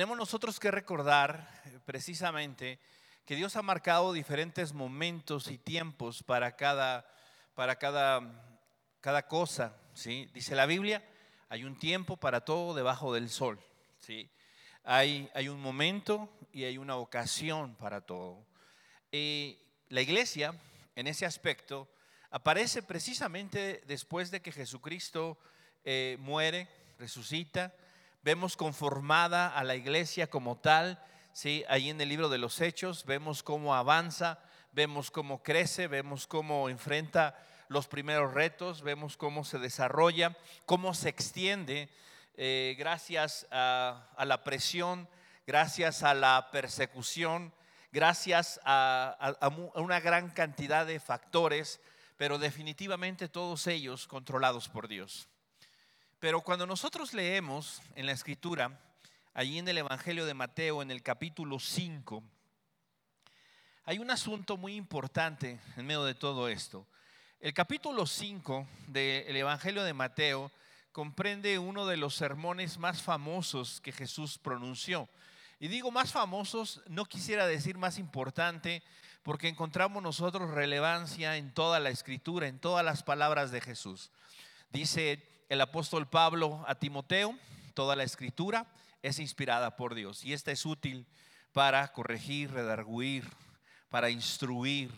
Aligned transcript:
tenemos 0.00 0.16
nosotros 0.16 0.58
que 0.58 0.70
recordar 0.70 1.46
eh, 1.66 1.78
precisamente 1.84 2.78
que 3.26 3.36
Dios 3.36 3.56
ha 3.56 3.60
marcado 3.60 4.14
diferentes 4.14 4.72
momentos 4.72 5.50
y 5.50 5.58
tiempos 5.58 6.22
para 6.22 6.56
cada, 6.56 7.06
para 7.54 7.76
cada, 7.76 8.22
cada 9.02 9.28
cosa. 9.28 9.76
¿sí? 9.92 10.26
Dice 10.32 10.54
la 10.56 10.64
Biblia, 10.64 11.04
hay 11.50 11.64
un 11.64 11.78
tiempo 11.78 12.16
para 12.16 12.46
todo 12.46 12.72
debajo 12.72 13.12
del 13.12 13.28
sol. 13.28 13.60
¿sí? 13.98 14.30
Hay, 14.84 15.30
hay 15.34 15.50
un 15.50 15.60
momento 15.60 16.30
y 16.50 16.64
hay 16.64 16.78
una 16.78 16.96
ocasión 16.96 17.74
para 17.74 18.00
todo. 18.00 18.42
Y 19.12 19.58
la 19.90 20.00
iglesia, 20.00 20.54
en 20.96 21.08
ese 21.08 21.26
aspecto, 21.26 21.90
aparece 22.30 22.82
precisamente 22.82 23.82
después 23.86 24.30
de 24.30 24.40
que 24.40 24.50
Jesucristo 24.50 25.36
eh, 25.84 26.16
muere, 26.20 26.70
resucita, 26.98 27.74
vemos 28.22 28.56
conformada 28.56 29.48
a 29.48 29.64
la 29.64 29.74
iglesia 29.74 30.28
como 30.28 30.58
tal, 30.58 31.02
¿sí? 31.32 31.64
ahí 31.68 31.90
en 31.90 32.00
el 32.00 32.08
libro 32.08 32.28
de 32.28 32.38
los 32.38 32.60
Hechos, 32.60 33.04
vemos 33.04 33.42
cómo 33.42 33.74
avanza, 33.74 34.38
vemos 34.72 35.10
cómo 35.10 35.42
crece, 35.42 35.86
vemos 35.86 36.26
cómo 36.26 36.68
enfrenta 36.68 37.38
los 37.68 37.86
primeros 37.86 38.34
retos, 38.34 38.82
vemos 38.82 39.16
cómo 39.16 39.44
se 39.44 39.58
desarrolla, 39.58 40.36
cómo 40.66 40.92
se 40.92 41.08
extiende 41.08 41.88
eh, 42.36 42.74
gracias 42.78 43.46
a, 43.50 44.06
la 44.24 44.44
presión, 44.44 45.08
gracias 45.46 46.02
a 46.02 46.14
la 46.14 46.48
persecución, 46.50 47.52
gracias 47.92 48.60
a, 48.64 49.16
a 49.40 49.80
una 49.80 50.00
gran 50.00 50.30
cantidad 50.30 50.86
de 50.86 51.00
factores, 51.00 51.80
pero 52.16 52.38
definitivamente 52.38 53.28
todos 53.28 53.66
ellos 53.66 54.06
controlados 54.06 54.68
por 54.68 54.88
Dios. 54.88 55.29
Pero 56.20 56.42
cuando 56.42 56.66
nosotros 56.66 57.14
leemos 57.14 57.80
en 57.94 58.04
la 58.04 58.12
escritura, 58.12 58.78
allí 59.32 59.58
en 59.58 59.66
el 59.66 59.78
Evangelio 59.78 60.26
de 60.26 60.34
Mateo, 60.34 60.82
en 60.82 60.90
el 60.90 61.02
capítulo 61.02 61.58
5, 61.58 62.22
hay 63.84 63.98
un 63.98 64.10
asunto 64.10 64.58
muy 64.58 64.74
importante 64.74 65.58
en 65.78 65.86
medio 65.86 66.04
de 66.04 66.14
todo 66.14 66.50
esto. 66.50 66.86
El 67.40 67.54
capítulo 67.54 68.04
5 68.04 68.66
del 68.88 69.34
Evangelio 69.34 69.82
de 69.82 69.94
Mateo 69.94 70.52
comprende 70.92 71.58
uno 71.58 71.86
de 71.86 71.96
los 71.96 72.16
sermones 72.16 72.76
más 72.76 73.00
famosos 73.00 73.80
que 73.80 73.90
Jesús 73.90 74.36
pronunció. 74.36 75.08
Y 75.58 75.68
digo 75.68 75.90
más 75.90 76.12
famosos, 76.12 76.82
no 76.86 77.06
quisiera 77.06 77.46
decir 77.46 77.78
más 77.78 77.96
importante, 77.96 78.82
porque 79.22 79.48
encontramos 79.48 80.02
nosotros 80.02 80.50
relevancia 80.50 81.38
en 81.38 81.54
toda 81.54 81.80
la 81.80 81.88
escritura, 81.88 82.46
en 82.46 82.58
todas 82.58 82.84
las 82.84 83.02
palabras 83.02 83.50
de 83.52 83.62
Jesús. 83.62 84.10
Dice 84.70 85.30
el 85.50 85.60
apóstol 85.60 86.08
Pablo 86.08 86.64
a 86.68 86.76
Timoteo, 86.76 87.36
toda 87.74 87.96
la 87.96 88.04
escritura 88.04 88.66
es 89.02 89.18
inspirada 89.18 89.74
por 89.74 89.96
Dios 89.96 90.24
y 90.24 90.32
esta 90.32 90.52
es 90.52 90.64
útil 90.64 91.06
para 91.52 91.92
corregir, 91.92 92.52
redarguir, 92.52 93.28
para 93.88 94.10
instruir 94.10 94.92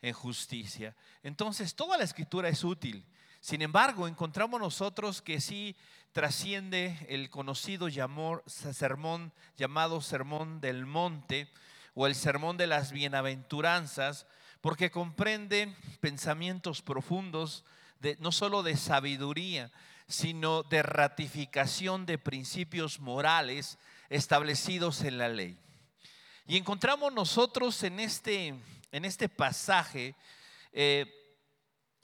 en 0.00 0.14
justicia. 0.14 0.96
Entonces, 1.22 1.74
toda 1.74 1.98
la 1.98 2.04
escritura 2.04 2.48
es 2.48 2.64
útil. 2.64 3.04
Sin 3.40 3.60
embargo, 3.60 4.08
encontramos 4.08 4.58
nosotros 4.58 5.20
que 5.20 5.42
sí 5.42 5.76
trasciende 6.12 6.96
el 7.10 7.28
conocido 7.28 7.88
sermón 8.46 9.32
llamado 9.58 10.00
Sermón 10.00 10.62
del 10.62 10.86
Monte 10.86 11.50
o 11.92 12.06
el 12.06 12.14
Sermón 12.14 12.56
de 12.56 12.66
las 12.66 12.92
Bienaventuranzas, 12.92 14.26
porque 14.62 14.90
comprende 14.90 15.76
pensamientos 16.00 16.80
profundos 16.80 17.66
no 18.18 18.32
solo 18.32 18.62
de 18.62 18.76
sabiduría, 18.76 19.70
sino 20.06 20.62
de 20.62 20.82
ratificación 20.82 22.06
de 22.06 22.18
principios 22.18 23.00
morales 23.00 23.78
establecidos 24.08 25.02
en 25.02 25.18
la 25.18 25.28
ley. 25.28 25.58
Y 26.46 26.56
encontramos 26.56 27.12
nosotros 27.12 27.82
en 27.82 28.00
este, 28.00 28.54
en 28.90 29.04
este 29.04 29.28
pasaje 29.28 30.14
eh, 30.72 31.06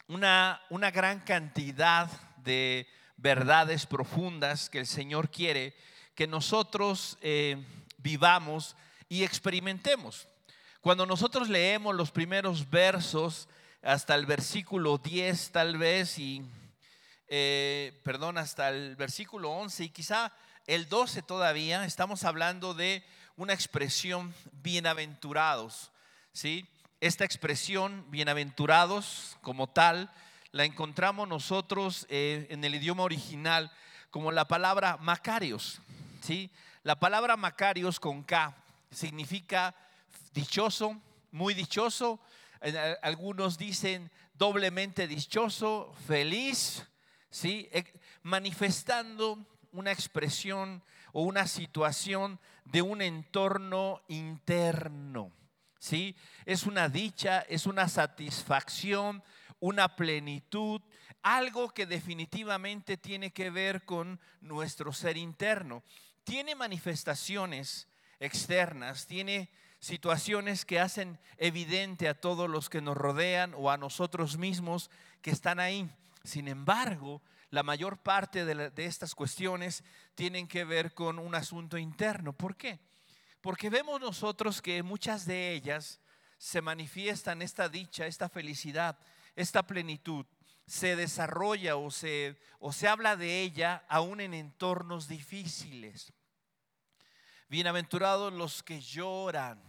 una, 0.07 0.63
una 0.71 0.91
gran 0.91 1.21
cantidad 1.21 2.11
de 2.37 2.87
verdades 3.17 3.85
profundas 3.85 4.71
que 4.71 4.79
el 4.79 4.87
Señor 4.87 5.31
quiere 5.31 5.75
que 6.15 6.27
nosotros 6.27 7.19
eh, 7.21 7.63
vivamos 7.99 8.77
y 9.09 9.25
experimentemos. 9.25 10.29
Cuando 10.81 11.05
nosotros 11.05 11.49
leemos 11.49 11.95
los 11.95 12.11
primeros 12.11 12.69
versos 12.71 13.49
hasta 13.83 14.15
el 14.15 14.27
versículo 14.27 14.99
10 14.99 15.53
tal 15.53 15.79
vez 15.79 16.19
y, 16.19 16.43
eh, 17.29 18.01
perdón, 18.05 18.39
hasta 18.39 18.71
el 18.71 18.97
versículo 18.97 19.51
11 19.51 19.85
y 19.85 19.89
quizá 19.91 20.33
el 20.67 20.89
12 20.89 21.23
todavía, 21.23 21.85
estamos 21.85 22.25
hablando 22.25 22.75
de 22.75 23.03
una 23.37 23.55
expresión 23.55 24.35
bienaventurados, 24.63 25.93
¿sí? 26.33 26.67
Esta 27.01 27.25
expresión 27.25 28.05
bienaventurados 28.11 29.37
como 29.41 29.69
tal 29.69 30.11
la 30.51 30.65
encontramos 30.65 31.29
nosotros 31.29 32.07
eh, 32.11 32.49
en 32.51 32.65
el 32.65 32.75
idioma 32.75 33.05
original 33.05 33.71
como 34.11 34.33
la 34.33 34.49
palabra 34.49 34.97
macarios, 34.97 35.81
¿sí? 36.23 36.51
La 36.83 36.99
palabra 36.99 37.37
macarios 37.37 38.01
con 38.01 38.25
K 38.25 38.57
significa 38.91 39.75
dichoso, 40.33 41.01
muy 41.31 41.55
dichoso, 41.55 42.19
algunos 43.03 43.59
dicen 43.59 44.11
doblemente 44.35 45.07
dichoso, 45.07 45.95
feliz, 46.07 46.87
¿sí? 47.31 47.69
manifestando 48.23 49.47
una 49.73 49.93
expresión 49.93 50.83
o 51.13 51.23
una 51.23 51.47
situación 51.47 52.41
de 52.65 52.83
un 52.83 53.03
entorno 53.03 54.03
interno. 54.09 55.33
¿sí? 55.79 56.17
Es 56.45 56.65
una 56.65 56.89
dicha, 56.89 57.41
es 57.49 57.67
una 57.67 57.89
satisfacción, 57.89 59.23
una 59.61 59.97
plenitud, 59.97 60.81
algo 61.23 61.71
que 61.71 61.87
definitivamente 61.87 62.97
tiene 62.97 63.33
que 63.33 63.51
ver 63.51 63.85
con 63.85 64.21
nuestro 64.41 64.93
ser 64.93 65.17
interno. 65.17 65.83
Tiene 66.25 66.55
manifestaciones 66.55 67.89
externas, 68.21 69.07
tiene 69.07 69.51
situaciones 69.81 70.65
que 70.65 70.81
hacen 70.81 71.19
evidente 71.37 72.09
a 72.09 72.21
todos 72.21 72.49
los 72.51 72.69
que 72.69 72.81
nos 72.81 72.97
rodean 72.97 73.55
o 73.57 73.71
a 73.71 73.77
nosotros 73.77 74.37
mismos 74.37 74.91
que 75.23 75.31
están 75.31 75.61
ahí. 75.61 75.89
Sin 76.25 76.49
embargo, 76.49 77.23
la 77.51 77.63
mayor 77.63 77.99
parte 77.99 78.45
de, 78.45 78.85
estas 78.85 79.15
cuestiones 79.15 79.85
tienen 80.15 80.47
que 80.47 80.65
ver 80.65 80.93
con 80.95 81.19
un 81.19 81.35
asunto 81.35 81.79
interno. 81.79 82.33
¿Por 82.33 82.57
qué? 82.57 82.81
Porque 83.41 83.71
vemos 83.71 84.01
nosotros 84.01 84.61
que 84.61 84.83
muchas 84.83 85.25
de 85.25 85.53
ellas 85.53 86.01
se 86.39 86.61
manifiestan 86.61 87.41
esta 87.41 87.69
dicha, 87.69 88.07
esta 88.07 88.29
felicidad, 88.29 88.99
esta 89.35 89.67
plenitud, 89.67 90.27
se 90.67 90.97
desarrolla 90.97 91.77
o 91.77 91.91
se, 91.91 92.39
o 92.59 92.73
se 92.73 92.89
habla 92.89 93.17
de 93.17 93.41
ella 93.41 93.85
aún 93.89 94.21
en 94.21 94.35
entornos 94.35 95.09
difíciles. 95.09 96.13
Bienaventurados 97.49 98.33
los 98.33 98.63
que 98.63 98.83
lloran. 98.83 99.68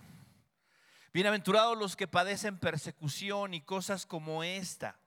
Bienaventurados 1.11 1.75
los 1.75 1.95
que 1.95 2.07
padecen 2.07 2.59
persecución 2.59 3.55
y 3.55 3.61
cosas 3.61 4.05
como 4.05 4.43
esta. 4.43 4.99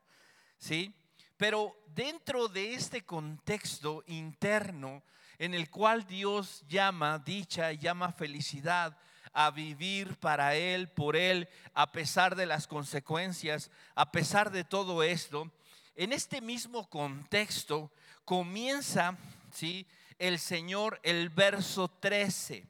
¿Sí? 0.58 0.92
Pero 1.36 1.76
dentro 1.94 2.48
de 2.48 2.74
este 2.74 3.04
contexto 3.04 4.02
interno 4.08 5.04
en 5.38 5.54
el 5.54 5.70
cual 5.70 6.04
Dios 6.04 6.64
llama 6.66 7.20
dicha, 7.20 7.70
llama 7.70 8.10
felicidad 8.10 8.98
a 9.32 9.52
vivir 9.52 10.16
para 10.18 10.56
Él, 10.56 10.88
por 10.88 11.14
Él, 11.14 11.48
a 11.72 11.92
pesar 11.92 12.34
de 12.34 12.46
las 12.46 12.66
consecuencias, 12.66 13.70
a 13.94 14.10
pesar 14.10 14.50
de 14.50 14.64
todo 14.64 15.04
esto, 15.04 15.52
en 15.94 16.12
este 16.12 16.40
mismo 16.40 16.90
contexto 16.90 17.92
comienza, 18.24 19.16
¿sí? 19.52 19.86
el 20.18 20.40
Señor 20.40 20.98
el 21.04 21.28
verso 21.28 21.88
13, 21.88 22.66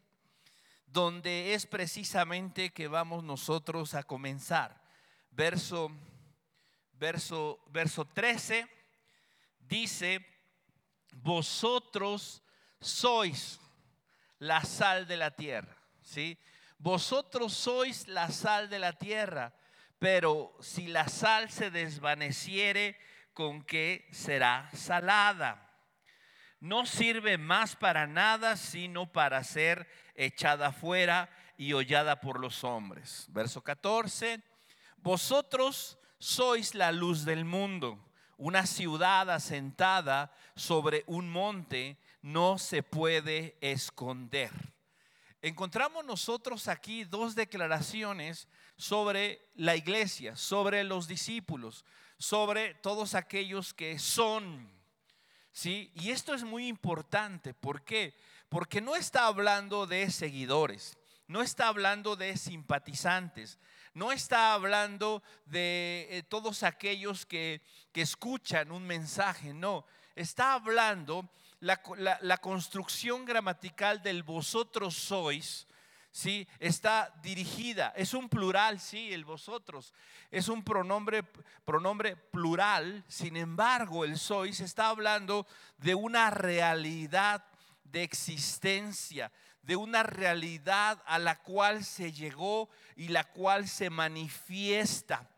donde 0.93 1.55
es 1.55 1.67
precisamente 1.67 2.71
que 2.71 2.87
vamos 2.87 3.25
nosotros 3.25 3.95
a 3.95 4.03
comenzar. 4.03 4.81
Verso, 5.31 5.91
verso, 6.93 7.59
verso 7.71 8.05
13 8.05 8.69
dice, 9.59 10.25
vosotros 11.13 12.43
sois 12.81 13.59
la 14.39 14.65
sal 14.65 15.07
de 15.07 15.17
la 15.17 15.31
tierra, 15.31 15.77
¿sí? 16.03 16.39
Vosotros 16.77 17.55
sois 17.55 18.09
la 18.09 18.31
sal 18.31 18.69
de 18.69 18.79
la 18.79 18.93
tierra, 18.93 19.55
pero 19.99 20.55
si 20.61 20.89
la 20.89 21.09
sal 21.09 21.51
se 21.51 21.71
desvaneciere, 21.71 22.99
¿con 23.33 23.63
qué 23.63 24.07
será 24.11 24.69
salada? 24.75 25.73
no 26.63 26.87
sirve 26.87 27.39
más 27.39 27.75
para 27.75 28.07
nada 28.07 28.57
sino 28.57 29.11
para 29.11 29.43
ser 29.43 29.89
echada 30.15 30.73
fuera 30.73 31.29
y 31.57 31.73
hollada 31.73 32.21
por 32.21 32.41
los 32.41 32.65
hombres. 32.65 33.27
Verso 33.29 33.63
14, 33.63 34.43
vosotros 34.99 35.99
sois 36.19 36.75
la 36.75 36.93
luz 36.93 37.25
del 37.25 37.45
mundo. 37.45 37.99
Una 38.37 38.67
ciudad 38.67 39.31
asentada 39.31 40.33
sobre 40.57 41.05
un 41.07 41.29
monte 41.31 41.99
no 42.23 42.59
se 42.59 42.83
puede 42.83 43.57
esconder. 43.61 44.51
encontramos 45.41 46.05
nosotros 46.05 46.69
aquí 46.69 47.03
dos 47.03 47.35
declaraciones 47.35 48.47
sobre 48.77 49.41
la 49.57 49.75
iglesia, 49.75 50.37
sobre 50.37 50.85
los 50.85 51.09
discípulos, 51.09 51.85
sobre 52.17 52.75
todos 52.75 53.17
aquellos 53.17 53.75
que 53.75 53.99
son. 53.99 54.71
¿Sí? 55.51 55.91
Y 55.95 56.11
esto 56.11 56.35
es 56.35 56.45
muy 56.45 56.69
importante. 56.69 57.53
¿Por 57.55 57.83
qué? 57.83 58.15
Porque 58.53 58.83
no 58.83 58.97
está 58.97 59.29
hablando 59.29 59.87
de 59.87 60.11
seguidores, 60.11 60.99
no 61.27 61.41
está 61.41 61.69
hablando 61.69 62.17
de 62.17 62.37
simpatizantes, 62.37 63.59
no 63.95 64.13
está 64.13 64.53
hablando 64.53 65.23
de 65.47 66.07
eh, 66.11 66.23
todos 66.23 66.63
aquellos 66.63 67.25
que, 67.25 67.63
que 67.93 68.03
escuchan 68.03 68.71
un 68.71 68.87
mensaje, 68.87 69.55
no. 69.55 69.87
Está 70.15 70.53
hablando 70.53 71.31
la, 71.61 72.37
construcción 72.43 73.25
gramatical 73.25 74.03
del 74.03 74.23
vosotros 74.23 74.97
sois, 74.97 75.67
¿sí? 76.11 76.47
Está 76.59 77.11
dirigida, 77.23 77.95
es 77.97 78.13
un 78.13 78.29
plural, 78.29 78.81
sí, 78.81 79.15
el 79.15 79.25
vosotros, 79.25 79.95
es 80.31 80.49
un 80.49 80.63
pronombre, 80.63 81.23
pronombre 81.65 82.17
plural, 82.17 83.03
sin 83.09 83.39
embargo, 83.39 84.05
el 84.05 84.19
sois 84.19 84.61
está 84.61 84.91
hablando 84.91 85.47
de 85.79 85.95
una 85.95 86.29
realidad 86.29 87.47
de 87.93 88.03
existencia, 88.03 89.31
de 89.63 89.77
una 89.77 90.03
realidad 90.03 91.03
a 91.07 91.19
la 91.19 91.39
cual 91.41 91.85
se 91.85 92.11
llegó 92.11 92.69
y 92.97 93.09
la 93.09 93.25
cual 93.25 93.69
se 93.69 93.91
manifiesta. 93.91 95.31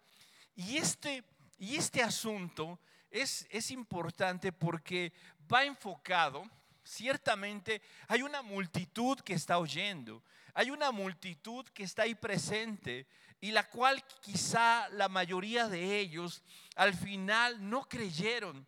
Y 0.57 0.79
este, 0.79 1.25
y 1.59 1.77
este 1.77 2.03
asunto 2.03 2.79
es, 3.11 3.47
es 3.51 3.71
importante 3.71 4.53
porque 4.53 5.13
va 5.53 5.65
enfocado, 5.65 6.45
ciertamente 6.85 7.83
hay 8.09 8.23
una 8.23 8.41
multitud 8.41 9.19
que 9.21 9.35
está 9.35 9.59
oyendo, 9.59 10.23
hay 10.55 10.71
una 10.71 10.91
multitud 10.93 11.67
que 11.69 11.83
está 11.83 12.03
ahí 12.03 12.15
presente 12.15 13.07
y 13.41 13.51
la 13.51 13.69
cual 13.69 14.03
quizá 14.23 14.89
la 14.91 15.09
mayoría 15.09 15.69
de 15.69 15.99
ellos 15.99 16.43
al 16.77 16.95
final 16.95 17.69
no 17.69 17.89
creyeron, 17.89 18.67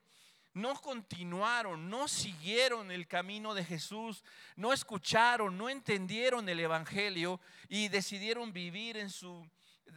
no 0.56 0.74
continuaron, 0.80 1.90
no 1.90 2.08
siguieron 2.08 2.90
el 2.90 3.06
camino 3.06 3.52
de 3.52 3.62
Jesús, 3.62 4.24
no 4.56 4.72
escucharon, 4.72 5.58
no 5.58 5.68
entendieron 5.68 6.48
el 6.48 6.58
Evangelio 6.58 7.38
y 7.68 7.88
decidieron 7.88 8.54
vivir 8.54 8.96
en 8.96 9.10
su, 9.10 9.46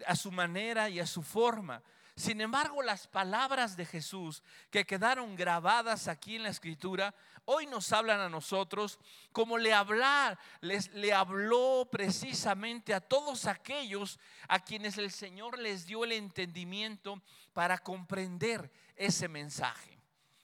a 0.05 0.17
su 0.17 0.33
manera 0.33 0.89
y 0.89 0.99
a 0.99 1.07
su 1.07 1.23
forma. 1.23 1.81
Sin 2.17 2.41
embargo, 2.41 2.83
las 2.83 3.07
palabras 3.07 3.77
de 3.77 3.85
Jesús 3.85 4.43
que 4.69 4.85
quedaron 4.85 5.37
grabadas 5.37 6.09
aquí 6.09 6.35
en 6.35 6.43
la 6.43 6.49
escritura, 6.49 7.15
hoy 7.45 7.65
nos 7.65 7.93
hablan 7.93 8.19
a 8.19 8.27
nosotros 8.27 8.99
como 9.31 9.57
le 9.57 9.71
hablar, 9.71 10.37
les, 10.59 10.93
le 10.93 11.13
habló 11.13 11.87
precisamente 11.89 12.93
a 12.93 12.99
todos 12.99 13.45
aquellos 13.45 14.19
a 14.49 14.59
quienes 14.59 14.97
el 14.97 15.11
Señor 15.11 15.57
les 15.57 15.85
dio 15.85 16.03
el 16.03 16.11
entendimiento 16.11 17.21
para 17.53 17.77
comprender 17.77 18.69
ese 18.97 19.29
mensaje. 19.29 19.98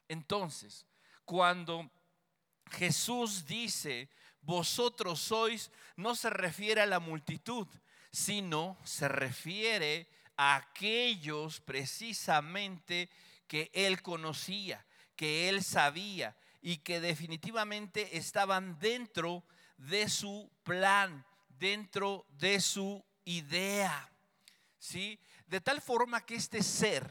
Entonces, 0.07 0.85
cuando 1.23 1.89
Jesús 2.71 3.45
dice, 3.45 4.09
vosotros 4.41 5.19
sois, 5.19 5.71
no 5.95 6.15
se 6.15 6.29
refiere 6.29 6.81
a 6.81 6.85
la 6.85 6.99
multitud, 6.99 7.67
sino 8.11 8.77
se 8.83 9.07
refiere 9.07 10.07
aquellos 10.37 11.61
precisamente 11.61 13.09
que 13.47 13.71
él 13.73 14.01
conocía, 14.01 14.85
que 15.15 15.49
él 15.49 15.63
sabía 15.63 16.35
y 16.61 16.77
que 16.77 16.99
definitivamente 16.99 18.17
estaban 18.17 18.77
dentro 18.79 19.43
de 19.77 20.09
su 20.09 20.49
plan, 20.63 21.25
dentro 21.49 22.25
de 22.29 22.59
su 22.59 23.03
idea. 23.23 24.11
¿Sí? 24.79 25.19
De 25.47 25.61
tal 25.61 25.81
forma 25.81 26.25
que 26.25 26.35
este 26.35 26.61
ser 26.61 27.09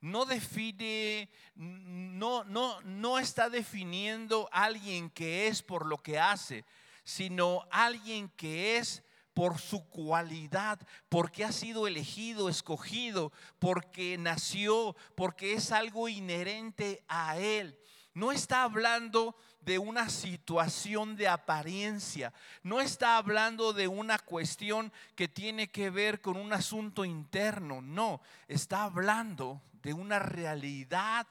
no 0.00 0.24
define, 0.24 1.28
no, 1.54 2.44
no, 2.44 2.80
no 2.82 3.18
está 3.18 3.50
definiendo 3.50 4.48
alguien 4.52 5.10
que 5.10 5.46
es 5.46 5.62
por 5.62 5.86
lo 5.86 5.98
que 5.98 6.18
hace, 6.18 6.64
sino 7.04 7.66
alguien 7.70 8.28
que 8.30 8.78
es 8.78 9.02
por 9.34 9.58
su 9.58 9.88
cualidad, 9.88 10.80
porque 11.08 11.44
ha 11.44 11.52
sido 11.52 11.86
elegido, 11.86 12.48
escogido, 12.48 13.32
porque 13.58 14.16
nació, 14.18 14.96
porque 15.14 15.52
es 15.54 15.72
algo 15.72 16.08
inherente 16.08 17.04
a 17.08 17.38
Él. 17.38 17.78
No 18.12 18.32
está 18.32 18.64
hablando 18.64 19.36
de 19.60 19.78
una 19.78 20.08
situación 20.08 21.16
de 21.16 21.28
apariencia, 21.28 22.32
no 22.62 22.80
está 22.80 23.16
hablando 23.18 23.72
de 23.72 23.86
una 23.86 24.18
cuestión 24.18 24.92
que 25.14 25.28
tiene 25.28 25.70
que 25.70 25.90
ver 25.90 26.20
con 26.20 26.36
un 26.36 26.52
asunto 26.52 27.04
interno, 27.04 27.80
no, 27.80 28.20
está 28.48 28.84
hablando 28.84 29.62
de 29.82 29.92
una 29.92 30.18
realidad, 30.18 31.26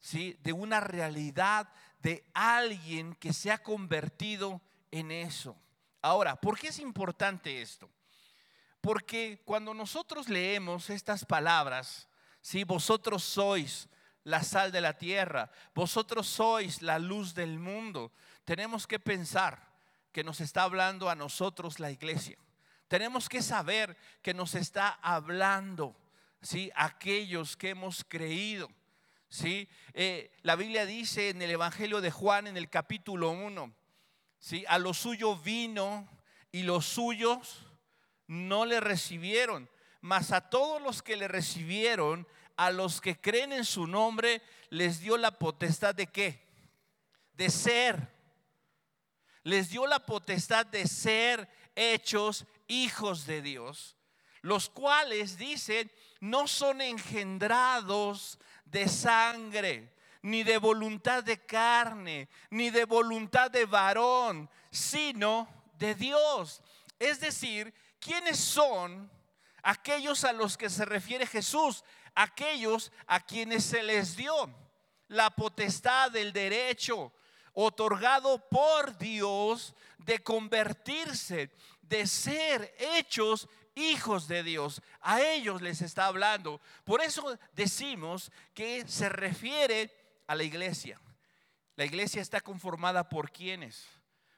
¿sí? 0.00 0.38
de 0.42 0.52
una 0.52 0.80
realidad 0.80 1.68
de 2.00 2.24
alguien 2.34 3.14
que 3.14 3.32
se 3.32 3.50
ha 3.50 3.62
convertido 3.62 4.60
en 4.90 5.10
eso. 5.10 5.56
Ahora, 6.00 6.36
¿por 6.36 6.58
qué 6.58 6.68
es 6.68 6.78
importante 6.78 7.60
esto? 7.60 7.90
Porque 8.80 9.42
cuando 9.44 9.74
nosotros 9.74 10.28
leemos 10.28 10.90
estas 10.90 11.24
palabras, 11.24 12.08
si 12.40 12.64
vosotros 12.64 13.24
sois 13.24 13.88
la 14.24 14.42
sal 14.42 14.70
de 14.70 14.80
la 14.80 14.96
tierra, 14.96 15.50
vosotros 15.74 16.26
sois 16.26 16.82
la 16.82 16.98
luz 16.98 17.34
del 17.34 17.58
mundo, 17.58 18.12
tenemos 18.44 18.86
que 18.86 19.00
pensar 19.00 19.68
que 20.12 20.24
nos 20.24 20.40
está 20.40 20.62
hablando 20.62 21.10
a 21.10 21.14
nosotros 21.14 21.80
la 21.80 21.90
iglesia. 21.90 22.38
Tenemos 22.88 23.28
que 23.28 23.42
saber 23.42 23.96
que 24.22 24.32
nos 24.32 24.54
está 24.54 24.98
hablando, 25.02 25.94
¿sí? 26.42 26.70
Aquellos 26.74 27.56
que 27.56 27.70
hemos 27.70 28.04
creído, 28.04 28.68
¿sí? 29.28 29.68
Eh, 29.94 30.30
la 30.42 30.56
Biblia 30.56 30.86
dice 30.86 31.30
en 31.30 31.42
el 31.42 31.50
Evangelio 31.50 32.00
de 32.00 32.10
Juan, 32.10 32.46
en 32.46 32.56
el 32.56 32.68
capítulo 32.70 33.30
1, 33.30 33.74
¿sí? 34.38 34.64
A 34.68 34.78
lo 34.78 34.94
suyo 34.94 35.36
vino 35.36 36.08
y 36.52 36.62
los 36.62 36.86
suyos 36.86 37.66
no 38.26 38.66
le 38.66 38.80
recibieron. 38.80 39.68
Mas 40.00 40.32
a 40.32 40.48
todos 40.48 40.80
los 40.80 41.02
que 41.02 41.16
le 41.16 41.28
recibieron, 41.28 42.26
a 42.56 42.70
los 42.70 43.00
que 43.00 43.20
creen 43.20 43.52
en 43.52 43.64
su 43.64 43.86
nombre, 43.86 44.42
les 44.70 45.00
dio 45.00 45.16
la 45.16 45.32
potestad 45.32 45.94
de 45.94 46.06
qué? 46.06 46.46
De 47.34 47.50
ser. 47.50 48.08
Les 49.42 49.70
dio 49.70 49.86
la 49.86 50.04
potestad 50.04 50.66
de 50.66 50.86
ser 50.86 51.48
hechos 51.74 52.44
hijos 52.66 53.26
de 53.26 53.40
Dios, 53.40 53.96
los 54.42 54.68
cuales 54.68 55.38
dicen, 55.38 55.90
no 56.20 56.46
son 56.48 56.80
engendrados 56.80 58.38
de 58.64 58.88
sangre, 58.88 59.92
ni 60.22 60.42
de 60.42 60.58
voluntad 60.58 61.22
de 61.22 61.44
carne, 61.44 62.28
ni 62.50 62.70
de 62.70 62.84
voluntad 62.84 63.50
de 63.50 63.64
varón, 63.64 64.50
sino 64.70 65.48
de 65.78 65.94
Dios. 65.94 66.62
Es 66.98 67.20
decir, 67.20 67.72
¿quiénes 68.00 68.38
son 68.38 69.10
aquellos 69.62 70.24
a 70.24 70.32
los 70.32 70.56
que 70.56 70.68
se 70.68 70.84
refiere 70.84 71.26
Jesús? 71.26 71.84
Aquellos 72.14 72.92
a 73.06 73.20
quienes 73.20 73.64
se 73.64 73.82
les 73.82 74.16
dio 74.16 74.52
la 75.06 75.30
potestad 75.30 76.10
del 76.10 76.32
derecho 76.32 77.12
otorgado 77.54 78.48
por 78.48 78.96
Dios 78.98 79.74
de 79.98 80.22
convertirse, 80.22 81.50
de 81.82 82.06
ser 82.06 82.74
hechos 82.78 83.48
hijos 83.78 84.28
de 84.28 84.42
Dios. 84.42 84.82
A 85.00 85.20
ellos 85.22 85.62
les 85.62 85.82
está 85.82 86.06
hablando. 86.06 86.60
Por 86.84 87.00
eso 87.00 87.38
decimos 87.52 88.32
que 88.54 88.86
se 88.86 89.08
refiere 89.08 89.90
a 90.26 90.34
la 90.34 90.42
iglesia. 90.42 91.00
La 91.76 91.84
iglesia 91.84 92.20
está 92.20 92.40
conformada 92.40 93.08
por 93.08 93.30
quienes? 93.30 93.86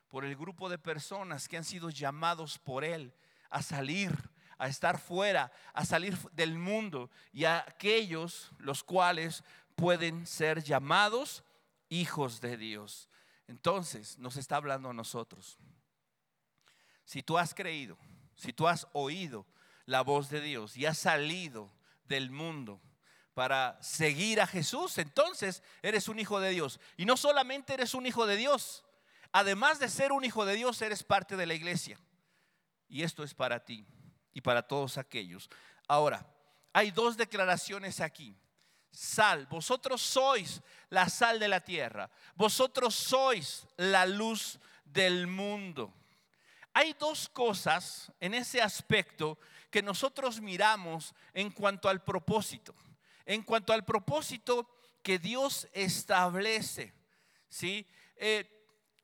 Por 0.08 0.24
el 0.24 0.36
grupo 0.36 0.68
de 0.68 0.78
personas 0.78 1.48
que 1.48 1.56
han 1.56 1.64
sido 1.64 1.90
llamados 1.90 2.58
por 2.58 2.84
Él 2.84 3.14
a 3.48 3.62
salir, 3.62 4.12
a 4.58 4.68
estar 4.68 5.00
fuera, 5.00 5.50
a 5.72 5.84
salir 5.84 6.16
del 6.32 6.58
mundo 6.58 7.10
y 7.32 7.44
a 7.44 7.64
aquellos 7.66 8.50
los 8.58 8.84
cuales 8.84 9.42
pueden 9.74 10.26
ser 10.26 10.62
llamados 10.62 11.42
hijos 11.88 12.40
de 12.40 12.56
Dios. 12.56 13.08
Entonces 13.48 14.18
nos 14.18 14.36
está 14.36 14.56
hablando 14.56 14.90
a 14.90 14.94
nosotros. 14.94 15.58
Si 17.04 17.22
tú 17.22 17.38
has 17.38 17.54
creído, 17.54 17.98
si 18.40 18.52
tú 18.52 18.66
has 18.66 18.88
oído 18.92 19.46
la 19.86 20.00
voz 20.02 20.30
de 20.30 20.40
Dios 20.40 20.76
y 20.76 20.86
has 20.86 20.98
salido 20.98 21.70
del 22.04 22.30
mundo, 22.30 22.80
para 23.34 23.78
seguir 23.82 24.40
a 24.40 24.46
Jesús, 24.46 24.98
entonces 24.98 25.62
eres 25.82 26.08
un 26.08 26.18
hijo 26.18 26.40
de 26.40 26.50
Dios. 26.50 26.80
Y 26.96 27.06
no 27.06 27.16
solamente 27.16 27.72
eres 27.72 27.94
un 27.94 28.04
hijo 28.04 28.26
de 28.26 28.36
Dios, 28.36 28.84
además 29.32 29.78
de 29.78 29.88
ser 29.88 30.12
un 30.12 30.24
hijo 30.24 30.44
de 30.44 30.56
Dios, 30.56 30.82
eres 30.82 31.02
parte 31.02 31.36
de 31.36 31.46
la 31.46 31.54
iglesia. 31.54 31.98
Y 32.88 33.02
esto 33.02 33.22
es 33.22 33.32
para 33.34 33.64
ti 33.64 33.86
y 34.32 34.40
para 34.40 34.66
todos 34.66 34.98
aquellos. 34.98 35.48
Ahora, 35.86 36.26
hay 36.72 36.90
dos 36.90 37.16
declaraciones 37.16 38.00
aquí. 38.00 38.36
Sal, 38.90 39.46
vosotros 39.46 40.02
sois 40.02 40.60
la 40.88 41.08
sal 41.08 41.38
de 41.38 41.46
la 41.46 41.60
tierra, 41.60 42.10
vosotros 42.34 42.94
sois 42.94 43.66
la 43.76 44.04
luz 44.04 44.58
del 44.84 45.28
mundo. 45.28 45.94
Hay 46.72 46.94
dos 46.98 47.28
cosas 47.28 48.12
en 48.20 48.34
ese 48.34 48.62
aspecto 48.62 49.38
que 49.70 49.82
nosotros 49.82 50.40
miramos 50.40 51.14
en 51.32 51.50
cuanto 51.50 51.88
al 51.88 52.02
propósito. 52.02 52.74
En 53.24 53.42
cuanto 53.42 53.72
al 53.72 53.84
propósito 53.84 54.68
que 55.02 55.18
Dios 55.18 55.68
establece. 55.72 56.92
¿sí? 57.48 57.86
Eh, 58.16 58.48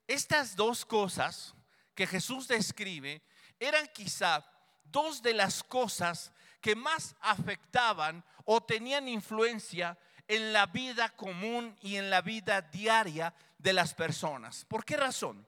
estas 0.07 0.55
dos 0.57 0.85
cosas 0.85 1.55
que 1.95 2.07
Jesús 2.07 2.47
describe 2.47 3.23
eran 3.59 3.89
quizá 3.89 4.45
dos 4.85 5.23
de 5.23 5.35
las 5.35 5.63
cosas 5.63 6.33
que 6.61 6.77
más 6.77 7.15
afectaban 7.21 8.25
o 8.45 8.63
tenían 8.63 9.09
influencia 9.09 9.99
en 10.29 10.53
la 10.53 10.67
vida 10.67 11.09
común 11.11 11.77
y 11.81 11.97
en 11.97 12.11
la 12.11 12.21
vida 12.21 12.61
diaria 12.61 13.35
de 13.59 13.73
las 13.73 13.95
personas. 13.95 14.65
¿Por 14.65 14.85
qué 14.85 14.97
razón? 14.97 15.47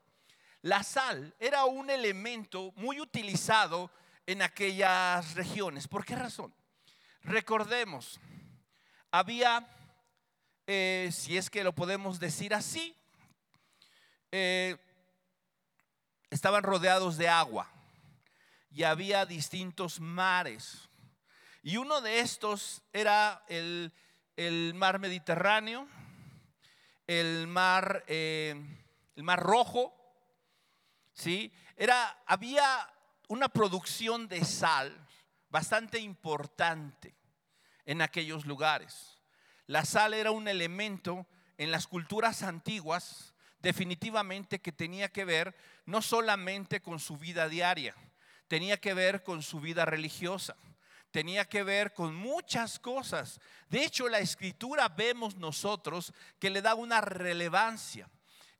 La 0.68 0.82
sal 0.82 1.34
era 1.40 1.64
un 1.64 1.88
elemento 1.88 2.74
muy 2.76 3.00
utilizado 3.00 3.90
en 4.26 4.42
aquellas 4.42 5.34
regiones. 5.34 5.88
¿Por 5.88 6.04
qué 6.04 6.14
razón? 6.14 6.52
Recordemos, 7.22 8.20
había, 9.10 9.66
eh, 10.66 11.08
si 11.10 11.38
es 11.38 11.48
que 11.48 11.64
lo 11.64 11.74
podemos 11.74 12.20
decir 12.20 12.52
así, 12.52 12.94
eh, 14.30 14.76
estaban 16.28 16.62
rodeados 16.62 17.16
de 17.16 17.30
agua 17.30 17.72
y 18.70 18.82
había 18.82 19.24
distintos 19.24 20.00
mares. 20.00 20.90
Y 21.62 21.78
uno 21.78 22.02
de 22.02 22.20
estos 22.20 22.82
era 22.92 23.42
el, 23.48 23.90
mar 24.74 24.98
Mediterráneo, 24.98 25.88
el 27.06 27.46
mar, 27.46 28.04
eh, 28.06 28.54
el 29.16 29.22
mar 29.22 29.40
Rojo, 29.40 29.97
¿sí? 31.18 31.52
Era, 31.76 32.22
había 32.26 32.64
una 33.28 33.48
producción 33.48 34.28
de 34.28 34.44
sal 34.44 35.06
bastante 35.50 35.98
importante 35.98 37.14
en 37.84 38.00
aquellos 38.02 38.46
lugares. 38.46 39.20
La 39.66 39.84
sal 39.84 40.14
era 40.14 40.30
un 40.30 40.48
elemento 40.48 41.26
en 41.58 41.70
las 41.70 41.86
culturas 41.86 42.42
antiguas 42.42 43.34
definitivamente 43.58 44.60
que 44.60 44.72
tenía 44.72 45.08
que 45.08 45.24
ver 45.24 45.54
no 45.84 46.00
solamente 46.00 46.80
con 46.80 47.00
su 47.00 47.18
vida 47.18 47.48
diaria, 47.48 47.94
tenía 48.46 48.78
que 48.78 48.94
ver 48.94 49.22
con 49.24 49.42
su 49.42 49.60
vida 49.60 49.84
religiosa, 49.84 50.56
tenía 51.10 51.44
que 51.46 51.64
ver 51.64 51.92
con 51.92 52.14
muchas 52.14 52.78
cosas. 52.78 53.40
De 53.68 53.84
hecho, 53.84 54.08
la 54.08 54.20
escritura 54.20 54.88
vemos 54.88 55.36
nosotros 55.36 56.12
que 56.38 56.50
le 56.50 56.62
da 56.62 56.74
una 56.74 57.00
relevancia. 57.00 58.08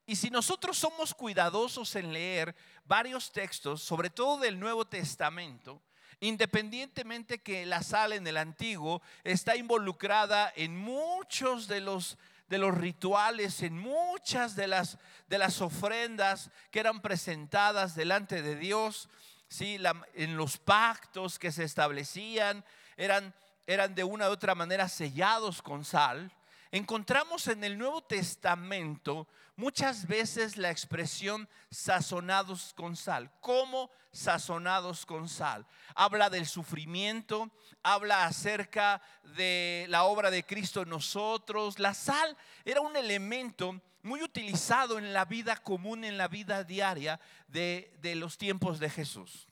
Y 0.09 0.17
si 0.17 0.31
nosotros 0.31 0.79
somos 0.79 1.13
cuidadosos 1.13 1.95
en 1.95 2.15
leer 2.15 2.57
varios 2.87 3.31
textos, 3.31 3.83
sobre 3.83 4.09
todo 4.09 4.39
del 4.39 4.59
Nuevo 4.59 4.87
Testamento, 4.87 5.83
independientemente 6.19 7.43
que 7.43 7.67
la 7.67 7.83
sal 7.83 8.15
en 8.15 8.27
el 8.27 8.39
antiguo 8.39 9.03
está 9.23 9.55
involucrada 9.55 10.51
en 10.57 10.75
muchos 10.75 11.69
de 11.69 11.83
los 11.83 12.17
de 12.49 12.57
los 12.57 12.75
rituales, 12.75 13.63
en 13.63 13.79
muchas 13.79 14.57
de 14.57 14.69
las, 14.69 14.97
de 15.29 15.37
las 15.37 15.61
ofrendas 15.61 16.51
que 16.71 16.81
eran 16.81 17.03
presentadas 17.03 17.95
delante 17.95 18.41
de 18.41 18.57
Dios, 18.57 19.11
¿sí? 19.49 19.77
en 20.15 20.39
los 20.39 20.57
pactos 20.57 21.39
que 21.39 21.53
se 21.53 21.65
establecían, 21.65 22.65
eran, 22.97 23.35
eran 23.67 23.95
de 23.95 24.05
una 24.05 24.31
u 24.31 24.33
otra 24.33 24.55
manera 24.55 24.89
sellados 24.89 25.61
con 25.61 25.85
sal 25.85 26.33
encontramos 26.71 27.49
en 27.49 27.65
el 27.65 27.79
Nuevo 27.79 28.03
Testamento 28.03 29.27
muchas 29.57 30.07
veces 30.07 30.57
la 30.57 30.71
expresión 30.71 31.49
sazonados 31.71 32.73
con 32.75 32.97
sal. 32.97 33.31
¿Cómo 33.41 33.91
sazonados 34.13 35.05
con 35.05 35.29
sal? 35.29 35.67
Habla 35.95 36.31
del 36.31 36.47
sufrimiento, 36.47 37.51
habla 37.83 38.27
acerca 38.27 39.03
de 39.37 39.87
la 39.89 40.05
obra 40.05 40.31
de 40.31 40.45
Cristo 40.45 40.83
en 40.83 40.91
nosotros. 40.91 41.79
La 41.79 41.95
sal 41.95 42.37
era 42.65 42.81
un 42.81 42.97
elemento 42.97 43.81
muy 44.03 44.23
utilizado 44.23 44.99
en 44.99 45.13
la 45.13 45.25
vida 45.25 45.57
común, 45.57 46.05
en 46.05 46.17
la 46.17 46.29
vida 46.29 46.65
diaria 46.65 47.21
de, 47.49 47.91
los 48.17 48.39
tiempos 48.39 48.79
de 48.79 48.91
Jesús. 48.91 49.49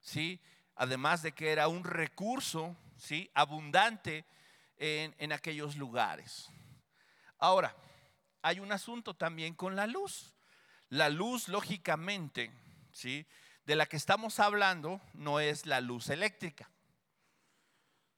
¿Sí? 0.00 0.40
Además 0.76 1.22
de 1.22 1.32
que 1.32 1.50
era 1.50 1.68
un 1.68 1.84
recurso 1.84 2.76
¿sí? 2.96 3.30
abundante 3.34 4.24
en, 4.80 5.32
aquellos 5.32 5.76
lugares. 5.76 6.48
Ahora, 7.38 7.76
hay 8.42 8.60
un 8.60 8.72
asunto 8.72 9.14
también 9.14 9.54
con 9.54 9.76
la 9.76 9.86
luz. 9.86 10.34
La 10.88 11.08
luz, 11.10 11.48
lógicamente, 11.48 12.50
¿sí? 12.90 13.26
de 13.64 13.76
la 13.76 13.86
que 13.86 13.96
estamos 13.96 14.40
hablando 14.40 15.00
no 15.12 15.38
es 15.38 15.66
la 15.66 15.80
luz 15.80 16.08
eléctrica. 16.08 16.70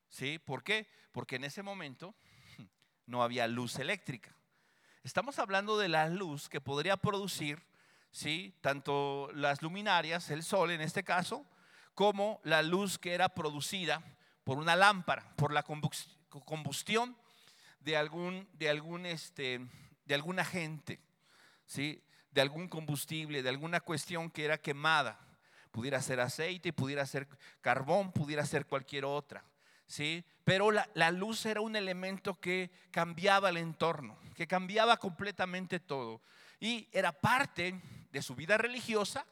¿Sí? 0.08 0.38
¿Por 0.38 0.62
qué? 0.62 0.88
Porque 1.10 1.36
en 1.36 1.44
ese 1.44 1.62
momento 1.62 2.14
no 3.06 3.22
había 3.22 3.48
luz 3.48 3.78
eléctrica. 3.78 4.34
Estamos 5.02 5.40
hablando 5.40 5.76
de 5.78 5.88
la 5.88 6.08
luz 6.08 6.48
que 6.48 6.60
podría 6.60 6.96
producir, 6.96 7.60
¿sí? 8.12 8.56
Tanto 8.60 9.30
las 9.34 9.62
luminarias, 9.62 10.30
el 10.30 10.44
sol 10.44 10.70
en 10.70 10.80
este 10.80 11.02
caso, 11.02 11.44
como 11.94 12.40
la 12.44 12.62
luz 12.62 12.98
que 12.98 13.12
era 13.12 13.28
producida 13.30 14.00
por 14.44 14.58
una 14.58 14.76
lámpara, 14.76 15.34
por 15.34 15.52
la 15.52 15.64
combustión 15.64 16.21
combustión 16.40 17.16
de 17.80 17.96
algún, 17.96 18.48
de 18.54 18.68
algún, 18.68 19.06
este, 19.06 19.60
de 20.04 20.14
algún 20.14 20.38
agente, 20.38 21.00
¿sí? 21.66 22.02
de 22.30 22.40
algún 22.40 22.68
combustible, 22.68 23.42
de 23.42 23.48
alguna 23.48 23.80
cuestión 23.80 24.30
que 24.30 24.44
era 24.44 24.58
quemada. 24.58 25.20
Pudiera 25.70 26.00
ser 26.02 26.20
aceite, 26.20 26.72
pudiera 26.72 27.06
ser 27.06 27.28
carbón, 27.60 28.12
pudiera 28.12 28.44
ser 28.44 28.66
cualquier 28.66 29.04
otra. 29.04 29.44
¿sí? 29.86 30.24
Pero 30.44 30.70
la, 30.70 30.88
la 30.94 31.10
luz 31.10 31.46
era 31.46 31.60
un 31.60 31.76
elemento 31.76 32.38
que 32.40 32.70
cambiaba 32.90 33.50
el 33.50 33.56
entorno, 33.56 34.18
que 34.34 34.46
cambiaba 34.46 34.96
completamente 34.96 35.80
todo. 35.80 36.20
Y 36.60 36.88
era 36.92 37.12
parte 37.12 37.80
de 38.10 38.22
su 38.22 38.34
vida 38.34 38.56
religiosa, 38.56 39.26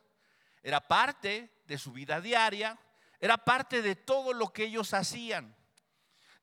era 0.62 0.80
parte 0.80 1.50
de 1.66 1.78
su 1.78 1.92
vida 1.92 2.20
diaria, 2.20 2.78
era 3.20 3.38
parte 3.38 3.82
de 3.82 3.96
todo 3.96 4.32
lo 4.32 4.52
que 4.52 4.64
ellos 4.64 4.94
hacían. 4.94 5.54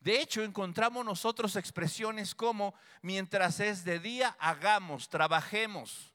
De 0.07 0.21
hecho, 0.21 0.41
encontramos 0.41 1.03
nosotros 1.03 1.57
expresiones 1.57 2.33
como 2.33 2.73
mientras 3.01 3.59
es 3.59 3.83
de 3.83 3.99
día, 3.99 4.37
hagamos, 4.39 5.09
trabajemos. 5.09 6.13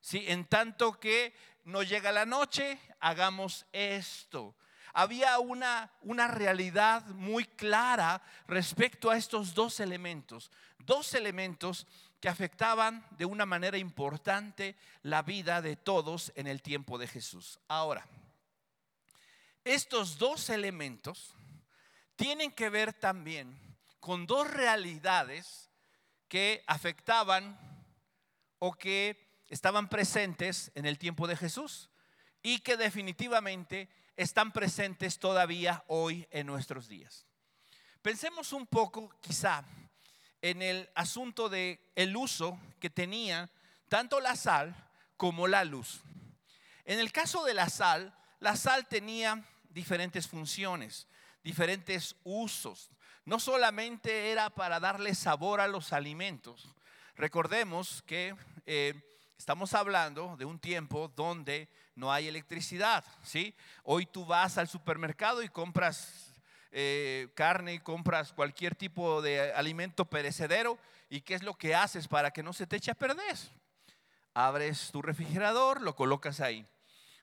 ¿Sí? 0.00 0.24
En 0.28 0.44
tanto 0.44 1.00
que 1.00 1.34
no 1.64 1.82
llega 1.82 2.12
la 2.12 2.24
noche, 2.24 2.78
hagamos 3.00 3.66
esto. 3.72 4.54
Había 4.92 5.40
una, 5.40 5.90
una 6.02 6.28
realidad 6.28 7.04
muy 7.06 7.44
clara 7.44 8.22
respecto 8.46 9.10
a 9.10 9.16
estos 9.16 9.54
dos 9.54 9.80
elementos. 9.80 10.52
Dos 10.78 11.12
elementos 11.12 11.88
que 12.20 12.28
afectaban 12.28 13.04
de 13.18 13.24
una 13.24 13.44
manera 13.44 13.76
importante 13.76 14.76
la 15.02 15.22
vida 15.22 15.60
de 15.60 15.74
todos 15.74 16.30
en 16.36 16.46
el 16.46 16.62
tiempo 16.62 16.96
de 16.96 17.08
Jesús. 17.08 17.58
Ahora, 17.66 18.06
estos 19.64 20.16
dos 20.16 20.48
elementos 20.48 21.34
tienen 22.16 22.52
que 22.52 22.70
ver 22.70 22.92
también 22.92 23.58
con 24.00 24.26
dos 24.26 24.50
realidades 24.50 25.70
que 26.28 26.64
afectaban 26.66 27.58
o 28.58 28.72
que 28.72 29.42
estaban 29.48 29.88
presentes 29.88 30.72
en 30.74 30.86
el 30.86 30.98
tiempo 30.98 31.26
de 31.26 31.36
Jesús 31.36 31.90
y 32.42 32.60
que 32.60 32.76
definitivamente 32.76 33.88
están 34.16 34.52
presentes 34.52 35.18
todavía 35.18 35.84
hoy 35.88 36.26
en 36.30 36.46
nuestros 36.46 36.88
días. 36.88 37.26
Pensemos 38.02 38.52
un 38.52 38.66
poco 38.66 39.14
quizá 39.20 39.64
en 40.40 40.62
el 40.62 40.90
asunto 40.94 41.48
de 41.48 41.92
el 41.94 42.16
uso 42.16 42.58
que 42.80 42.90
tenía 42.90 43.50
tanto 43.88 44.20
la 44.20 44.34
sal 44.34 44.74
como 45.16 45.46
la 45.46 45.64
luz. 45.64 46.00
En 46.84 46.98
el 46.98 47.12
caso 47.12 47.44
de 47.44 47.54
la 47.54 47.68
sal, 47.68 48.16
la 48.40 48.56
sal 48.56 48.88
tenía 48.88 49.44
diferentes 49.70 50.26
funciones 50.26 51.06
diferentes 51.42 52.16
usos. 52.24 52.90
No 53.24 53.38
solamente 53.38 54.30
era 54.30 54.50
para 54.50 54.80
darle 54.80 55.14
sabor 55.14 55.60
a 55.60 55.68
los 55.68 55.92
alimentos. 55.92 56.74
Recordemos 57.14 58.02
que 58.02 58.34
eh, 58.66 58.94
estamos 59.38 59.74
hablando 59.74 60.36
de 60.36 60.44
un 60.44 60.58
tiempo 60.58 61.08
donde 61.14 61.68
no 61.94 62.12
hay 62.12 62.28
electricidad. 62.28 63.04
¿sí? 63.22 63.54
Hoy 63.84 64.06
tú 64.06 64.24
vas 64.24 64.58
al 64.58 64.68
supermercado 64.68 65.42
y 65.42 65.48
compras 65.48 66.28
eh, 66.74 67.28
carne 67.34 67.82
compras 67.82 68.32
cualquier 68.32 68.74
tipo 68.74 69.20
de 69.20 69.52
alimento 69.52 70.06
perecedero. 70.06 70.78
¿Y 71.10 71.20
qué 71.20 71.34
es 71.34 71.42
lo 71.42 71.54
que 71.54 71.74
haces 71.74 72.08
para 72.08 72.30
que 72.30 72.42
no 72.42 72.54
se 72.54 72.66
te 72.66 72.76
eche 72.76 72.90
a 72.90 72.94
perder? 72.94 73.36
Abres 74.32 74.90
tu 74.90 75.02
refrigerador, 75.02 75.82
lo 75.82 75.94
colocas 75.94 76.40
ahí. 76.40 76.66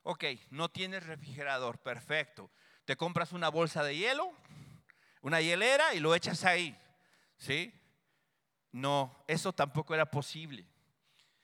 Ok, 0.03 0.25
no 0.51 0.69
tienes 0.69 1.05
refrigerador, 1.05 1.79
perfecto 1.79 2.51
te 2.89 2.97
compras 2.97 3.33
una 3.33 3.49
bolsa 3.49 3.83
de 3.83 3.95
hielo, 3.95 4.33
una 5.21 5.41
hielera 5.41 5.93
y 5.93 5.99
lo 5.99 6.15
echas 6.15 6.43
ahí. 6.43 6.75
¿Sí? 7.37 7.71
No, 8.71 9.23
eso 9.27 9.53
tampoco 9.53 9.93
era 9.93 10.09
posible. 10.09 10.67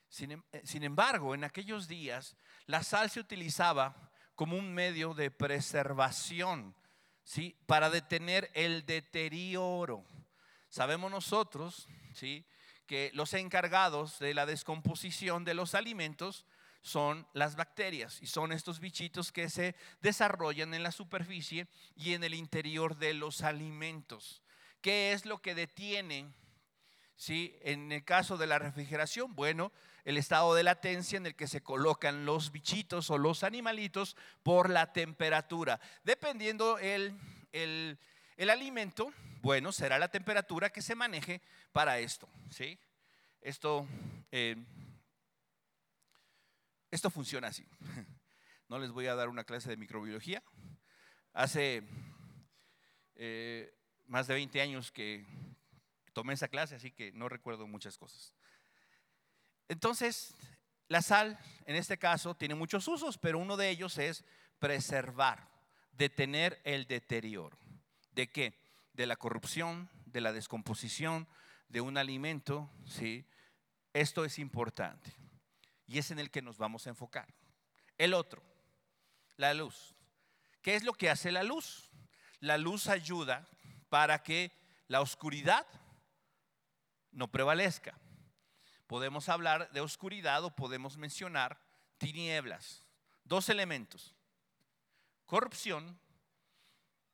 Sin, 0.10 0.32
em, 0.32 0.44
eh, 0.52 0.64
sin, 0.66 0.84
embargo, 0.84 1.36
en 1.36 1.44
aquellos 1.44 1.88
días 1.88 2.36
la 2.66 2.82
sal 2.82 3.12
se 3.12 3.20
utilizaba 3.20 4.12
como 4.34 4.58
un 4.58 4.74
medio 4.74 5.14
de 5.14 5.30
preservación, 5.30 6.76
¿sí? 7.24 7.56
Para 7.68 7.92
detener 7.92 8.50
el 8.56 8.84
deterioro. 8.88 10.04
Sabemos 10.70 11.12
nosotros, 11.12 11.88
¿sí? 12.16 12.44
Que 12.88 13.12
los 13.14 13.36
encargados 13.36 14.18
de 14.18 14.34
la 14.34 14.48
descomposición 14.48 15.46
de 15.46 15.54
los 15.54 15.76
alimentos 15.76 16.48
son 16.86 17.28
las 17.34 17.56
bacterias 17.56 18.22
y 18.22 18.28
son 18.28 18.52
estos 18.52 18.80
bichitos 18.80 19.32
que 19.32 19.50
se 19.50 19.76
desarrollan 20.02 20.72
en 20.76 20.84
la 20.84 20.92
superficie 20.92 21.66
y 21.96 22.14
en 22.14 22.24
el 22.24 22.36
interior 22.36 22.96
de 22.96 23.16
los 23.16 23.42
alimentos. 23.42 24.44
¿Qué 24.82 25.12
es 25.12 25.26
lo 25.26 25.40
que 25.40 25.56
detiene? 25.56 26.32
¿Sí? 27.16 27.58
En 27.64 27.92
el 27.92 28.06
caso 28.06 28.38
de 28.38 28.46
la 28.46 28.60
refrigeración, 28.60 29.34
bueno, 29.34 29.72
el 30.04 30.18
estado 30.18 30.54
de 30.54 30.62
latencia 30.62 31.18
en 31.18 31.26
el 31.26 31.34
que 31.34 31.48
se 31.48 31.64
colocan 31.64 32.24
los 32.24 32.52
bichitos 32.52 33.10
o 33.10 33.18
los 33.18 33.44
animalitos 33.44 34.16
por 34.44 34.70
la 34.70 34.94
temperatura. 34.94 35.80
Dependiendo 36.04 36.78
el, 36.78 37.18
el, 37.52 37.98
alimento, 38.52 39.12
bueno, 39.42 39.72
será 39.72 39.98
la 39.98 40.10
temperatura 40.10 40.70
que 40.70 40.84
se 40.84 40.94
maneje 40.94 41.42
para 41.72 41.98
esto. 41.98 42.30
¿sí? 42.52 42.78
Esto 43.42 43.88
eh, 44.32 44.56
esto 46.96 47.10
funciona 47.10 47.50
así. 47.50 47.66
No 48.68 48.80
les 48.80 48.90
voy 48.90 49.06
a 49.06 49.14
dar 49.14 49.30
una 49.30 49.44
clase 49.44 49.70
de 49.70 49.78
microbiología. 49.78 50.42
Hace 51.34 51.84
eh, 53.14 53.78
más 54.08 54.26
de 54.26 54.34
20 54.34 54.60
años 54.60 54.92
que 54.92 55.24
tomé 56.14 56.34
esa 56.34 56.48
clase, 56.48 56.74
así 56.74 56.90
que 56.90 57.12
no 57.12 57.30
recuerdo 57.30 57.68
muchas 57.68 57.96
cosas. 57.96 58.34
Entonces, 59.68 60.36
la 60.88 61.04
sal, 61.04 61.38
en 61.68 61.76
este 61.76 62.00
caso, 62.00 62.34
tiene 62.34 62.56
muchos 62.56 62.88
usos, 62.88 63.20
pero 63.20 63.38
uno 63.38 63.56
de 63.56 63.70
ellos 63.70 64.00
es 64.00 64.26
preservar, 64.58 65.48
detener 65.92 66.60
el 66.64 66.88
deterioro. 66.88 67.60
¿De 68.14 68.32
qué? 68.32 68.58
De 68.94 69.06
la 69.06 69.16
corrupción, 69.16 69.92
de 70.08 70.22
la 70.22 70.34
descomposición 70.34 71.28
de 71.70 71.82
un 71.82 72.00
alimento, 72.00 72.68
¿sí? 72.88 73.28
Esto 73.94 74.26
es 74.26 74.40
importante 74.40 75.25
y 75.88 76.00
es 76.00 76.12
en 76.12 76.20
el 76.20 76.32
que 76.32 76.42
nos 76.42 76.58
vamos 76.58 76.88
a 76.88 76.90
enfocar. 76.90 77.34
El 77.98 78.14
otro, 78.14 78.42
la 79.38 79.54
luz. 79.54 79.96
¿Qué 80.62 80.76
es 80.76 80.84
lo 80.84 80.94
que 80.94 81.10
hace 81.10 81.32
la 81.32 81.44
luz? 81.44 81.92
La 82.40 82.58
luz 82.58 82.88
ayuda 82.88 83.48
para 83.90 84.24
que 84.24 84.52
la 84.88 85.02
oscuridad 85.02 85.66
no 87.12 87.28
prevalezca. 87.30 87.98
Podemos 88.88 89.30
hablar 89.30 89.72
de 89.72 89.82
oscuridad 89.82 90.44
o 90.44 90.56
podemos 90.56 90.98
mencionar 90.98 91.60
tinieblas. 91.98 92.86
Dos 93.24 93.50
elementos. 93.50 94.16
Corrupción, 95.26 96.00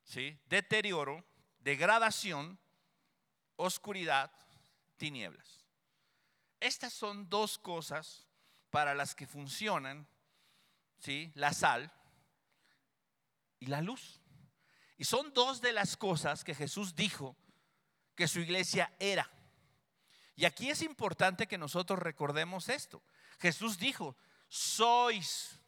¿sí? 0.03 0.37
deterioro, 0.47 1.23
degradación, 1.59 2.59
oscuridad, 3.55 4.31
tinieblas. 4.97 5.65
Estas 6.59 6.93
son 6.93 7.29
dos 7.29 7.57
cosas 7.57 8.27
para 8.71 8.95
las 8.95 9.13
que 9.13 9.27
funcionan, 9.27 10.07
¿sí? 10.97 11.31
La 11.35 11.53
sal 11.53 11.91
y 13.59 13.67
la 13.67 13.81
luz. 13.81 14.21
Y 14.97 15.03
son 15.03 15.33
dos 15.33 15.61
de 15.61 15.73
las 15.73 15.97
cosas 15.97 16.43
que 16.43 16.55
Jesús 16.55 16.95
dijo 16.95 17.35
que 18.15 18.27
su 18.27 18.39
iglesia 18.39 18.93
era. 18.99 19.29
Y 20.35 20.45
aquí 20.45 20.69
es 20.69 20.81
importante 20.81 21.47
que 21.47 21.57
nosotros 21.57 21.99
recordemos 21.99 22.69
esto. 22.69 23.03
Jesús 23.39 23.77
dijo, 23.77 24.15
sois. 24.47 25.59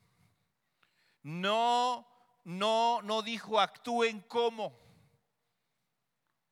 No, 1.22 2.08
no, 2.44 3.02
no 3.02 3.22
dijo 3.22 3.60
actúen 3.60 4.22
como. 4.22 4.80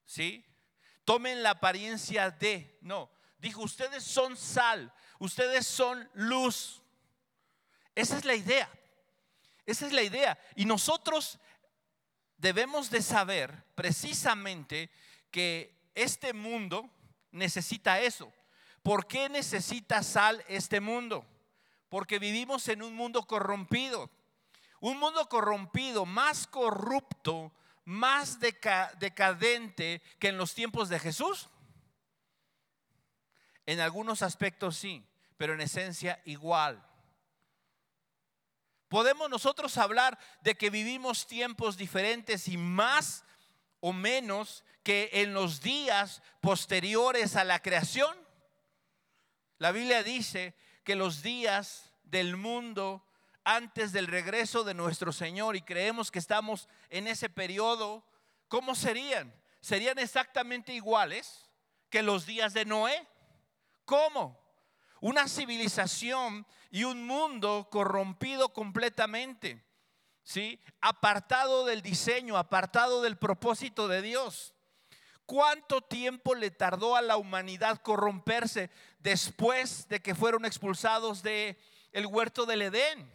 ¿Sí? 0.06 0.46
Tomen 1.06 1.44
la 1.44 1.52
apariencia 1.52 2.32
de. 2.32 2.78
No, 2.82 3.12
dijo, 3.38 3.62
ustedes 3.62 4.04
son 4.04 4.36
sal. 4.38 4.94
Ustedes 5.22 5.68
son 5.68 6.10
luz. 6.16 6.82
Esa 7.94 8.18
es 8.18 8.26
la 8.26 8.34
idea. 8.34 8.68
Esa 9.68 9.86
es 9.86 9.94
la 9.94 10.02
idea. 10.02 10.36
Y 10.56 10.66
nosotros 10.66 11.38
debemos 12.38 12.90
de 12.90 13.04
saber 13.04 13.64
precisamente 13.76 14.90
que 15.30 15.92
este 15.94 16.34
mundo 16.34 16.90
necesita 17.30 18.02
eso. 18.02 18.34
¿Por 18.82 19.06
qué 19.06 19.30
necesita 19.30 20.02
sal 20.02 20.44
este 20.48 20.80
mundo? 20.80 21.24
Porque 21.88 22.18
vivimos 22.18 22.68
en 22.68 22.82
un 22.82 22.96
mundo 22.96 23.22
corrompido. 23.28 24.10
Un 24.80 24.98
mundo 24.98 25.30
corrompido, 25.30 26.08
más 26.08 26.48
corrupto, 26.48 27.54
más 27.86 28.40
decadente 28.40 30.02
que 30.18 30.30
en 30.30 30.40
los 30.40 30.56
tiempos 30.56 30.90
de 30.90 30.98
Jesús. 30.98 31.48
En 33.68 33.80
algunos 33.82 34.24
aspectos 34.24 34.78
sí 34.78 35.06
pero 35.42 35.56
en 35.56 35.62
esencia 35.62 36.22
igual. 36.26 36.86
Podemos 38.90 39.28
nosotros 39.28 39.76
hablar 39.80 40.20
de 40.42 40.54
que 40.54 40.70
vivimos 40.70 41.26
tiempos 41.26 41.78
diferentes 41.78 42.48
y 42.48 42.58
más 42.58 43.26
o 43.80 43.92
menos 43.92 44.64
que 44.84 45.10
en 45.14 45.34
los 45.34 45.60
días 45.60 46.22
posteriores 46.42 47.36
a 47.36 47.44
la 47.44 47.60
creación. 47.60 48.16
La 49.58 49.72
Biblia 49.72 50.04
dice 50.04 50.54
que 50.84 50.94
los 50.94 51.24
días 51.24 51.92
del 52.04 52.38
mundo 52.38 53.04
antes 53.44 53.94
del 53.94 54.06
regreso 54.06 54.64
de 54.64 54.76
nuestro 54.76 55.12
Señor 55.12 55.56
y 55.56 55.64
creemos 55.64 56.12
que 56.12 56.20
estamos 56.20 56.70
en 56.92 57.08
ese 57.08 57.30
periodo, 57.30 58.06
¿cómo 58.48 58.76
serían? 58.76 59.34
¿Serían 59.60 59.98
exactamente 59.98 60.72
iguales 60.72 61.50
que 61.90 62.04
los 62.04 62.28
días 62.28 62.54
de 62.54 62.66
Noé? 62.66 63.08
¿Cómo? 63.86 64.41
Una 65.02 65.28
civilización 65.28 66.46
y 66.70 66.86
un 66.86 67.06
mundo 67.06 67.68
corrompido 67.70 68.54
completamente, 68.54 69.66
¿sí? 70.24 70.62
Apartado 70.80 71.66
del 71.66 71.82
diseño, 71.82 72.38
apartado 72.38 73.02
del 73.02 73.18
propósito 73.18 73.88
de 73.88 74.02
Dios. 74.02 74.54
¿Cuánto 75.26 75.82
tiempo 75.82 76.36
le 76.36 76.52
tardó 76.52 76.96
a 76.96 77.02
la 77.02 77.18
humanidad 77.18 77.82
corromperse 77.82 78.70
después 79.00 79.88
de 79.88 80.02
que 80.02 80.16
fueron 80.16 80.46
expulsados 80.46 81.24
de 81.24 81.60
el 81.92 82.06
huerto 82.06 82.46
del 82.46 82.62
Edén? 82.62 83.12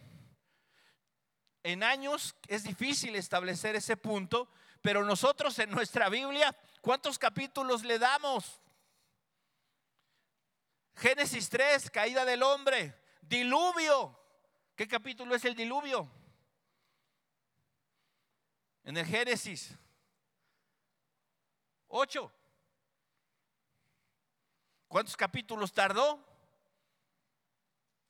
En 1.63 1.83
años 1.83 2.35
es 2.47 2.63
difícil 2.63 3.15
establecer 3.15 3.75
ese 3.75 3.97
punto, 3.97 4.49
pero 4.81 5.05
nosotros 5.05 5.57
en 5.59 5.71
nuestra 5.71 6.09
Biblia, 6.09 6.55
¿cuántos 6.81 7.17
capítulos 7.17 7.83
le 7.83 7.97
damos? 7.97 8.61
Génesis 10.97 11.47
3, 11.49 11.91
caída 11.91 12.25
del 12.25 12.41
hombre. 12.41 12.93
Diluvio. 13.21 14.19
¿Qué 14.75 14.87
capítulo 14.87 15.35
es 15.35 15.45
el 15.45 15.55
diluvio? 15.55 16.09
En 18.83 18.97
el 18.97 19.05
Génesis 19.05 19.75
8. 21.87 22.31
¿Cuántos 24.87 25.15
capítulos 25.15 25.71
tardó? 25.71 26.19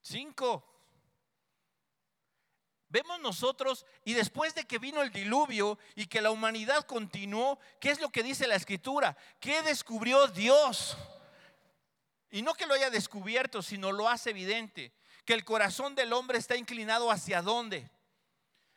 Cinco. 0.01 0.63
Vemos 2.89 3.19
nosotros, 3.19 3.85
y 4.05 4.13
después 4.13 4.55
de 4.55 4.63
que 4.63 4.79
vino 4.79 5.01
el 5.01 5.11
diluvio 5.11 5.77
y 5.95 6.05
que 6.05 6.21
la 6.21 6.31
humanidad 6.31 6.85
continuó, 6.85 7.59
¿qué 7.81 7.91
es 7.91 7.99
lo 7.99 8.09
que 8.09 8.23
dice 8.23 8.47
la 8.47 8.55
escritura? 8.55 9.17
¿Qué 9.41 9.61
descubrió 9.61 10.27
Dios? 10.27 10.97
Y 12.29 12.41
no 12.41 12.53
que 12.53 12.65
lo 12.65 12.73
haya 12.73 12.89
descubierto, 12.89 13.61
sino 13.61 13.91
lo 13.91 14.09
hace 14.09 14.31
evidente. 14.31 14.93
Que 15.25 15.33
el 15.33 15.45
corazón 15.45 15.95
del 15.95 16.13
hombre 16.13 16.37
está 16.37 16.55
inclinado 16.55 17.11
hacia 17.11 17.41
dónde? 17.41 17.89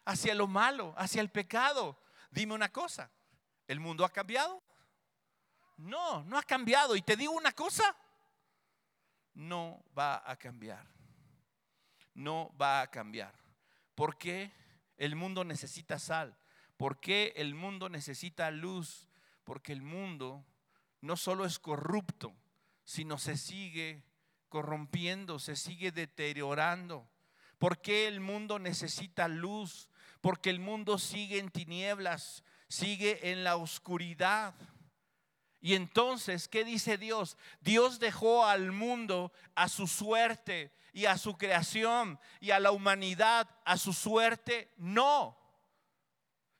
Hacia 0.04 0.34
lo 0.34 0.46
malo, 0.46 0.94
hacia 0.96 1.20
el 1.20 1.30
pecado. 1.30 1.98
Dime 2.30 2.54
una 2.54 2.70
cosa, 2.70 3.10
¿el 3.66 3.80
mundo 3.80 4.04
ha 4.04 4.10
cambiado? 4.10 4.62
No, 5.76 6.22
no 6.24 6.38
ha 6.38 6.42
cambiado. 6.42 6.94
Y 6.94 7.02
te 7.02 7.16
digo 7.16 7.32
una 7.32 7.52
cosa, 7.52 7.96
no 9.34 9.82
va 9.98 10.22
a 10.24 10.36
cambiar. 10.36 10.86
No 12.14 12.54
va 12.60 12.82
a 12.82 12.90
cambiar. 12.90 13.34
¿Por 13.94 14.16
qué 14.18 14.52
el 14.96 15.16
mundo 15.16 15.44
necesita 15.44 15.98
sal? 15.98 16.36
¿Por 16.76 17.00
qué 17.00 17.32
el 17.36 17.54
mundo 17.54 17.88
necesita 17.88 18.50
luz? 18.50 19.08
Porque 19.44 19.72
el 19.72 19.82
mundo 19.82 20.44
no 21.00 21.16
solo 21.16 21.44
es 21.44 21.58
corrupto, 21.58 22.34
sino 22.90 23.18
se 23.18 23.36
sigue 23.36 24.02
corrompiendo, 24.48 25.38
se 25.38 25.54
sigue 25.54 25.92
deteriorando. 25.92 27.08
¿Por 27.56 27.80
qué 27.80 28.08
el 28.08 28.18
mundo 28.18 28.58
necesita 28.58 29.28
luz? 29.28 29.88
Porque 30.20 30.50
el 30.50 30.58
mundo 30.58 30.98
sigue 30.98 31.38
en 31.38 31.50
tinieblas, 31.50 32.42
sigue 32.66 33.30
en 33.30 33.44
la 33.44 33.54
oscuridad. 33.54 34.56
Y 35.60 35.74
entonces, 35.74 36.48
¿qué 36.48 36.64
dice 36.64 36.98
Dios? 36.98 37.36
Dios 37.60 38.00
dejó 38.00 38.44
al 38.44 38.72
mundo 38.72 39.32
a 39.54 39.68
su 39.68 39.86
suerte 39.86 40.74
y 40.92 41.04
a 41.04 41.16
su 41.16 41.38
creación 41.38 42.18
y 42.40 42.50
a 42.50 42.58
la 42.58 42.72
humanidad 42.72 43.48
a 43.64 43.78
su 43.78 43.92
suerte? 43.92 44.74
No. 44.78 45.38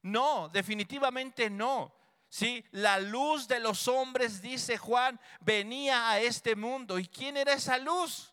No, 0.02 0.48
definitivamente 0.50 1.50
no. 1.50 1.92
Sí, 2.30 2.64
la 2.70 3.00
luz 3.00 3.48
de 3.48 3.58
los 3.58 3.88
hombres, 3.88 4.40
dice 4.40 4.78
Juan, 4.78 5.20
venía 5.40 6.10
a 6.10 6.20
este 6.20 6.54
mundo. 6.54 6.96
¿Y 6.96 7.08
quién 7.08 7.36
era 7.36 7.52
esa 7.54 7.76
luz? 7.76 8.32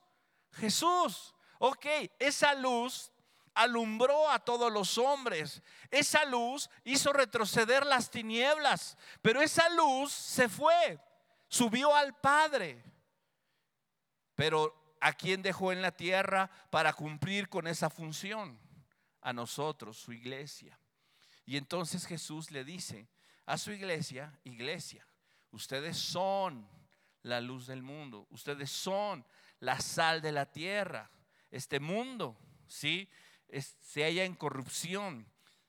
Jesús. 0.52 1.34
Ok, 1.58 1.88
esa 2.20 2.54
luz 2.54 3.12
alumbró 3.56 4.30
a 4.30 4.38
todos 4.38 4.72
los 4.72 5.00
hombres. 5.00 5.64
Esa 5.90 6.26
luz 6.26 6.70
hizo 6.84 7.12
retroceder 7.12 7.88
las 7.88 8.12
tinieblas, 8.12 8.96
pero 9.24 9.42
esa 9.42 9.68
luz 9.70 10.14
se 10.14 10.48
fue, 10.48 11.00
subió 11.48 11.96
al 11.96 12.16
Padre. 12.16 12.84
Pero 14.36 14.96
¿a 15.02 15.12
quién 15.14 15.42
dejó 15.42 15.72
en 15.72 15.82
la 15.82 15.92
tierra 15.92 16.52
para 16.70 16.94
cumplir 16.94 17.50
con 17.50 17.66
esa 17.66 17.90
función? 17.90 18.60
A 19.22 19.34
nosotros, 19.34 19.98
su 19.98 20.14
iglesia. 20.14 20.80
Y 21.48 21.58
entonces 21.58 22.06
Jesús 22.06 22.52
le 22.52 22.64
dice 22.64 23.10
a 23.48 23.58
su 23.58 23.72
iglesia, 23.72 24.38
iglesia, 24.44 25.08
ustedes 25.52 25.98
son 25.98 26.68
la 27.24 27.42
luz 27.42 27.66
del 27.66 27.82
mundo, 27.82 28.28
ustedes 28.30 28.70
son 28.70 29.26
la 29.60 29.80
sal 29.80 30.22
de 30.22 30.34
la 30.34 30.52
tierra. 30.52 31.10
Este 31.50 31.80
mundo, 31.80 32.38
¿sí? 32.68 33.10
se 33.50 34.04
halla 34.04 34.26
en 34.26 34.36
corrupción 34.36 35.26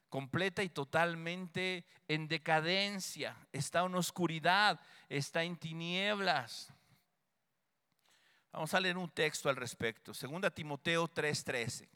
completa 0.09 0.64
y 0.64 0.69
totalmente 0.69 1.87
en 2.09 2.27
decadencia, 2.27 3.37
está 3.53 3.85
en 3.85 3.95
oscuridad, 3.95 4.81
está 5.09 5.45
en 5.45 5.57
tinieblas. 5.57 6.73
Vamos 8.51 8.75
a 8.75 8.81
leer 8.81 8.99
un 8.99 9.11
texto 9.11 9.49
al 9.49 9.55
respecto. 9.55 10.12
Segunda 10.12 10.51
Timoteo 10.51 11.07
3:13. 11.07 11.88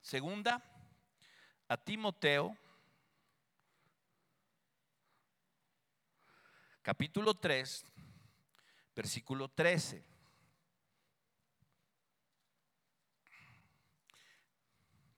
Segunda 0.00 0.60
a 1.68 1.76
Timoteo 1.76 2.56
capítulo 6.86 7.34
3, 7.34 7.84
versículo 8.94 9.48
13. 9.48 10.04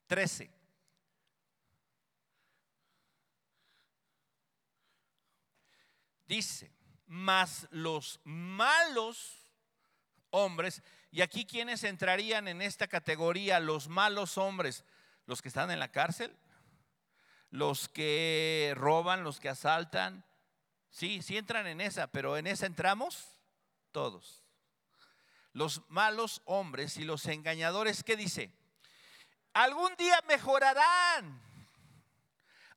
Trece. 0.07 0.51
Dice, 6.27 6.73
mas 7.07 7.69
los 7.71 8.19
malos 8.25 9.53
hombres, 10.31 10.83
y 11.11 11.21
aquí 11.21 11.45
quienes 11.45 11.85
entrarían 11.85 12.49
en 12.49 12.63
esta 12.63 12.89
categoría, 12.89 13.61
los 13.61 13.89
malos 13.89 14.39
hombres, 14.39 14.87
los 15.27 15.43
que 15.43 15.49
están 15.49 15.71
en 15.71 15.81
la 15.81 15.93
cárcel, 15.93 16.35
los 17.51 17.91
que 17.91 18.73
roban, 18.75 19.23
los 19.23 19.39
que 19.39 19.51
asaltan, 19.51 20.25
sí, 20.91 21.23
sí 21.23 21.37
entran 21.37 21.67
en 21.67 21.81
esa, 21.81 22.07
pero 22.09 22.37
en 22.37 22.47
esa 22.47 22.67
entramos 22.67 23.41
todos. 23.93 24.45
Los 25.53 25.83
malos 25.89 26.43
hombres 26.45 26.97
y 26.97 27.05
los 27.05 27.27
engañadores, 27.27 28.05
¿qué 28.05 28.17
dice? 28.17 28.53
Algún 29.53 29.95
día 29.97 30.23
mejorarán, 30.29 31.43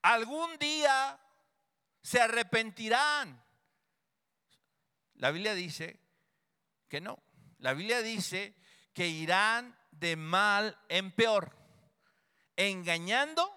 algún 0.02 0.58
día 0.58 1.19
se 2.02 2.21
arrepentirán 2.21 3.41
la 5.21 5.30
Biblia 5.30 5.54
dice 5.54 6.00
que 6.89 7.00
no. 7.00 7.21
La 7.60 7.74
Biblia 7.74 8.02
dice 8.02 8.56
que 8.91 9.08
irán 9.08 9.78
de 9.91 10.15
mal 10.15 10.80
en 10.89 11.12
peor, 11.12 11.56
engañando 12.56 13.47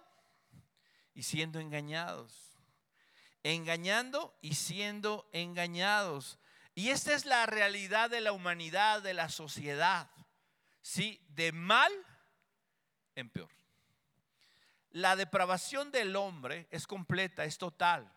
y 1.14 1.22
siendo 1.22 1.60
engañados. 1.60 2.43
Engañando 3.44 4.36
y 4.42 4.56
siendo 4.56 5.28
engañados. 5.32 6.40
Y 6.74 6.88
esta 6.90 7.14
es 7.14 7.24
la 7.24 7.46
realidad 7.46 8.10
de 8.10 8.20
la 8.20 8.32
humanidad, 8.32 9.00
de 9.02 9.14
la 9.14 9.28
sociedad. 9.28 10.10
¿Sí? 10.82 11.24
De 11.28 11.52
mal 11.52 11.92
en 13.14 13.30
peor. 13.30 13.50
La 14.90 15.16
depravación 15.16 15.90
del 15.92 16.16
hombre 16.16 16.66
es 16.70 16.86
completa, 16.86 17.44
es 17.44 17.58
total. 17.58 18.12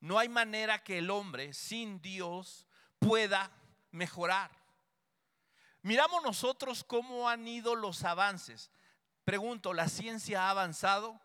No 0.00 0.18
hay 0.18 0.28
manera 0.28 0.82
que 0.82 0.98
el 0.98 1.10
hombre 1.10 1.52
sin 1.52 2.00
Dios 2.00 2.66
pueda 2.98 3.50
mejorar. 3.90 4.50
Miramos 5.82 6.22
nosotros 6.22 6.84
cómo 6.84 7.28
han 7.28 7.46
ido 7.48 7.74
los 7.74 8.04
avances. 8.04 8.70
Pregunto, 9.24 9.72
¿la 9.72 9.88
ciencia 9.88 10.44
ha 10.44 10.50
avanzado? 10.50 11.20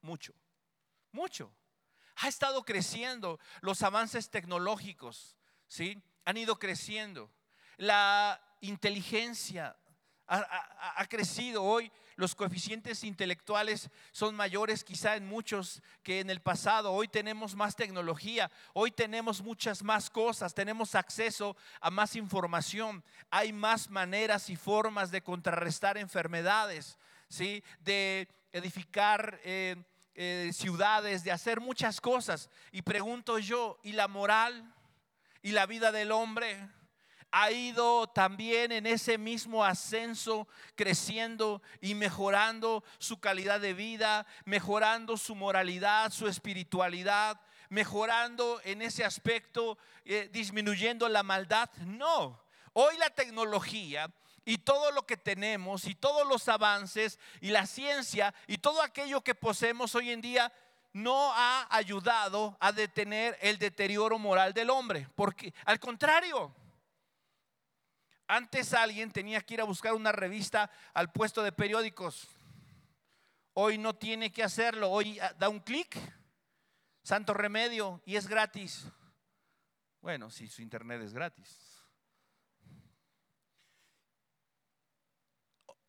Mucho, 0.00 0.32
mucho. 1.12 1.52
Ha 2.20 2.28
estado 2.28 2.64
creciendo 2.64 3.38
los 3.60 3.82
avances 3.82 4.30
tecnológicos, 4.30 5.36
¿sí? 5.68 6.02
Han 6.24 6.36
ido 6.36 6.58
creciendo. 6.58 7.30
La 7.76 8.40
inteligencia 8.60 9.76
ha, 10.28 11.06
crecido 11.08 11.62
hoy. 11.62 11.90
Los 12.16 12.34
coeficientes 12.34 13.04
intelectuales 13.04 13.88
son 14.10 14.34
mayores 14.34 14.82
quizá 14.82 15.14
en 15.14 15.28
muchos 15.28 15.80
que 16.02 16.18
en 16.18 16.30
el 16.30 16.40
pasado. 16.40 16.92
Hoy 16.92 17.06
tenemos 17.06 17.54
más 17.54 17.76
tecnología, 17.76 18.50
hoy 18.72 18.90
tenemos 18.90 19.40
muchas 19.40 19.84
más 19.84 20.10
cosas, 20.10 20.52
tenemos 20.52 20.96
acceso 20.96 21.56
a 21.80 21.90
más 21.90 22.16
información, 22.16 23.04
hay 23.30 23.52
más 23.52 23.88
maneras 23.88 24.50
y 24.50 24.56
formas 24.56 25.12
de 25.12 25.22
contrarrestar 25.22 25.96
enfermedades, 25.96 26.98
¿sí? 27.28 27.62
de 27.78 28.28
edificar 28.52 29.40
eh, 29.44 29.76
eh, 30.20 30.50
ciudades, 30.52 31.22
de 31.22 31.30
hacer 31.30 31.60
muchas 31.60 32.00
cosas. 32.00 32.50
Y 32.72 32.82
pregunto 32.82 33.38
yo, 33.38 33.78
¿y 33.84 33.92
la 33.92 34.08
moral? 34.08 34.74
¿Y 35.42 35.52
la 35.52 35.64
vida 35.64 35.92
del 35.92 36.10
hombre? 36.10 36.68
ha 37.30 37.50
ido 37.50 38.06
también 38.08 38.72
en 38.72 38.86
ese 38.86 39.18
mismo 39.18 39.64
ascenso, 39.64 40.48
creciendo 40.74 41.62
y 41.80 41.94
mejorando 41.94 42.82
su 42.98 43.20
calidad 43.20 43.60
de 43.60 43.74
vida, 43.74 44.26
mejorando 44.44 45.16
su 45.18 45.34
moralidad, 45.34 46.10
su 46.10 46.26
espiritualidad, 46.26 47.38
mejorando 47.68 48.60
en 48.64 48.82
ese 48.82 49.04
aspecto, 49.04 49.78
eh, 50.04 50.30
disminuyendo 50.32 51.08
la 51.08 51.22
maldad. 51.22 51.70
No, 51.84 52.42
hoy 52.72 52.96
la 52.96 53.10
tecnología 53.10 54.10
y 54.48 54.56
todo 54.56 54.90
lo 54.92 55.04
que 55.04 55.18
tenemos 55.18 55.84
y 55.84 55.94
todos 55.94 56.26
los 56.26 56.48
avances 56.48 57.18
y 57.42 57.50
la 57.50 57.66
ciencia 57.66 58.34
y 58.46 58.56
todo 58.56 58.80
aquello 58.80 59.20
que 59.20 59.34
poseemos 59.34 59.94
hoy 59.94 60.10
en 60.10 60.22
día 60.22 60.50
no 60.94 61.34
ha 61.34 61.66
ayudado 61.68 62.56
a 62.58 62.72
detener 62.72 63.36
el 63.42 63.58
deterioro 63.58 64.18
moral 64.18 64.54
del 64.54 64.70
hombre, 64.70 65.06
porque 65.14 65.52
al 65.66 65.78
contrario, 65.78 66.56
antes 68.26 68.72
alguien 68.72 69.12
tenía 69.12 69.42
que 69.42 69.52
ir 69.52 69.60
a 69.60 69.64
buscar 69.64 69.92
una 69.92 70.12
revista 70.12 70.70
al 70.94 71.12
puesto 71.12 71.42
de 71.42 71.52
periódicos. 71.52 72.26
Hoy 73.52 73.76
no 73.76 73.96
tiene 73.96 74.32
que 74.32 74.42
hacerlo. 74.42 74.90
Hoy 74.90 75.20
ah, 75.20 75.34
da 75.38 75.50
un 75.50 75.60
clic, 75.60 75.94
santo 77.02 77.34
remedio, 77.34 78.00
y 78.06 78.16
es 78.16 78.26
gratis. 78.26 78.86
Bueno, 80.00 80.30
si 80.30 80.48
su 80.48 80.62
internet 80.62 81.02
es 81.02 81.12
gratis. 81.12 81.67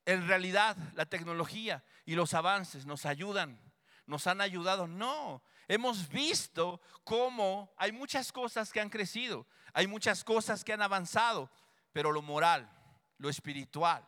En 0.09 0.27
realidad, 0.27 0.75
la 0.95 1.05
tecnología 1.05 1.83
y 2.03 2.15
los 2.15 2.33
avances 2.33 2.87
nos 2.87 3.05
ayudan, 3.05 3.61
nos 4.07 4.25
han 4.25 4.41
ayudado. 4.41 4.87
No, 4.87 5.43
hemos 5.67 6.09
visto 6.09 6.81
cómo 7.03 7.71
hay 7.77 7.91
muchas 7.91 8.31
cosas 8.31 8.73
que 8.73 8.81
han 8.81 8.89
crecido, 8.89 9.45
hay 9.71 9.85
muchas 9.85 10.23
cosas 10.23 10.63
que 10.63 10.73
han 10.73 10.81
avanzado, 10.81 11.51
pero 11.93 12.11
lo 12.11 12.23
moral, 12.23 12.67
lo 13.19 13.29
espiritual, 13.29 14.03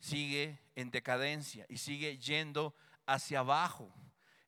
sigue 0.00 0.58
en 0.74 0.90
decadencia 0.90 1.66
y 1.68 1.76
sigue 1.76 2.18
yendo 2.18 2.74
hacia 3.06 3.38
abajo. 3.38 3.88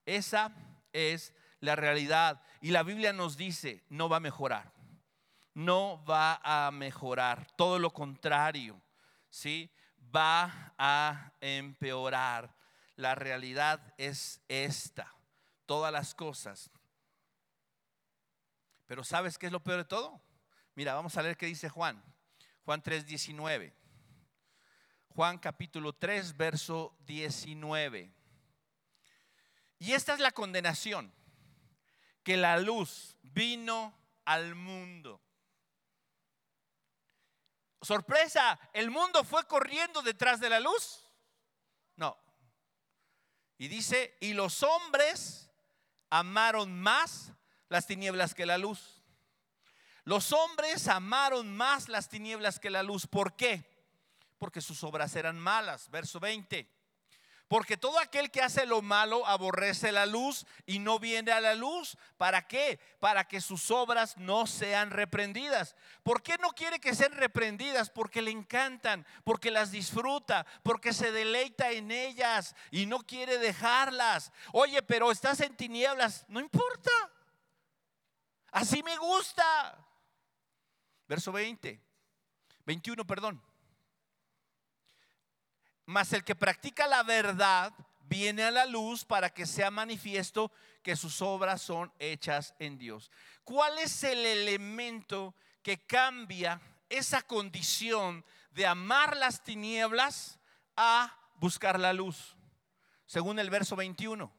Esa 0.06 0.52
es 0.92 1.32
la 1.60 1.76
realidad. 1.76 2.42
Y 2.60 2.72
la 2.72 2.82
Biblia 2.82 3.12
nos 3.12 3.36
dice, 3.36 3.84
no 3.90 4.08
va 4.08 4.16
a 4.16 4.26
mejorar. 4.28 4.72
No 5.54 6.04
va 6.04 6.40
a 6.42 6.72
mejorar. 6.72 7.46
Todo 7.52 7.78
lo 7.78 7.92
contrario, 7.92 8.82
¿sí? 9.30 9.70
Va 10.14 10.74
a 10.78 11.32
empeorar. 11.40 12.54
La 12.96 13.14
realidad 13.14 13.94
es 13.98 14.40
esta. 14.48 15.14
Todas 15.66 15.92
las 15.92 16.14
cosas. 16.14 16.70
Pero 18.86 19.04
¿sabes 19.04 19.38
qué 19.38 19.46
es 19.46 19.52
lo 19.52 19.62
peor 19.62 19.78
de 19.78 19.84
todo? 19.84 20.20
Mira, 20.74 20.94
vamos 20.94 21.16
a 21.16 21.22
leer 21.22 21.36
qué 21.36 21.46
dice 21.46 21.68
Juan. 21.68 22.02
Juan 22.64 22.82
3, 22.82 23.06
19. 23.06 23.74
Juan 25.08 25.38
capítulo 25.38 25.92
3, 25.92 26.36
verso 26.36 26.96
19. 27.06 28.12
Y 29.80 29.92
esta 29.92 30.14
es 30.14 30.20
la 30.20 30.32
condenación, 30.32 31.12
que 32.22 32.36
la 32.36 32.58
luz 32.58 33.16
vino 33.22 33.96
al 34.24 34.54
mundo. 34.54 35.20
Sorpresa, 37.82 38.58
el 38.72 38.90
mundo 38.90 39.24
fue 39.24 39.44
corriendo 39.46 40.02
detrás 40.02 40.40
de 40.40 40.50
la 40.50 40.60
luz. 40.60 41.08
No. 41.96 42.16
Y 43.58 43.68
dice, 43.68 44.16
y 44.20 44.32
los 44.32 44.62
hombres 44.62 45.50
amaron 46.10 46.78
más 46.80 47.32
las 47.68 47.86
tinieblas 47.86 48.34
que 48.34 48.46
la 48.46 48.58
luz. 48.58 49.02
Los 50.04 50.32
hombres 50.32 50.88
amaron 50.88 51.54
más 51.56 51.88
las 51.88 52.08
tinieblas 52.08 52.58
que 52.58 52.70
la 52.70 52.82
luz. 52.82 53.06
¿Por 53.06 53.36
qué? 53.36 53.64
Porque 54.38 54.60
sus 54.60 54.82
obras 54.84 55.14
eran 55.16 55.38
malas. 55.38 55.90
Verso 55.90 56.18
20. 56.18 56.77
Porque 57.48 57.78
todo 57.78 57.98
aquel 57.98 58.30
que 58.30 58.42
hace 58.42 58.66
lo 58.66 58.82
malo 58.82 59.26
aborrece 59.26 59.90
la 59.90 60.04
luz 60.04 60.46
y 60.66 60.78
no 60.80 60.98
viene 60.98 61.32
a 61.32 61.40
la 61.40 61.54
luz. 61.54 61.96
¿Para 62.18 62.46
qué? 62.46 62.78
Para 63.00 63.26
que 63.26 63.40
sus 63.40 63.70
obras 63.70 64.18
no 64.18 64.46
sean 64.46 64.90
reprendidas. 64.90 65.74
¿Por 66.02 66.22
qué 66.22 66.36
no 66.36 66.50
quiere 66.50 66.78
que 66.78 66.94
sean 66.94 67.12
reprendidas? 67.12 67.88
Porque 67.88 68.20
le 68.20 68.30
encantan, 68.30 69.06
porque 69.24 69.50
las 69.50 69.70
disfruta, 69.70 70.46
porque 70.62 70.92
se 70.92 71.10
deleita 71.10 71.70
en 71.70 71.90
ellas 71.90 72.54
y 72.70 72.84
no 72.84 72.98
quiere 72.98 73.38
dejarlas. 73.38 74.30
Oye, 74.52 74.82
pero 74.82 75.10
estás 75.10 75.40
en 75.40 75.56
tinieblas, 75.56 76.26
no 76.28 76.40
importa. 76.40 76.90
Así 78.52 78.82
me 78.82 78.98
gusta. 78.98 79.86
Verso 81.06 81.32
20, 81.32 81.80
21, 82.66 83.06
perdón. 83.06 83.47
Mas 85.88 86.12
el 86.12 86.22
que 86.22 86.34
practica 86.34 86.86
la 86.86 87.02
verdad 87.02 87.72
viene 88.02 88.44
a 88.44 88.50
la 88.50 88.66
luz 88.66 89.06
para 89.06 89.30
que 89.30 89.46
sea 89.46 89.70
manifiesto 89.70 90.52
que 90.82 90.94
sus 90.96 91.22
obras 91.22 91.62
son 91.62 91.90
hechas 91.98 92.54
en 92.58 92.76
Dios. 92.76 93.10
¿Cuál 93.42 93.78
es 93.78 94.04
el 94.04 94.26
elemento 94.26 95.34
que 95.62 95.86
cambia 95.86 96.60
esa 96.90 97.22
condición 97.22 98.22
de 98.50 98.66
amar 98.66 99.16
las 99.16 99.42
tinieblas 99.42 100.38
a 100.76 101.16
buscar 101.36 101.80
la 101.80 101.94
luz? 101.94 102.36
Según 103.06 103.38
el 103.38 103.48
verso 103.48 103.74
21. 103.74 104.30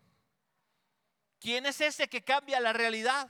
¿Quién 1.40 1.66
es 1.66 1.82
ese 1.82 2.08
que 2.08 2.24
cambia 2.24 2.60
la 2.60 2.74
realidad? 2.74 3.28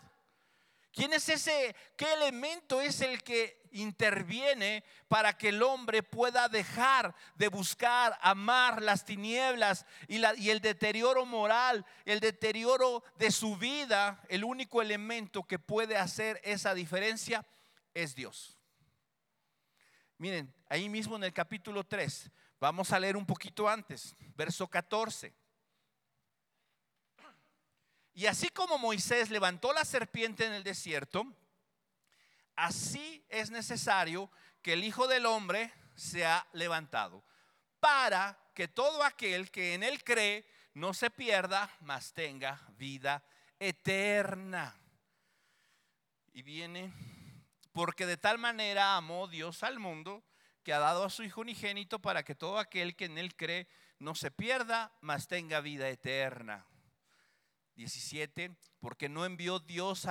¿Quién 0.91 1.13
es 1.13 1.29
ese? 1.29 1.73
¿Qué 1.95 2.11
elemento 2.11 2.81
es 2.81 2.99
el 2.99 3.23
que 3.23 3.58
interviene 3.71 4.83
para 5.07 5.37
que 5.37 5.49
el 5.49 5.63
hombre 5.63 6.03
pueda 6.03 6.49
dejar 6.49 7.15
de 7.35 7.47
buscar, 7.47 8.17
amar 8.21 8.81
las 8.81 9.05
tinieblas 9.05 9.85
y, 10.07 10.21
y, 10.37 10.49
el 10.49 10.61
deterioro 10.61 11.25
moral, 11.25 11.85
el 12.05 12.19
deterioro 12.19 13.03
de 13.17 13.31
su 13.31 13.57
vida? 13.57 14.21
El 14.29 14.43
único 14.43 14.81
elemento 14.81 15.43
que 15.43 15.59
puede 15.59 15.97
hacer 15.97 16.39
esa 16.43 16.73
diferencia 16.73 17.45
es 17.93 18.15
Dios. 18.15 18.57
Miren, 20.17 20.53
ahí 20.67 20.89
mismo 20.89 21.15
en 21.15 21.23
el 21.23 21.33
capítulo 21.33 21.85
3, 21.85 22.29
vamos 22.59 22.91
a 22.91 22.99
leer 22.99 23.15
un 23.15 23.25
poquito 23.25 23.69
antes, 23.69 24.15
verso 24.35 24.67
14. 24.67 25.33
Y 28.13 28.25
así 28.25 28.49
como 28.49 28.77
Moisés 28.77 29.29
levantó 29.29 29.71
la 29.71 29.85
serpiente 29.85 30.45
en 30.45 30.51
el 30.51 30.63
desierto, 30.63 31.25
así 32.59 33.25
es 33.29 33.51
necesario 33.51 34.29
que 34.61 34.73
el 34.73 34.83
Hijo 34.83 35.07
del 35.07 35.25
Hombre 35.25 35.73
sea 35.95 36.45
levantado, 36.53 37.23
para 37.79 38.37
que 38.53 38.67
todo 38.67 39.03
aquel 39.03 39.49
que 39.49 39.73
en 39.73 39.83
él 39.83 40.03
cree 40.03 40.45
no 40.73 40.93
se 40.93 41.09
pierda, 41.09 41.73
mas 41.81 42.13
tenga 42.13 42.61
vida 42.77 43.23
eterna. 43.59 44.75
Y 46.33 46.41
viene, 46.41 46.93
porque 47.71 48.05
de 48.05 48.17
tal 48.17 48.37
manera 48.37 48.97
amó 48.97 49.27
Dios 49.27 49.63
al 49.63 49.79
mundo, 49.79 50.23
que 50.63 50.73
ha 50.73 50.79
dado 50.79 51.05
a 51.05 51.09
su 51.09 51.23
Hijo 51.23 51.41
unigénito 51.41 51.99
para 51.99 52.23
que 52.23 52.35
todo 52.35 52.59
aquel 52.59 52.95
que 52.95 53.05
en 53.05 53.17
él 53.17 53.35
cree 53.35 53.69
no 53.99 54.15
se 54.15 54.31
pierda, 54.31 54.93
mas 54.99 55.27
tenga 55.27 55.61
vida 55.61 55.89
eterna. 55.89 56.65
17, 57.75 58.57
porque 58.81 59.07
no 59.07 59.25
envió 59.25 59.59
Dios 59.59 60.05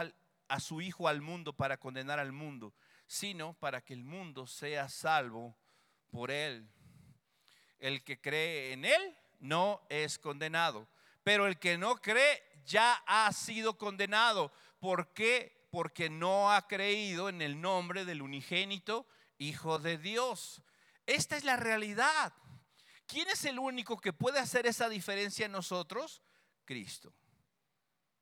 a 0.49 0.61
su 0.61 0.81
Hijo 0.81 1.09
al 1.09 1.21
mundo 1.21 1.53
para 1.53 1.79
condenar 1.79 2.19
al 2.19 2.33
mundo, 2.33 2.75
sino 3.07 3.55
para 3.55 3.81
que 3.81 3.95
el 3.95 4.05
mundo 4.05 4.47
sea 4.47 4.89
salvo 4.89 5.57
por 6.11 6.31
él. 6.31 6.69
El 7.79 8.03
que 8.03 8.21
cree 8.21 8.73
en 8.73 8.85
él 8.85 9.17
no 9.41 9.83
es 9.89 10.19
condenado, 10.19 10.89
pero 11.23 11.47
el 11.47 11.59
que 11.59 11.79
no 11.79 11.97
cree 11.97 12.43
ya 12.65 13.03
ha 13.07 13.33
sido 13.33 13.79
condenado. 13.79 14.53
¿Por 14.81 15.13
qué? 15.13 15.67
Porque 15.71 16.11
no 16.11 16.53
ha 16.53 16.67
creído 16.67 17.29
en 17.29 17.43
el 17.43 17.61
nombre 17.61 18.05
del 18.05 18.23
unigénito 18.23 19.07
Hijo 19.39 19.79
de 19.79 19.99
Dios. 19.99 20.63
Esta 21.07 21.37
es 21.37 21.45
la 21.45 21.57
realidad. 21.57 22.33
¿Quién 23.07 23.29
es 23.29 23.45
el 23.45 23.59
único 23.59 23.99
que 23.99 24.13
puede 24.13 24.41
hacer 24.41 24.67
esa 24.67 24.89
diferencia 24.89 25.47
en 25.47 25.53
nosotros? 25.53 26.23
Cristo 26.65 27.15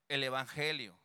el 0.09 0.25
Evangelio, 0.25 0.99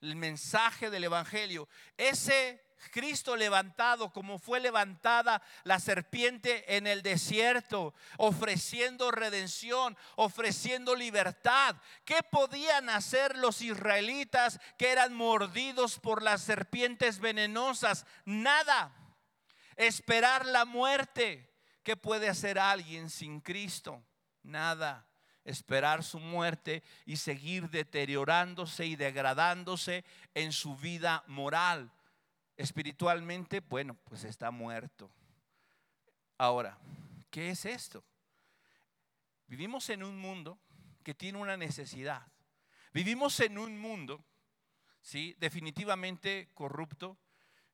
el 0.00 0.16
mensaje 0.16 0.90
del 0.90 1.04
Evangelio. 1.04 1.68
Ese 1.96 2.64
Cristo 2.92 3.36
levantado 3.36 4.12
como 4.12 4.38
fue 4.38 4.60
levantada 4.60 5.42
la 5.64 5.80
serpiente 5.80 6.76
en 6.76 6.86
el 6.86 7.02
desierto, 7.02 7.94
ofreciendo 8.16 9.10
redención, 9.10 9.96
ofreciendo 10.16 10.94
libertad. 10.94 11.76
¿Qué 12.04 12.22
podían 12.30 12.88
hacer 12.88 13.36
los 13.36 13.62
israelitas 13.62 14.60
que 14.78 14.90
eran 14.90 15.14
mordidos 15.14 15.98
por 15.98 16.22
las 16.22 16.42
serpientes 16.42 17.18
venenosas? 17.18 18.06
Nada. 18.24 18.94
Esperar 19.76 20.46
la 20.46 20.64
muerte. 20.64 21.44
¿Qué 21.82 21.96
puede 21.96 22.28
hacer 22.28 22.58
alguien 22.58 23.10
sin 23.10 23.40
Cristo? 23.40 24.04
Nada 24.42 25.07
esperar 25.48 26.04
su 26.04 26.20
muerte 26.20 26.82
y 27.06 27.16
seguir 27.16 27.70
deteriorándose 27.70 28.86
y 28.86 28.96
degradándose 28.96 30.04
en 30.34 30.52
su 30.52 30.76
vida 30.76 31.24
moral. 31.26 31.90
Espiritualmente, 32.56 33.60
bueno, 33.60 33.94
pues 34.04 34.24
está 34.24 34.50
muerto. 34.50 35.10
Ahora, 36.36 36.78
¿qué 37.30 37.50
es 37.50 37.64
esto? 37.64 38.04
Vivimos 39.46 39.88
en 39.88 40.02
un 40.02 40.18
mundo 40.18 40.58
que 41.02 41.14
tiene 41.14 41.38
una 41.38 41.56
necesidad. 41.56 42.26
Vivimos 42.92 43.40
en 43.40 43.58
un 43.58 43.78
mundo, 43.78 44.22
sí, 45.00 45.34
definitivamente 45.38 46.50
corrupto, 46.52 47.16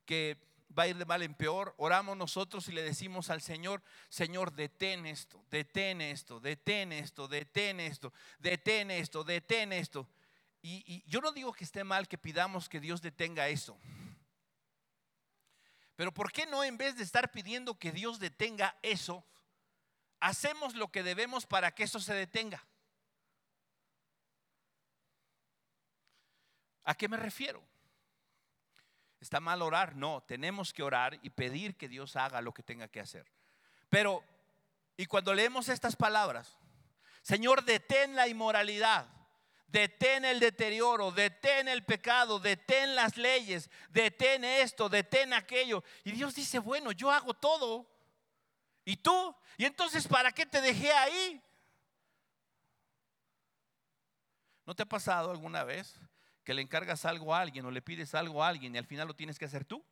que 0.04 0.38
va 0.76 0.84
a 0.84 0.88
ir 0.88 0.96
de 0.96 1.04
mal 1.04 1.22
en 1.22 1.34
peor. 1.34 1.74
Oramos 1.78 2.16
nosotros 2.16 2.68
y 2.68 2.72
le 2.72 2.82
decimos 2.82 3.30
al 3.30 3.40
Señor, 3.40 3.82
Señor, 4.08 4.52
detén 4.52 5.06
esto, 5.06 5.44
detén 5.50 6.00
esto, 6.00 6.40
detén 6.40 6.92
esto, 6.92 7.28
detén 7.28 7.80
esto, 7.80 8.12
detén 8.38 8.90
esto, 8.90 9.24
detén 9.24 9.72
esto. 9.72 10.08
Y, 10.62 11.04
yo 11.06 11.20
no 11.20 11.32
digo 11.32 11.52
que 11.52 11.64
esté 11.64 11.84
mal 11.84 12.08
que 12.08 12.16
pidamos 12.16 12.68
que 12.68 12.80
Dios 12.80 13.02
detenga 13.02 13.48
eso. 13.48 13.78
Pero 15.94 16.12
¿por 16.12 16.32
qué 16.32 16.46
no 16.46 16.64
en 16.64 16.76
vez 16.76 16.96
de 16.96 17.02
estar 17.02 17.30
pidiendo 17.30 17.78
que 17.78 17.92
Dios 17.92 18.18
detenga 18.18 18.76
eso, 18.82 19.24
hacemos 20.20 20.74
lo 20.74 20.90
que 20.90 21.02
debemos 21.02 21.46
para 21.46 21.72
que 21.74 21.84
eso 21.84 22.00
se 22.00 22.14
detenga? 22.14 22.66
¿A 26.82 26.94
qué 26.94 27.08
me 27.08 27.16
refiero? 27.16 27.62
¿Está 29.24 29.40
mal 29.40 29.62
orar? 29.62 29.96
No, 29.96 30.22
tenemos 30.22 30.74
que 30.74 30.82
orar 30.82 31.18
y 31.22 31.30
pedir 31.30 31.78
que 31.78 31.88
Dios 31.88 32.14
haga 32.14 32.42
lo 32.42 32.52
que 32.52 32.62
tenga 32.62 32.88
que 32.88 33.00
hacer. 33.00 33.24
Pero, 33.88 34.22
y 34.98 35.06
cuando 35.06 35.32
leemos 35.32 35.70
estas 35.70 35.96
palabras, 35.96 36.58
Señor, 37.22 37.64
detén 37.64 38.16
la 38.16 38.28
inmoralidad, 38.28 39.08
detén 39.66 40.26
el 40.26 40.40
deterioro, 40.40 41.10
detén 41.10 41.68
el 41.68 41.87
pecado, 41.87 42.38
detén 42.38 42.94
las 42.94 43.16
leyes, 43.16 43.70
detén 43.88 44.44
esto, 44.44 44.90
detén 44.90 45.32
aquello. 45.32 45.82
Y 46.04 46.12
Dios 46.12 46.34
dice, 46.34 46.58
bueno, 46.58 46.92
yo 46.92 47.10
hago 47.10 47.32
todo. 47.32 47.90
¿Y 48.84 48.98
tú? 48.98 49.34
¿Y 49.56 49.64
entonces 49.64 50.06
para 50.06 50.32
qué 50.32 50.44
te 50.44 50.60
dejé 50.60 50.92
ahí? 50.92 51.42
¿No 54.66 54.74
te 54.74 54.82
ha 54.82 54.87
pasado 54.87 55.30
alguna 55.30 55.64
vez 55.64 55.98
que 56.44 56.54
le 56.54 56.62
encargas 56.62 57.04
algo 57.04 57.35
a 57.35 57.40
alguien 57.40 57.64
o 57.64 57.70
le 57.70 57.83
pides 57.83 58.14
algo 58.14 58.42
a 58.42 58.48
alguien 58.48 58.74
y 58.74 58.78
al 58.78 58.87
final 58.87 59.09
lo 59.09 59.14
tienes 59.14 59.38
que 59.38 59.46
hacer 59.46 59.64
tú? 59.64 59.85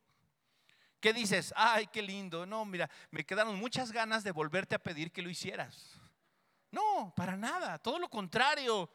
¿Qué 1.01 1.13
dices? 1.13 1.53
Ay, 1.57 1.89
qué 1.89 2.01
lindo. 2.01 2.47
No, 2.47 2.65
mira, 2.65 2.89
me 3.11 3.25
quedaron 3.25 3.59
muchas 3.59 3.91
ganas 3.91 4.23
de 4.23 4.31
volverte 4.31 4.77
a 4.77 4.79
pedir 4.79 5.11
que 5.11 5.23
lo 5.23 5.31
hicieras. 5.31 6.01
No, 6.71 7.13
para 7.17 7.37
nada. 7.37 7.79
Todo 7.79 7.99
lo 7.99 8.09
contrario. 8.09 8.89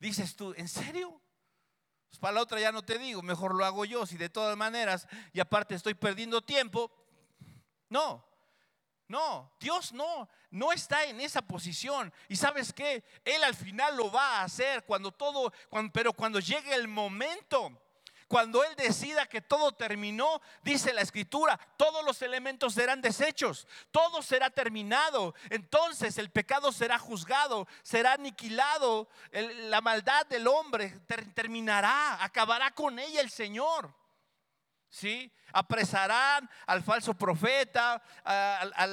Dices 0.00 0.34
tú, 0.34 0.52
¿en 0.56 0.68
serio? 0.68 1.20
Pues 2.08 2.18
para 2.18 2.34
la 2.34 2.42
otra 2.42 2.60
ya 2.60 2.72
no 2.72 2.82
te 2.82 2.98
digo, 2.98 3.22
mejor 3.22 3.54
lo 3.54 3.64
hago 3.64 3.84
yo, 3.84 4.06
si 4.06 4.16
de 4.16 4.28
todas 4.28 4.56
maneras, 4.56 5.08
y 5.32 5.40
aparte 5.40 5.74
estoy 5.74 5.94
perdiendo 5.94 6.42
tiempo. 6.42 6.92
No, 7.88 8.24
no, 9.08 9.52
Dios 9.60 9.92
no, 9.92 10.28
no 10.50 10.72
está 10.72 11.04
en 11.04 11.20
esa 11.20 11.42
posición. 11.42 12.12
Y 12.28 12.36
sabes 12.36 12.72
que 12.72 13.04
Él 13.24 13.44
al 13.44 13.54
final 13.54 13.96
lo 13.96 14.10
va 14.10 14.38
a 14.38 14.44
hacer 14.44 14.84
cuando 14.84 15.12
todo, 15.12 15.52
pero 15.92 16.12
cuando 16.12 16.40
llegue 16.40 16.74
el 16.74 16.88
momento, 16.88 17.72
Cuando 18.26 18.64
Él 18.64 18.74
decida 18.76 19.26
que 19.26 19.42
todo 19.42 19.72
terminó, 19.72 20.40
dice 20.62 20.92
la 20.92 21.02
escritura, 21.02 21.58
todos 21.76 22.04
los 22.04 22.22
elementos 22.22 22.74
serán 22.74 23.00
deshechos, 23.00 23.68
todo 23.90 24.22
será 24.22 24.50
terminado. 24.50 25.34
Entonces 25.50 26.16
el 26.18 26.30
pecado 26.30 26.72
será 26.72 26.98
juzgado, 26.98 27.68
será 27.82 28.14
aniquilado, 28.14 29.08
la 29.30 29.80
maldad 29.80 30.26
del 30.26 30.48
hombre 30.48 30.98
terminará, 31.34 32.24
acabará 32.24 32.70
con 32.72 32.98
ella 32.98 33.20
el 33.20 33.30
Señor. 33.30 33.94
¿Sí? 34.94 35.28
Apresarán 35.52 36.48
al 36.68 36.80
falso 36.80 37.14
profeta, 37.14 38.00
a, 38.24 38.86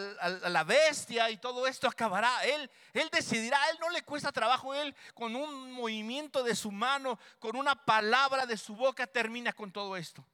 la 0.50 0.64
bestia 0.64 1.30
y 1.30 1.38
todo 1.38 1.68
esto 1.68 1.88
acabará. 1.88 2.44
Él, 2.44 2.72
él 2.94 3.08
decidirá, 3.12 3.62
a 3.62 3.70
él 3.70 3.78
no 3.80 3.92
le 3.92 4.02
cuesta 4.02 4.32
trabajo, 4.32 4.74
él 4.74 4.96
con 5.14 5.36
un 5.36 5.72
movimiento 5.72 6.42
de 6.42 6.56
su 6.56 6.72
mano, 6.72 7.20
con 7.38 7.56
una 7.56 7.86
palabra 7.86 8.48
de 8.48 8.58
su 8.58 8.76
boca 8.76 9.06
termina 9.06 9.54
con 9.54 9.72
todo 9.72 9.96
esto. 9.96 10.26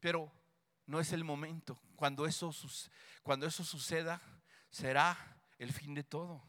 Pero 0.00 0.32
no 0.84 0.98
es 0.98 1.12
el 1.12 1.22
momento. 1.22 1.78
Cuando 1.94 2.26
eso, 2.26 2.52
cuando 3.22 3.46
eso 3.46 3.62
suceda, 3.62 4.20
será 4.68 5.16
el 5.58 5.72
fin 5.72 5.94
de 5.94 6.02
todo. 6.02 6.42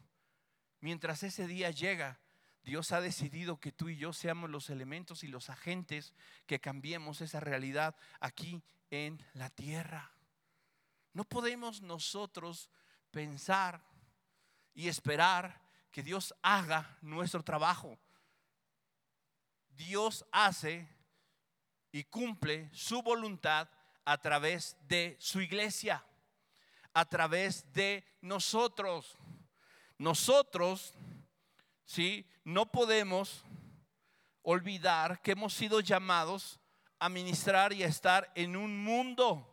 Mientras 0.79 1.21
ese 1.21 1.45
día 1.45 1.69
llega, 1.69 2.19
Dios 2.65 2.91
ha 2.91 2.99
decidido 2.99 3.59
que 3.59 3.71
tú 3.71 3.89
y 3.89 3.97
yo 3.97 4.11
seamos 4.11 4.49
los 4.49 4.71
elementos 4.71 5.23
y 5.23 5.27
los 5.27 5.51
agentes 5.51 6.15
que 6.47 6.59
cambiemos 6.59 7.21
esa 7.21 7.39
realidad 7.39 7.95
aquí 8.19 8.63
en 8.89 9.23
la 9.33 9.51
tierra. 9.51 10.11
No 11.13 11.25
podemos 11.25 11.83
nosotros 11.83 12.71
pensar 13.11 13.85
y 14.73 14.87
esperar 14.87 15.61
que 15.91 16.01
Dios 16.01 16.33
haga 16.41 16.97
nuestro 17.01 17.43
trabajo. 17.43 17.99
Dios 19.69 20.25
hace 20.31 20.89
y 21.91 22.03
cumple 22.05 22.71
su 22.73 23.03
voluntad 23.03 23.69
a 24.05 24.17
través 24.17 24.75
de 24.87 25.15
su 25.19 25.39
iglesia, 25.39 26.03
a 26.95 27.05
través 27.05 27.71
de 27.73 28.03
nosotros. 28.21 29.15
Nosotros 29.99 30.95
¿sí? 31.85 32.29
No 32.43 32.71
podemos 32.71 33.43
olvidar 34.41 35.21
que 35.21 35.31
hemos 35.31 35.53
sido 35.53 35.79
llamados 35.79 36.59
a 36.99 37.09
ministrar 37.09 37.73
y 37.73 37.83
a 37.83 37.87
estar 37.87 38.31
en 38.35 38.55
un 38.55 38.83
mundo. 38.83 39.51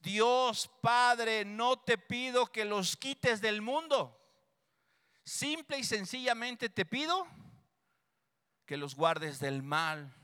Dios 0.00 0.70
Padre, 0.80 1.44
no 1.44 1.78
te 1.78 1.98
pido 1.98 2.46
que 2.46 2.64
los 2.64 2.96
quites 2.96 3.40
del 3.40 3.62
mundo. 3.62 4.20
Simple 5.24 5.78
y 5.78 5.84
sencillamente 5.84 6.68
te 6.68 6.84
pido 6.84 7.26
que 8.66 8.76
los 8.76 8.94
guardes 8.94 9.40
del 9.40 9.62
mal. 9.62 10.14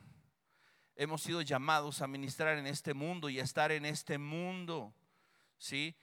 Hemos 0.95 1.23
sido 1.23 1.41
llamados 1.41 2.03
a 2.03 2.07
ministrar 2.07 2.59
en 2.59 2.67
este 2.67 2.93
mundo 2.93 3.31
y 3.31 3.41
a 3.41 3.45
estar 3.45 3.73
en 3.73 3.87
este 3.87 4.19
mundo. 4.19 4.95
¿Sí? 5.57 5.97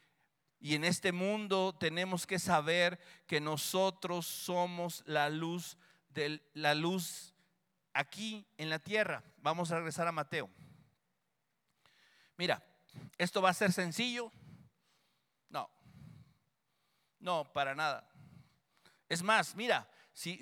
Y 0.59 0.75
en 0.75 0.83
este 0.83 1.11
mundo 1.11 1.75
tenemos 1.79 2.25
que 2.25 2.39
saber 2.39 2.99
que 3.27 3.39
nosotros 3.39 4.25
somos 4.25 5.03
la 5.05 5.29
luz 5.29 5.77
de 6.09 6.41
la 6.53 6.73
luz 6.73 7.33
aquí 7.93 8.45
en 8.57 8.69
la 8.69 8.79
tierra. 8.79 9.23
Vamos 9.37 9.71
a 9.71 9.77
regresar 9.77 10.07
a 10.07 10.11
Mateo. 10.11 10.49
Mira, 12.37 12.63
esto 13.17 13.41
va 13.41 13.49
a 13.49 13.53
ser 13.53 13.71
sencillo. 13.71 14.31
No, 15.49 15.69
no, 17.19 17.51
para 17.53 17.75
nada. 17.75 18.09
Es 19.09 19.23
más, 19.23 19.55
mira, 19.55 19.89
si, 20.13 20.39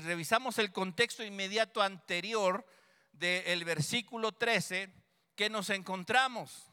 revisamos 0.00 0.58
el 0.58 0.72
contexto 0.72 1.24
inmediato 1.24 1.82
anterior 1.82 2.66
del 3.12 3.64
versículo 3.64 4.32
13, 4.32 4.92
¿qué 5.36 5.48
nos 5.48 5.70
encontramos? 5.70 6.66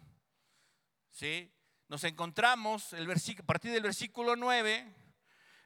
¿Sí? 1.11 1.51
Nos 1.89 2.03
encontramos 2.03 2.93
el 2.93 3.09
a 3.09 3.43
partir 3.43 3.71
del 3.71 3.81
versículo 3.81 4.35
9, 4.35 4.95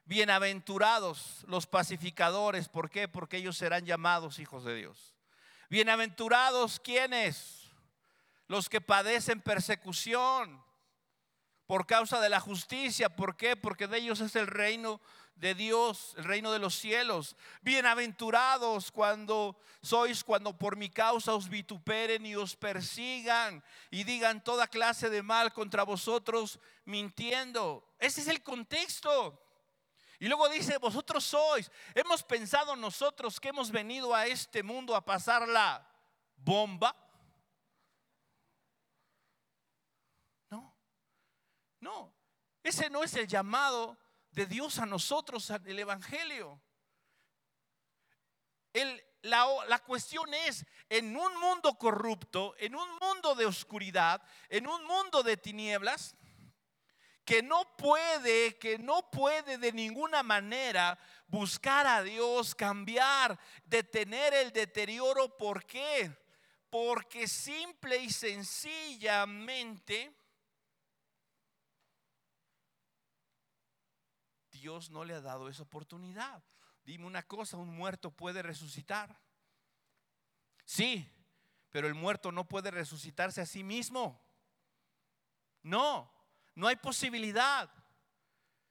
bienaventurados 0.06 1.44
los 1.50 1.68
pacificadores, 1.68 2.70
¿por 2.70 2.90
qué? 2.90 3.10
Porque 3.10 3.38
ellos 3.38 3.58
serán 3.58 3.86
llamados 3.86 4.40
hijos 4.40 4.64
de 4.64 4.74
Dios. 4.74 5.16
Bienaventurados 5.70 6.80
quienes, 6.80 7.70
los 8.48 8.70
que 8.70 8.80
padecen 8.80 9.42
persecución 9.42 10.64
por 11.66 11.86
causa 11.86 12.22
de 12.22 12.30
la 12.30 12.40
justicia, 12.40 13.14
¿por 13.14 13.36
qué? 13.36 13.58
Porque 13.58 13.88
de 13.88 13.98
ellos 13.98 14.22
es 14.22 14.38
el 14.38 14.48
reino 14.48 15.02
de 15.36 15.56
Dios, 15.56 16.14
el 16.18 16.24
reino 16.24 16.52
de 16.52 16.60
los 16.60 16.76
cielos. 16.76 17.36
Bienaventurados 17.62 18.92
cuando 18.92 19.60
sois, 19.82 20.24
cuando 20.24 20.58
por 20.58 20.78
mi 20.78 20.90
causa 20.90 21.34
os 21.34 21.50
vituperen 21.50 22.26
y 22.26 22.36
os 22.36 22.56
persigan 22.56 23.64
y 23.92 24.04
digan 24.04 24.44
toda 24.44 24.68
clase 24.68 25.10
de 25.10 25.22
mal 25.22 25.52
contra 25.54 25.84
vosotros 25.84 26.60
mintiendo. 26.86 27.94
Ese 28.00 28.22
es 28.22 28.28
el 28.28 28.42
contexto. 28.42 29.40
Y 30.20 30.28
luego 30.28 30.48
dice, 30.48 30.78
vosotros 30.78 31.26
sois, 31.26 31.70
hemos 31.94 32.24
pensado 32.24 32.76
nosotros 32.76 33.40
que 33.40 33.50
hemos 33.50 33.72
venido 33.72 34.16
a 34.16 34.26
este 34.28 34.64
mundo 34.64 34.96
a 34.96 35.04
pasar 35.04 35.48
la 35.48 35.86
bomba. 36.38 36.96
No, 40.50 40.74
no, 41.82 42.14
ese 42.64 42.90
no 42.90 43.04
es 43.04 43.14
el 43.16 43.28
llamado 43.28 43.98
de 44.34 44.46
Dios 44.46 44.80
a 44.80 44.86
nosotros, 44.86 45.50
el 45.50 45.80
Evangelio. 45.80 46.62
la, 49.22 49.48
la, 49.68 49.80
cuestión 49.80 50.34
es, 50.34 50.66
en 50.90 51.16
un 51.16 51.40
mundo 51.40 51.78
corrupto, 51.78 52.56
en 52.58 52.76
un 52.76 52.90
mundo 53.00 53.36
de 53.36 53.46
oscuridad, 53.46 54.22
en 54.50 54.68
un 54.68 54.86
mundo 54.86 55.24
de 55.24 55.38
tinieblas, 55.38 56.16
que 57.26 57.42
no 57.42 57.76
puede, 57.78 58.58
que 58.58 58.78
no 58.78 59.10
puede 59.10 59.58
de 59.58 59.72
ninguna 59.72 60.24
manera 60.24 60.98
buscar 61.28 61.88
a 61.88 62.04
Dios, 62.04 62.54
cambiar, 62.54 63.40
detener 63.64 64.34
el 64.34 64.52
deterioro. 64.52 65.38
¿Por 65.38 65.66
qué? 65.66 66.12
Porque 66.70 67.28
simple 67.28 67.98
y 67.98 68.10
sencillamente 68.10 70.14
Dios 74.64 74.90
no 74.92 75.04
le 75.04 75.14
ha 75.14 75.20
dado 75.20 75.50
esa 75.50 75.64
oportunidad. 75.64 76.42
Dime 76.86 77.06
una 77.06 77.22
cosa, 77.22 77.58
un 77.58 77.76
muerto 77.76 78.12
puede 78.12 78.42
resucitar. 78.42 79.20
Sí, 80.64 81.06
pero 81.70 81.86
el 81.86 81.94
muerto 81.94 82.32
no 82.32 82.48
puede 82.48 82.72
resucitarse 82.72 83.42
a 83.42 83.46
sí 83.46 83.62
mismo. 83.62 84.26
No, 85.64 86.10
no 86.56 86.68
hay 86.68 86.78
posibilidad. 86.78 87.70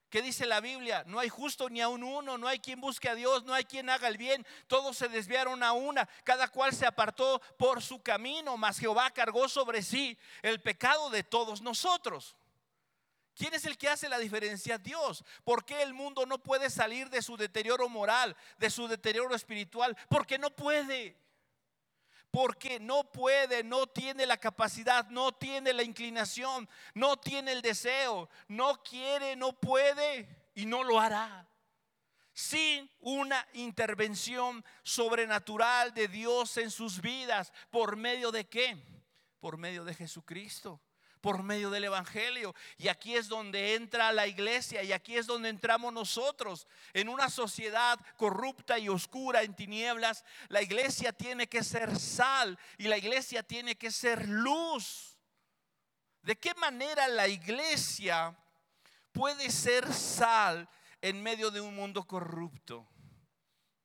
¿Qué 0.08 0.22
dice 0.22 0.46
la 0.46 0.62
Biblia? 0.62 1.04
No 1.06 1.18
hay 1.18 1.28
justo 1.28 1.68
ni 1.68 1.82
a 1.82 1.88
un 1.88 2.02
uno, 2.02 2.38
no 2.38 2.48
hay 2.48 2.58
quien 2.58 2.80
busque 2.80 3.10
a 3.10 3.14
Dios, 3.14 3.44
no 3.44 3.52
hay 3.52 3.66
quien 3.66 3.90
haga 3.90 4.08
el 4.08 4.16
bien. 4.16 4.46
Todos 4.68 4.96
se 4.96 5.10
desviaron 5.10 5.62
a 5.62 5.72
una, 5.72 6.08
cada 6.24 6.48
cual 6.48 6.72
se 6.72 6.86
apartó 6.86 7.38
por 7.58 7.82
su 7.82 8.02
camino, 8.02 8.56
mas 8.56 8.78
Jehová 8.78 9.10
cargó 9.10 9.46
sobre 9.46 9.82
sí 9.82 10.18
el 10.40 10.62
pecado 10.62 11.10
de 11.10 11.22
todos 11.22 11.60
nosotros. 11.60 12.34
¿Quién 13.34 13.54
es 13.54 13.64
el 13.64 13.78
que 13.78 13.88
hace 13.88 14.08
la 14.08 14.18
diferencia? 14.18 14.78
Dios. 14.78 15.24
¿Por 15.44 15.64
qué 15.64 15.82
el 15.82 15.94
mundo 15.94 16.26
no 16.26 16.38
puede 16.42 16.68
salir 16.68 17.08
de 17.08 17.22
su 17.22 17.36
deterioro 17.36 17.88
moral, 17.88 18.36
de 18.58 18.70
su 18.70 18.86
deterioro 18.88 19.34
espiritual? 19.34 19.96
Porque 20.08 20.38
no 20.38 20.50
puede. 20.50 21.16
Porque 22.30 22.78
no 22.80 23.10
puede, 23.10 23.62
no 23.62 23.86
tiene 23.86 24.26
la 24.26 24.38
capacidad, 24.38 25.06
no 25.08 25.32
tiene 25.32 25.72
la 25.72 25.82
inclinación, 25.82 26.68
no 26.94 27.18
tiene 27.18 27.52
el 27.52 27.60
deseo, 27.60 28.28
no 28.48 28.82
quiere, 28.82 29.36
no 29.36 29.52
puede 29.52 30.50
y 30.54 30.64
no 30.64 30.82
lo 30.82 30.98
hará. 30.98 31.46
Sin 32.32 32.90
una 33.00 33.46
intervención 33.52 34.64
sobrenatural 34.82 35.92
de 35.92 36.08
Dios 36.08 36.56
en 36.56 36.70
sus 36.70 37.02
vidas. 37.02 37.52
¿Por 37.70 37.96
medio 37.96 38.30
de 38.30 38.48
qué? 38.48 38.82
Por 39.40 39.58
medio 39.58 39.84
de 39.84 39.94
Jesucristo 39.94 40.80
por 41.22 41.42
medio 41.42 41.70
del 41.70 41.84
Evangelio. 41.84 42.54
Y 42.76 42.88
aquí 42.88 43.14
es 43.14 43.28
donde 43.28 43.74
entra 43.76 44.12
la 44.12 44.26
iglesia 44.26 44.82
y 44.82 44.92
aquí 44.92 45.16
es 45.16 45.26
donde 45.26 45.48
entramos 45.48 45.92
nosotros. 45.92 46.66
En 46.92 47.08
una 47.08 47.30
sociedad 47.30 47.98
corrupta 48.18 48.78
y 48.78 48.90
oscura, 48.90 49.42
en 49.42 49.54
tinieblas, 49.54 50.24
la 50.48 50.60
iglesia 50.60 51.12
tiene 51.12 51.46
que 51.46 51.64
ser 51.64 51.98
sal 51.98 52.58
y 52.76 52.88
la 52.88 52.98
iglesia 52.98 53.42
tiene 53.42 53.76
que 53.76 53.90
ser 53.90 54.28
luz. 54.28 55.16
¿De 56.22 56.36
qué 56.36 56.54
manera 56.54 57.08
la 57.08 57.28
iglesia 57.28 58.36
puede 59.12 59.50
ser 59.50 59.90
sal 59.92 60.68
en 61.00 61.22
medio 61.22 61.50
de 61.50 61.60
un 61.60 61.74
mundo 61.74 62.04
corrupto? 62.04 62.86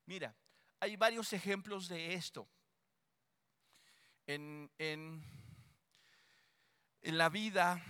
Mira, 0.05 0.35
hay 0.79 0.95
varios 0.95 1.31
ejemplos 1.33 1.88
de 1.88 2.13
esto. 2.15 2.47
En, 4.25 4.69
en 4.77 5.23
en 7.08 7.18
la 7.18 7.30
vida 7.30 7.82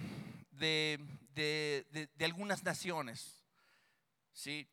de, 0.51 0.99
algunas 2.20 2.61
naciones. 2.61 3.43
¿sí? 4.32 4.70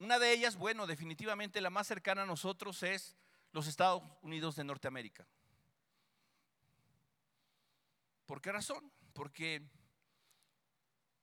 Una 0.00 0.18
de 0.18 0.32
ellas, 0.32 0.56
bueno, 0.56 0.88
definitivamente 0.88 1.60
la 1.60 1.70
más 1.70 1.86
cercana 1.86 2.22
a 2.22 2.26
nosotros 2.26 2.82
es 2.82 3.14
los 3.52 3.68
Estados 3.68 4.02
Unidos 4.22 4.56
de 4.56 4.64
Norteamérica. 4.64 5.24
¿Por 8.26 8.40
qué 8.40 8.50
razón? 8.50 8.90
Porque 9.12 9.62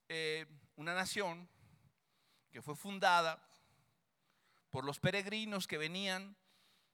eh, 0.07 0.45
una 0.77 0.93
nación 0.93 1.49
que 2.49 2.61
fue 2.61 2.77
fundada 2.77 3.45
por 4.69 4.85
los 4.85 5.01
peregrinos 5.01 5.67
que 5.67 5.77
venían 5.77 6.37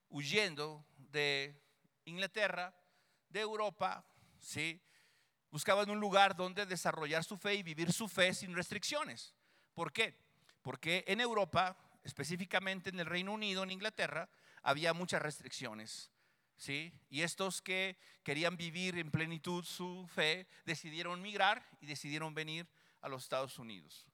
huyendo 0.09 0.83
de 0.97 1.61
Inglaterra, 2.05 2.73
de 3.29 3.41
Europa, 3.41 4.03
¿sí? 4.39 4.81
Buscaban 5.51 5.89
un 5.89 5.99
lugar 5.99 6.35
donde 6.35 6.65
desarrollar 6.65 7.23
su 7.23 7.37
fe 7.37 7.55
y 7.55 7.63
vivir 7.63 7.91
su 7.91 8.07
fe 8.07 8.33
sin 8.33 8.55
restricciones. 8.55 9.33
¿Por 9.73 9.91
qué? 9.91 10.15
Porque 10.61 11.03
en 11.07 11.21
Europa, 11.21 11.77
específicamente 12.03 12.89
en 12.89 12.99
el 12.99 13.05
Reino 13.05 13.33
Unido, 13.33 13.63
en 13.63 13.71
Inglaterra, 13.71 14.29
había 14.61 14.93
muchas 14.93 15.21
restricciones. 15.21 16.11
¿sí? 16.57 16.93
Y 17.09 17.21
estos 17.21 17.61
que 17.61 17.97
querían 18.23 18.57
vivir 18.57 18.97
en 18.97 19.09
plenitud 19.09 19.63
su 19.63 20.07
fe 20.13 20.47
decidieron 20.65 21.21
migrar 21.21 21.65
y 21.81 21.87
decidieron 21.87 22.33
venir 22.33 22.67
a 23.01 23.09
los 23.09 23.23
Estados 23.23 23.57
Unidos. 23.57 24.05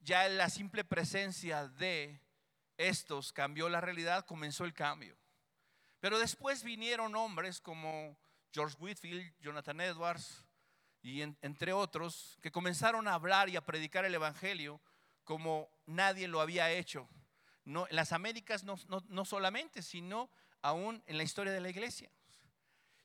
Ya 0.00 0.28
la 0.28 0.48
simple 0.48 0.82
presencia 0.82 1.68
de 1.68 2.20
estos 2.78 3.32
cambió 3.32 3.68
la 3.68 3.82
realidad, 3.82 4.24
comenzó 4.24 4.64
el 4.64 4.72
cambio. 4.72 5.16
Pero 6.00 6.18
después 6.18 6.64
vinieron 6.64 7.14
hombres 7.14 7.60
como 7.60 8.16
George 8.52 8.76
Whitfield, 8.78 9.32
Jonathan 9.40 9.80
Edwards 9.80 10.44
y 11.02 11.22
entre 11.22 11.72
otros 11.72 12.38
que 12.42 12.50
comenzaron 12.50 13.08
a 13.08 13.14
hablar 13.14 13.48
y 13.48 13.56
a 13.56 13.64
predicar 13.64 14.04
el 14.04 14.14
Evangelio 14.14 14.80
como 15.24 15.70
nadie 15.86 16.28
lo 16.28 16.40
había 16.40 16.70
hecho. 16.70 17.08
En 17.64 17.84
las 17.90 18.12
Américas 18.12 18.64
no, 18.64 18.76
no 19.08 19.24
solamente, 19.24 19.82
sino 19.82 20.30
aún 20.62 21.02
en 21.06 21.16
la 21.16 21.22
historia 21.22 21.52
de 21.52 21.60
la 21.60 21.70
iglesia. 21.70 22.10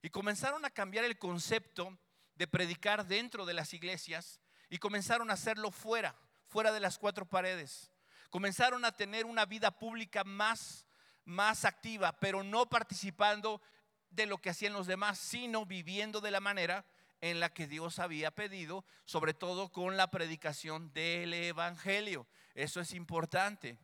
Y 0.01 0.09
comenzaron 0.09 0.65
a 0.65 0.69
cambiar 0.69 1.05
el 1.05 1.17
concepto 1.17 1.97
de 2.35 2.47
predicar 2.47 3.05
dentro 3.05 3.45
de 3.45 3.53
las 3.53 3.73
iglesias 3.73 4.39
y 4.69 4.77
comenzaron 4.77 5.29
a 5.29 5.33
hacerlo 5.33 5.71
fuera, 5.71 6.15
fuera 6.47 6.71
de 6.71 6.79
las 6.79 6.97
cuatro 6.97 7.25
paredes. 7.25 7.91
Comenzaron 8.29 8.83
a 8.85 8.91
tener 8.91 9.25
una 9.25 9.45
vida 9.45 9.71
pública 9.71 10.23
más, 10.23 10.85
más 11.23 11.65
activa, 11.65 12.19
pero 12.19 12.43
no 12.43 12.67
participando 12.67 13.61
de 14.15 14.25
lo 14.25 14.37
que 14.37 14.49
hacían 14.49 14.73
los 14.73 14.87
demás, 14.87 15.19
sino 15.19 15.65
viviendo 15.65 16.21
de 16.21 16.31
la 16.31 16.39
manera 16.39 16.85
en 17.21 17.39
la 17.39 17.53
que 17.53 17.67
Dios 17.67 17.99
había 17.99 18.31
pedido, 18.31 18.85
sobre 19.05 19.33
todo 19.33 19.71
con 19.71 19.97
la 19.97 20.11
predicación 20.11 20.93
del 20.93 21.33
Evangelio. 21.33 22.27
Eso 22.53 22.81
es 22.81 22.93
importante. 22.93 23.77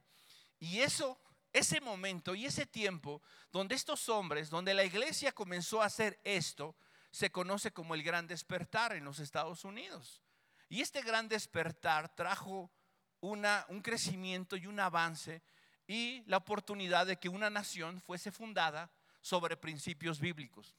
Y 0.59 0.79
eso, 0.79 1.19
ese 1.53 1.81
momento 1.81 2.35
y 2.35 2.45
ese 2.45 2.65
tiempo 2.65 3.21
donde 3.51 3.75
estos 3.75 4.09
hombres, 4.09 4.49
donde 4.49 4.73
la 4.73 4.83
iglesia 4.83 5.31
comenzó 5.31 5.81
a 5.81 5.85
hacer 5.85 6.19
esto, 6.23 6.75
se 7.09 7.31
conoce 7.31 7.71
como 7.71 7.95
el 7.95 8.03
gran 8.03 8.27
despertar 8.27 8.93
en 8.93 9.03
los 9.03 9.19
Estados 9.19 9.65
Unidos. 9.65 10.21
Y 10.69 10.81
este 10.81 11.01
gran 11.01 11.27
despertar 11.27 12.15
trajo 12.15 12.71
una, 13.19 13.65
un 13.69 13.81
crecimiento 13.81 14.55
y 14.55 14.67
un 14.67 14.79
avance 14.79 15.41
y 15.87 16.23
la 16.25 16.37
oportunidad 16.37 17.05
de 17.05 17.17
que 17.17 17.27
una 17.27 17.49
nación 17.49 17.99
fuese 18.01 18.31
fundada 18.31 18.89
sobre 19.21 19.57
principios 19.57 20.19
bíblicos. 20.19 20.75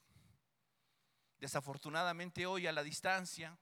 Desafortunadamente 1.38 2.47
hoy 2.47 2.66
a 2.66 2.72
la 2.72 2.82
distancia 2.82 3.59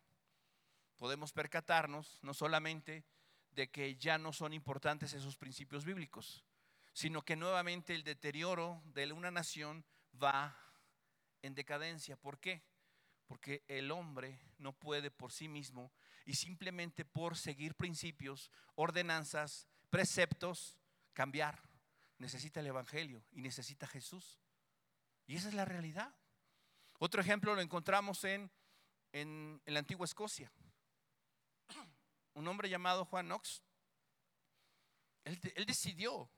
podemos 0.97 1.33
percatarnos 1.33 2.19
no 2.23 2.35
solamente 2.35 3.05
de 3.53 3.71
que 3.71 3.97
ya 3.97 4.19
no 4.19 4.33
son 4.33 4.53
importantes 4.53 5.13
esos 5.13 5.37
principios 5.37 5.85
bíblicos, 5.85 6.45
sino 6.93 7.23
que 7.23 7.37
nuevamente 7.37 7.95
el 7.95 8.05
deterioro 8.05 8.83
de 8.87 9.11
una 9.13 9.31
nación 9.31 9.85
va 10.23 10.57
en 11.43 11.55
decadencia. 11.55 12.17
¿Por 12.17 12.39
qué? 12.39 12.63
Porque 13.27 13.65
el 13.69 13.91
hombre 13.91 14.39
no 14.59 14.73
puede 14.73 15.11
por 15.11 15.33
sí 15.33 15.49
mismo 15.49 15.93
y 16.27 16.35
simplemente 16.35 17.05
por 17.05 17.37
seguir 17.37 17.75
principios, 17.75 18.51
ordenanzas, 18.75 19.69
preceptos, 19.89 20.77
cambiar. 21.13 21.63
Necesita 22.19 22.61
el 22.61 22.67
Evangelio 22.67 23.25
y 23.33 23.41
necesita 23.41 23.87
Jesús. 23.87 24.39
Y 25.31 25.37
esa 25.37 25.47
es 25.47 25.55
la 25.55 25.65
realidad. 25.65 26.13
Otro 26.99 27.21
ejemplo 27.21 27.55
lo 27.55 27.61
encontramos 27.61 28.25
en, 28.25 28.51
en, 29.13 29.63
la 29.65 29.79
antigua 29.79 30.05
Escocia. 30.05 30.51
Un 32.35 32.49
hombre 32.49 32.69
llamado 32.69 33.05
Juan 33.05 33.27
Knox. 33.27 33.63
Él, 35.23 35.39
decidió, 35.69 36.29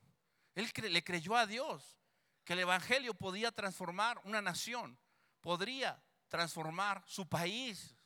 él 0.54 0.70
le 0.90 1.02
creyó 1.02 1.36
a 1.36 1.46
Dios 1.46 1.96
que 2.44 2.52
el 2.52 2.58
Evangelio 2.58 3.14
podía 3.14 3.50
transformar 3.50 4.20
una 4.24 4.42
nación, 4.42 4.98
podría 5.40 6.04
transformar 6.28 7.02
su 7.06 7.26
país, 7.26 7.96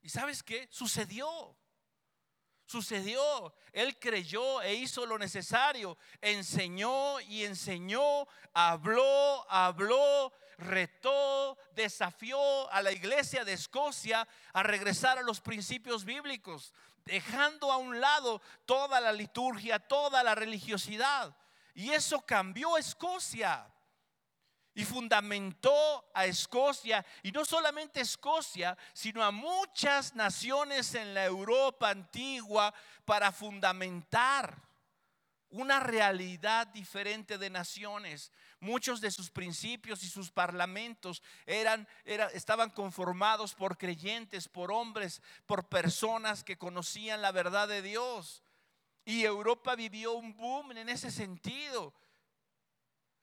¿Y 0.00 0.08
sabes 0.08 0.42
qué? 0.42 0.68
Sucedió. 0.70 1.54
Sucedió. 2.66 3.54
Él 3.72 3.98
creyó 3.98 4.60
e 4.62 4.74
hizo 4.74 5.06
lo 5.06 5.18
necesario. 5.18 5.96
Enseñó 6.20 7.20
y 7.20 7.44
enseñó. 7.44 8.26
Habló, 8.52 9.46
habló, 9.50 10.32
retó, 10.58 11.56
desafió 11.74 12.70
a 12.72 12.82
la 12.82 12.92
iglesia 12.92 13.44
de 13.44 13.52
Escocia 13.52 14.26
a 14.52 14.62
regresar 14.62 15.18
a 15.18 15.22
los 15.22 15.40
principios 15.40 16.04
bíblicos, 16.04 16.72
dejando 17.04 17.70
a 17.70 17.76
un 17.76 18.00
lado 18.00 18.42
toda 18.64 19.00
la 19.00 19.12
liturgia, 19.12 19.78
toda 19.78 20.22
la 20.22 20.34
religiosidad. 20.34 21.36
Y 21.74 21.92
eso 21.92 22.20
cambió 22.22 22.76
Escocia 22.76 23.70
y 24.76 24.84
fundamentó 24.84 26.04
a 26.14 26.26
Escocia, 26.26 27.04
y 27.22 27.32
no 27.32 27.46
solamente 27.46 28.02
Escocia, 28.02 28.76
sino 28.92 29.24
a 29.24 29.30
muchas 29.30 30.14
naciones 30.14 30.94
en 30.94 31.14
la 31.14 31.24
Europa 31.24 31.88
antigua 31.88 32.74
para 33.06 33.32
fundamentar 33.32 34.62
una 35.48 35.80
realidad 35.80 36.66
diferente 36.66 37.38
de 37.38 37.48
naciones. 37.48 38.30
Muchos 38.60 39.00
de 39.00 39.10
sus 39.10 39.30
principios 39.30 40.02
y 40.02 40.10
sus 40.10 40.30
parlamentos 40.30 41.22
eran, 41.46 41.88
estaban 42.04 42.68
conformados 42.68 43.54
por 43.54 43.78
creyentes, 43.78 44.46
por 44.46 44.70
hombres, 44.70 45.22
por 45.46 45.70
personas 45.70 46.44
que 46.44 46.58
conocían 46.58 47.22
la 47.22 47.32
verdad 47.32 47.66
de 47.66 47.80
Dios. 47.80 48.42
Y 49.06 49.24
Europa 49.24 49.74
vivió 49.74 50.12
un 50.12 50.36
boom 50.36 50.72
en 50.72 50.90
ese 50.90 51.10
sentido. 51.10 51.94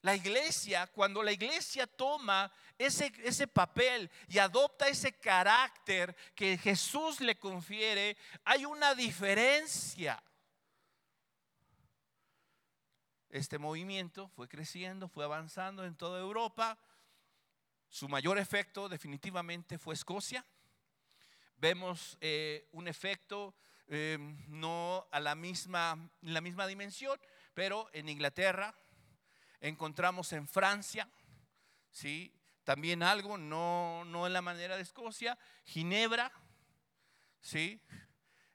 La 0.04 0.16
iglesia, 0.16 0.88
cuando 0.88 1.24
la 1.24 1.32
iglesia 1.32 1.88
toma 1.88 2.52
ese, 2.78 3.12
ese, 3.24 3.48
papel 3.48 4.12
y 4.28 4.38
adopta 4.38 4.90
ese 4.90 5.14
carácter 5.14 6.14
que 6.36 6.58
Jesús 6.58 7.22
le 7.22 7.40
confiere, 7.40 8.18
hay 8.44 8.66
una 8.66 8.94
diferencia. 8.96 10.22
Este 13.30 13.58
movimiento 13.58 14.28
fue 14.28 14.50
creciendo, 14.50 15.08
fue 15.08 15.24
avanzando 15.24 15.86
en 15.86 15.96
toda 15.96 16.20
Europa. 16.20 16.78
Su 17.88 18.10
mayor 18.10 18.38
efecto 18.38 18.90
definitivamente 18.90 19.78
fue 19.78 19.94
Escocia. 19.94 20.46
Vemos 21.56 22.18
eh, 22.20 22.68
un 22.74 22.90
efecto 22.90 23.56
eh, 23.88 24.18
no 24.50 25.08
a 25.12 25.22
la 25.22 25.34
misma, 25.34 25.98
la 26.24 26.42
misma 26.42 26.68
dimensión, 26.68 27.18
pero 27.54 27.90
en 27.94 28.10
Inglaterra, 28.10 28.76
encontramos 29.64 30.34
en 30.34 30.48
Francia, 30.48 31.10
¿sí? 31.90 32.34
También 32.66 33.02
algo, 33.02 33.38
no, 33.38 34.04
no 34.06 34.28
en 34.28 34.34
la 34.34 34.42
manera 34.42 34.76
de 34.76 34.84
Escocia, 34.84 35.38
Ginebra, 35.64 36.32
¿sí? 37.40 37.82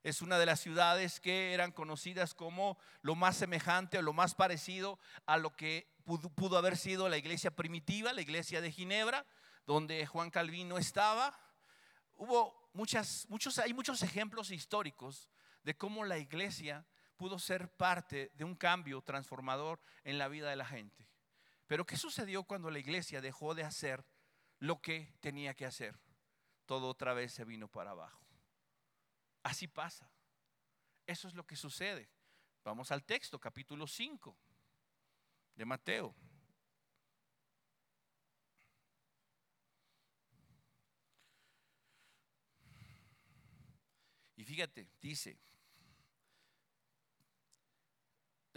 Es 0.03 0.23
una 0.23 0.39
de 0.39 0.47
las 0.47 0.61
ciudades 0.61 1.19
que 1.19 1.55
eran 1.55 1.73
conocidas 1.73 2.35
como 2.35 2.79
lo 3.01 3.15
más 3.15 3.37
semejante 3.37 3.99
o 3.99 4.03
lo 4.03 4.13
más 4.13 4.35
parecido 4.35 4.99
a 5.27 5.39
lo 5.39 5.57
que 5.57 5.91
pudo, 6.05 6.29
pudo 6.29 6.59
haber 6.59 6.77
sido 6.77 7.09
la 7.09 7.17
iglesia 7.17 7.51
primitiva, 7.51 8.13
la 8.13 8.23
iglesia 8.23 8.61
de 8.61 8.71
Ginebra, 8.71 9.27
donde 9.67 10.07
Juan 10.07 10.31
Calvino 10.31 10.77
estaba. 10.77 11.39
Hubo 12.17 12.71
muchas, 12.75 13.27
muchos, 13.31 13.59
hay 13.59 13.73
muchos 13.73 14.03
ejemplos 14.03 14.51
históricos 14.51 15.29
de 15.63 15.75
cómo 15.75 16.05
la 16.05 16.19
iglesia 16.19 16.87
pudo 17.19 17.39
ser 17.39 17.69
parte 17.69 18.31
de 18.35 18.45
un 18.45 18.55
cambio 18.55 19.03
transformador 19.03 19.81
en 20.05 20.17
la 20.17 20.29
vida 20.29 20.49
de 20.49 20.57
la 20.57 20.65
gente. 20.65 21.07
Pero 21.67 21.85
¿qué 21.85 21.99
sucedió 21.99 22.45
cuando 22.45 22.71
la 22.71 22.79
iglesia 22.79 23.21
dejó 23.21 23.55
de 23.55 23.65
hacer 23.65 24.07
lo 24.61 24.81
que 24.81 25.13
tenía 25.21 25.53
que 25.53 25.67
hacer? 25.67 25.99
Todo 26.65 26.89
otra 26.89 27.13
vez 27.13 27.33
se 27.35 27.45
vino 27.45 27.69
para 27.69 27.91
abajo. 27.91 28.25
Así 29.43 29.67
pasa. 29.67 30.11
Eso 31.07 31.29
es 31.29 31.35
lo 31.35 31.47
que 31.47 31.57
sucede. 31.57 32.09
Vamos 32.65 32.93
al 32.93 33.05
texto, 33.05 33.39
capítulo 33.39 33.87
5 33.87 34.37
de 35.57 35.65
Mateo. 35.65 36.15
Y 44.37 44.45
fíjate, 44.45 44.89
dice, 45.01 45.41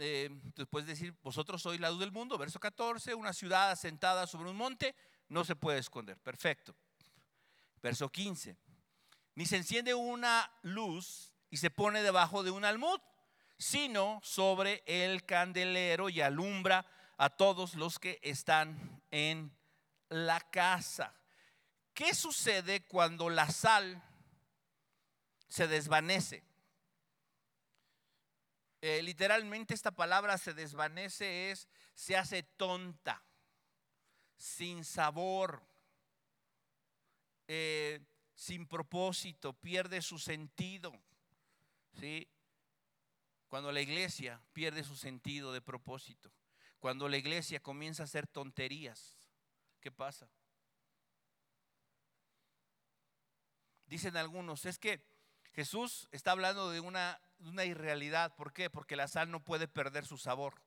eh, 0.04 0.30
después 0.56 0.84
de 0.84 0.94
decir, 0.94 1.14
vosotros 1.22 1.62
sois 1.62 1.78
la 1.78 1.88
luz 1.88 2.00
del 2.00 2.10
mundo, 2.10 2.36
verso 2.36 2.58
14, 2.58 3.14
una 3.14 3.32
ciudad 3.32 3.70
asentada 3.70 4.26
sobre 4.26 4.50
un 4.50 4.56
monte 4.56 4.96
no 5.28 5.44
se 5.44 5.54
puede 5.54 5.78
esconder. 5.78 6.18
Perfecto. 6.18 6.74
Verso 7.80 8.08
15. 8.08 8.56
Ni 9.36 9.46
se 9.46 9.56
enciende 9.56 9.94
una 9.94 10.50
luz 10.62 11.32
y 11.50 11.56
se 11.56 11.70
pone 11.70 12.02
debajo 12.02 12.42
de 12.42 12.50
un 12.50 12.64
almud, 12.64 12.98
sino 13.58 14.20
sobre 14.24 14.82
el 14.86 15.24
candelero 15.24 16.08
y 16.08 16.20
alumbra 16.20 16.84
a 17.16 17.30
todos 17.30 17.74
los 17.76 18.00
que 18.00 18.18
están 18.22 19.02
en 19.12 19.56
la 20.08 20.40
casa. 20.40 21.14
¿Qué 21.94 22.12
sucede 22.12 22.86
cuando 22.86 23.30
la 23.30 23.48
sal 23.50 24.02
se 25.48 25.68
desvanece? 25.68 26.42
Eh, 28.84 29.00
literalmente 29.00 29.74
esta 29.74 29.92
palabra 29.92 30.36
se 30.38 30.54
desvanece 30.54 31.52
es, 31.52 31.68
se 31.94 32.16
hace 32.16 32.42
tonta, 32.42 33.22
sin 34.36 34.84
sabor, 34.84 35.62
eh, 37.46 38.00
sin 38.34 38.66
propósito, 38.66 39.52
pierde 39.52 40.02
su 40.02 40.18
sentido. 40.18 40.92
¿sí? 42.00 42.28
Cuando 43.46 43.70
la 43.70 43.80
iglesia 43.80 44.42
pierde 44.52 44.82
su 44.82 44.96
sentido 44.96 45.52
de 45.52 45.60
propósito, 45.60 46.32
cuando 46.80 47.08
la 47.08 47.18
iglesia 47.18 47.62
comienza 47.62 48.02
a 48.02 48.06
hacer 48.06 48.26
tonterías, 48.26 49.16
¿qué 49.80 49.92
pasa? 49.92 50.28
Dicen 53.86 54.16
algunos, 54.16 54.64
es 54.64 54.80
que 54.80 55.04
Jesús 55.52 56.08
está 56.10 56.32
hablando 56.32 56.70
de 56.70 56.80
una, 56.80 57.20
una 57.44 57.64
irrealidad. 57.64 58.34
¿Por 58.34 58.52
qué? 58.52 58.70
Porque 58.70 58.96
la 58.96 59.08
sal 59.08 59.30
no 59.30 59.44
puede 59.44 59.68
perder 59.68 60.06
su 60.06 60.18
sabor. 60.18 60.62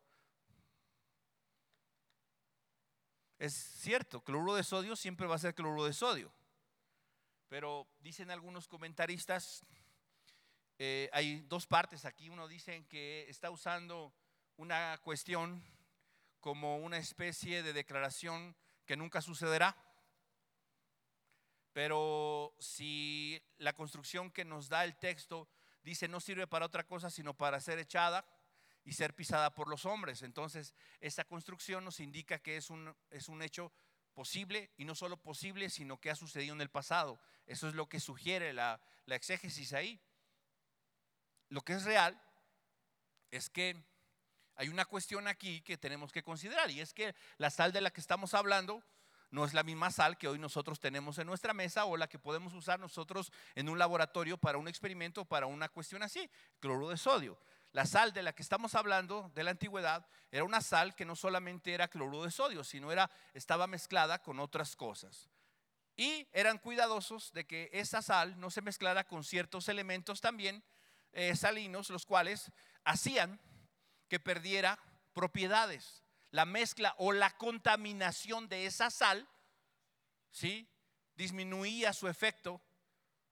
Es 3.38 3.54
cierto, 3.54 4.22
cloruro 4.22 4.56
de 4.56 4.64
sodio 4.64 4.96
siempre 4.96 5.28
va 5.28 5.36
a 5.36 5.40
ser 5.40 5.54
cloruro 5.54 5.86
de 5.86 5.94
sodio. 5.94 6.34
Pero 7.50 7.88
dicen 8.00 8.32
algunos 8.32 8.68
comentaristas, 8.68 9.66
eh, 10.78 11.10
hay 11.14 11.42
dos 11.42 11.68
partes 11.68 12.06
aquí. 12.06 12.30
Uno 12.30 12.48
dice 12.48 12.86
que 12.88 13.30
está 13.30 13.50
usando 13.52 14.14
una 14.58 14.98
cuestión 15.04 15.64
como 16.40 16.78
una 16.78 16.98
especie 16.98 17.64
de 17.64 17.74
declaración 17.74 18.56
que 18.86 18.98
nunca 18.98 19.22
sucederá. 19.22 19.76
Pero 21.74 22.56
si 22.60 23.42
la 23.58 23.74
construcción 23.74 24.32
que 24.32 24.46
nos 24.46 24.70
da 24.70 24.86
el 24.86 24.96
texto 24.96 25.50
dice 25.86 26.08
no 26.08 26.20
sirve 26.20 26.48
para 26.48 26.66
otra 26.66 26.84
cosa 26.84 27.10
sino 27.10 27.34
para 27.34 27.62
ser 27.62 27.80
echada 27.80 28.26
y 28.84 28.94
ser 28.94 29.16
pisada 29.16 29.54
por 29.54 29.68
los 29.68 29.86
hombres, 29.86 30.22
entonces 30.22 30.76
esa 31.00 31.24
construcción 31.24 31.84
nos 31.86 32.00
indica 32.00 32.40
que 32.40 32.58
es 32.58 32.70
un, 32.70 32.96
es 33.10 33.30
un 33.30 33.42
hecho 33.42 33.72
posible 34.14 34.72
y 34.78 34.86
no 34.86 34.96
solo 34.96 35.18
posible, 35.18 35.70
sino 35.70 36.00
que 36.00 36.10
ha 36.10 36.16
sucedido 36.16 36.54
en 36.54 36.62
el 36.62 36.70
pasado. 36.70 37.20
Eso 37.46 37.68
es 37.68 37.76
lo 37.76 37.88
que 37.88 38.00
sugiere 38.00 38.54
la, 38.54 38.80
la 39.06 39.16
exégesis 39.16 39.74
ahí. 39.74 40.00
Lo 41.50 41.62
que 41.62 41.74
es 41.74 41.84
real 41.84 42.20
es 43.32 43.50
que 43.50 43.76
hay 44.56 44.70
una 44.70 44.86
cuestión 44.86 45.28
aquí 45.28 45.62
que 45.62 45.78
tenemos 45.78 46.12
que 46.12 46.24
considerar 46.24 46.72
y 46.72 46.80
es 46.80 46.94
que 46.94 47.14
la 47.38 47.50
sal 47.50 47.72
de 47.72 47.82
la 47.82 47.92
que 47.92 48.02
estamos 48.02 48.34
hablando 48.34 48.84
no 49.36 49.44
es 49.44 49.54
la 49.54 49.64
misma 49.64 49.92
sal 49.92 50.18
que 50.18 50.30
hoy 50.30 50.40
nosotros 50.40 50.80
tenemos 50.80 51.18
en 51.18 51.28
nuestra 51.28 51.54
mesa 51.54 51.84
o 51.84 51.98
la 51.98 52.08
que 52.08 52.18
podemos 52.18 52.54
usar 52.54 52.80
nosotros 52.80 53.34
en 53.54 53.68
un 53.68 53.78
laboratorio 53.78 54.38
para 54.38 54.58
un 54.58 54.70
experimento, 54.70 55.26
para 55.26 55.46
una 55.46 55.68
cuestión 55.68 56.04
así, 56.04 56.30
cloruro 56.62 56.88
de 56.88 56.96
sodio. 56.96 57.38
La 57.74 57.86
sal 57.86 58.14
de 58.14 58.24
la 58.24 58.34
que 58.34 58.42
estamos 58.42 58.76
hablando 58.76 59.30
de 59.36 59.44
la 59.44 59.52
antigüedad 59.52 60.08
era 60.32 60.46
una 60.46 60.62
sal 60.62 60.96
que 60.96 61.04
no 61.04 61.18
solamente 61.18 61.74
era 61.74 61.90
cloruro 61.90 62.24
de 62.24 62.32
sodio, 62.32 62.64
sino 62.64 62.94
era 62.94 63.12
estaba 63.34 63.68
mezclada 63.68 64.22
con 64.22 64.40
otras 64.40 64.74
cosas. 64.78 65.30
Y 65.98 66.30
eran 66.32 66.58
cuidadosos 66.58 67.34
de 67.34 67.46
que 67.46 67.70
esa 67.74 68.02
sal 68.02 68.40
no 68.40 68.50
se 68.50 68.62
mezclara 68.62 69.06
con 69.06 69.26
ciertos 69.26 69.68
elementos 69.68 70.22
también 70.22 70.64
eh, 71.12 71.36
salinos, 71.36 71.90
los 71.90 72.06
cuales 72.06 72.54
hacían 72.86 73.42
que 74.08 74.22
perdiera 74.22 74.80
propiedades 75.14 76.05
la 76.36 76.44
mezcla 76.46 76.94
o 76.98 77.14
la 77.14 77.30
contaminación 77.38 78.50
de 78.50 78.66
esa 78.66 78.92
sal, 78.92 79.26
¿sí? 80.32 80.70
disminuía 81.16 81.94
su 81.94 82.10
efecto 82.10 82.62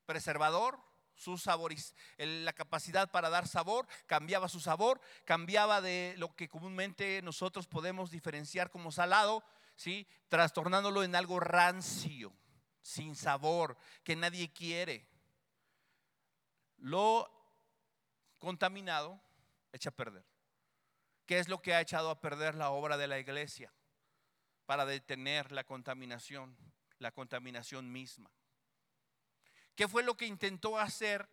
preservador, 0.05 0.79
su 1.13 1.37
sabor, 1.37 1.73
la 2.17 2.53
capacidad 2.53 3.11
para 3.11 3.29
dar 3.29 3.45
sabor, 3.45 3.87
cambiaba 4.05 4.47
su 4.47 4.61
sabor, 4.61 5.01
cambiaba 5.25 5.81
de 5.81 6.15
lo 6.17 6.33
que 6.33 6.47
comúnmente 6.47 7.21
nosotros 7.23 7.67
podemos 7.67 8.09
diferenciar 8.09 8.71
como 8.71 8.89
salado, 8.89 9.43
¿sí? 9.75 10.07
trastornándolo 10.29 11.03
en 11.03 11.17
algo 11.17 11.41
rancio, 11.41 12.31
sin 12.81 13.17
sabor, 13.17 13.77
que 14.05 14.15
nadie 14.15 14.53
quiere. 14.53 15.05
Lo 16.77 17.29
contaminado 18.39 19.19
echa 19.73 19.89
a 19.89 19.93
perder. 19.93 20.32
¿Qué 21.33 21.39
es 21.39 21.49
lo 21.49 21.63
que 21.63 21.73
ha 21.73 21.81
echado 21.81 22.11
a 22.11 22.21
perder 22.21 22.53
la 22.53 22.69
obra 22.69 22.95
de 22.95 23.07
la 23.07 23.17
iglesia 23.17 23.73
para 24.67 24.85
detener 24.85 25.51
la 25.51 25.63
contaminación, 25.63 26.55
la 26.99 27.11
contaminación 27.11 27.91
misma? 27.91 28.29
¿Qué 29.73 29.87
fue 29.87 30.03
lo 30.03 30.15
que 30.15 30.27
intentó 30.27 30.77
hacer 30.77 31.27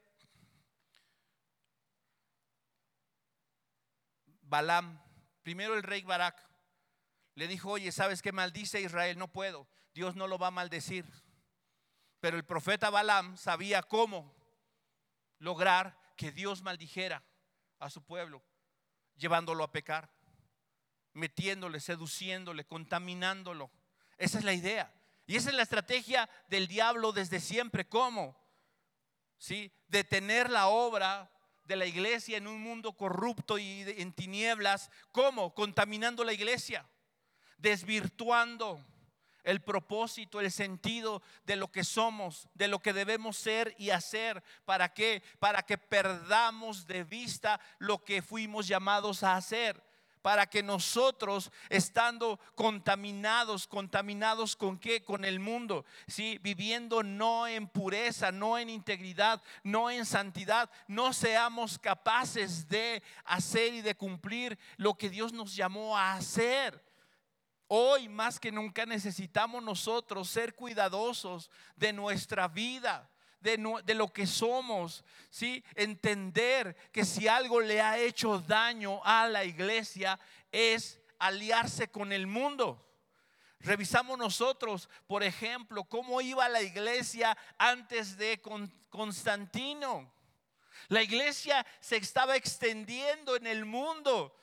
Balaam? 4.40 4.98
Primero 5.42 5.74
el 5.74 5.82
rey 5.82 6.00
Barak 6.00 6.48
le 7.34 7.46
dijo, 7.46 7.68
oye, 7.72 7.92
¿sabes 7.92 8.22
qué 8.22 8.32
maldice 8.32 8.80
Israel? 8.80 9.18
No 9.18 9.28
puedo, 9.28 9.68
Dios 9.92 10.16
no 10.16 10.26
lo 10.28 10.38
va 10.38 10.46
a 10.46 10.50
maldecir. 10.50 11.04
Pero 12.20 12.38
el 12.38 12.46
profeta 12.46 12.88
Balaam 12.88 13.36
sabía 13.36 13.82
cómo 13.82 14.34
lograr 15.40 15.94
que 16.16 16.32
Dios 16.32 16.62
maldijera 16.62 17.22
a 17.78 17.90
su 17.90 18.02
pueblo 18.02 18.42
llevándolo 19.20 19.62
a 19.62 19.70
pecar, 19.70 20.10
metiéndole, 21.12 21.78
seduciéndole, 21.78 22.64
contaminándolo. 22.64 23.70
Esa 24.18 24.38
es 24.38 24.44
la 24.44 24.54
idea. 24.54 24.92
Y 25.26 25.36
esa 25.36 25.50
es 25.50 25.54
la 25.54 25.62
estrategia 25.62 26.28
del 26.48 26.66
diablo 26.66 27.12
desde 27.12 27.38
siempre. 27.38 27.86
¿Cómo? 27.86 28.36
¿Sí? 29.38 29.72
Detener 29.86 30.50
la 30.50 30.66
obra 30.66 31.30
de 31.64 31.76
la 31.76 31.86
iglesia 31.86 32.36
en 32.36 32.48
un 32.48 32.60
mundo 32.60 32.94
corrupto 32.94 33.58
y 33.58 33.82
en 33.86 34.12
tinieblas. 34.12 34.90
¿Cómo? 35.12 35.54
Contaminando 35.54 36.24
la 36.24 36.32
iglesia, 36.32 36.88
desvirtuando 37.58 38.84
el 39.44 39.60
propósito, 39.60 40.40
el 40.40 40.50
sentido 40.50 41.22
de 41.44 41.56
lo 41.56 41.70
que 41.70 41.84
somos, 41.84 42.48
de 42.54 42.68
lo 42.68 42.80
que 42.80 42.92
debemos 42.92 43.36
ser 43.36 43.74
y 43.78 43.90
hacer. 43.90 44.42
¿Para 44.64 44.92
qué? 44.92 45.22
Para 45.38 45.62
que 45.62 45.78
perdamos 45.78 46.86
de 46.86 47.04
vista 47.04 47.60
lo 47.78 48.04
que 48.04 48.22
fuimos 48.22 48.66
llamados 48.66 49.22
a 49.22 49.36
hacer. 49.36 49.82
Para 50.22 50.46
que 50.46 50.62
nosotros, 50.62 51.50
estando 51.70 52.38
contaminados, 52.54 53.66
contaminados 53.66 54.54
con 54.54 54.78
qué? 54.78 55.02
Con 55.02 55.24
el 55.24 55.40
mundo, 55.40 55.86
¿sí? 56.06 56.38
viviendo 56.42 57.02
no 57.02 57.46
en 57.46 57.66
pureza, 57.66 58.30
no 58.30 58.58
en 58.58 58.68
integridad, 58.68 59.42
no 59.62 59.90
en 59.90 60.04
santidad, 60.04 60.70
no 60.88 61.14
seamos 61.14 61.78
capaces 61.78 62.68
de 62.68 63.02
hacer 63.24 63.72
y 63.72 63.80
de 63.80 63.94
cumplir 63.94 64.58
lo 64.76 64.92
que 64.92 65.08
Dios 65.08 65.32
nos 65.32 65.56
llamó 65.56 65.96
a 65.96 66.12
hacer. 66.12 66.89
Hoy 67.72 68.08
más 68.08 68.40
que 68.40 68.50
nunca 68.50 68.84
necesitamos 68.84 69.62
nosotros 69.62 70.28
ser 70.28 70.56
cuidadosos 70.56 71.52
de 71.76 71.92
nuestra 71.92 72.48
vida, 72.48 73.08
de, 73.40 73.94
lo 73.94 74.12
que 74.12 74.26
somos, 74.26 75.04
¿sí? 75.30 75.62
Entender 75.76 76.74
que 76.90 77.04
si 77.04 77.28
algo 77.28 77.60
le 77.60 77.80
ha 77.80 77.96
hecho 77.96 78.40
daño 78.40 79.00
a 79.04 79.28
la 79.28 79.44
iglesia 79.44 80.18
es 80.50 81.00
aliarse 81.20 81.88
con 81.88 82.12
el 82.12 82.26
mundo. 82.26 82.84
Revisamos 83.60 84.18
nosotros, 84.18 84.88
por 85.06 85.22
ejemplo, 85.22 85.84
cómo 85.84 86.20
iba 86.20 86.48
la 86.48 86.62
iglesia 86.62 87.38
antes 87.56 88.16
de 88.16 88.42
Constantino. 88.90 90.12
La 90.88 91.04
iglesia 91.04 91.64
se 91.78 91.98
estaba 91.98 92.34
extendiendo 92.34 93.36
en 93.36 93.46
el 93.46 93.64
mundo. 93.64 94.34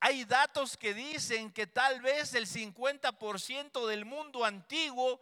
Hay 0.00 0.24
datos 0.24 0.76
que 0.76 0.94
dicen 0.94 1.50
que 1.50 1.66
tal 1.66 2.00
vez 2.00 2.34
el 2.34 2.46
50% 2.46 3.86
del 3.86 4.04
mundo 4.04 4.44
antiguo 4.44 5.20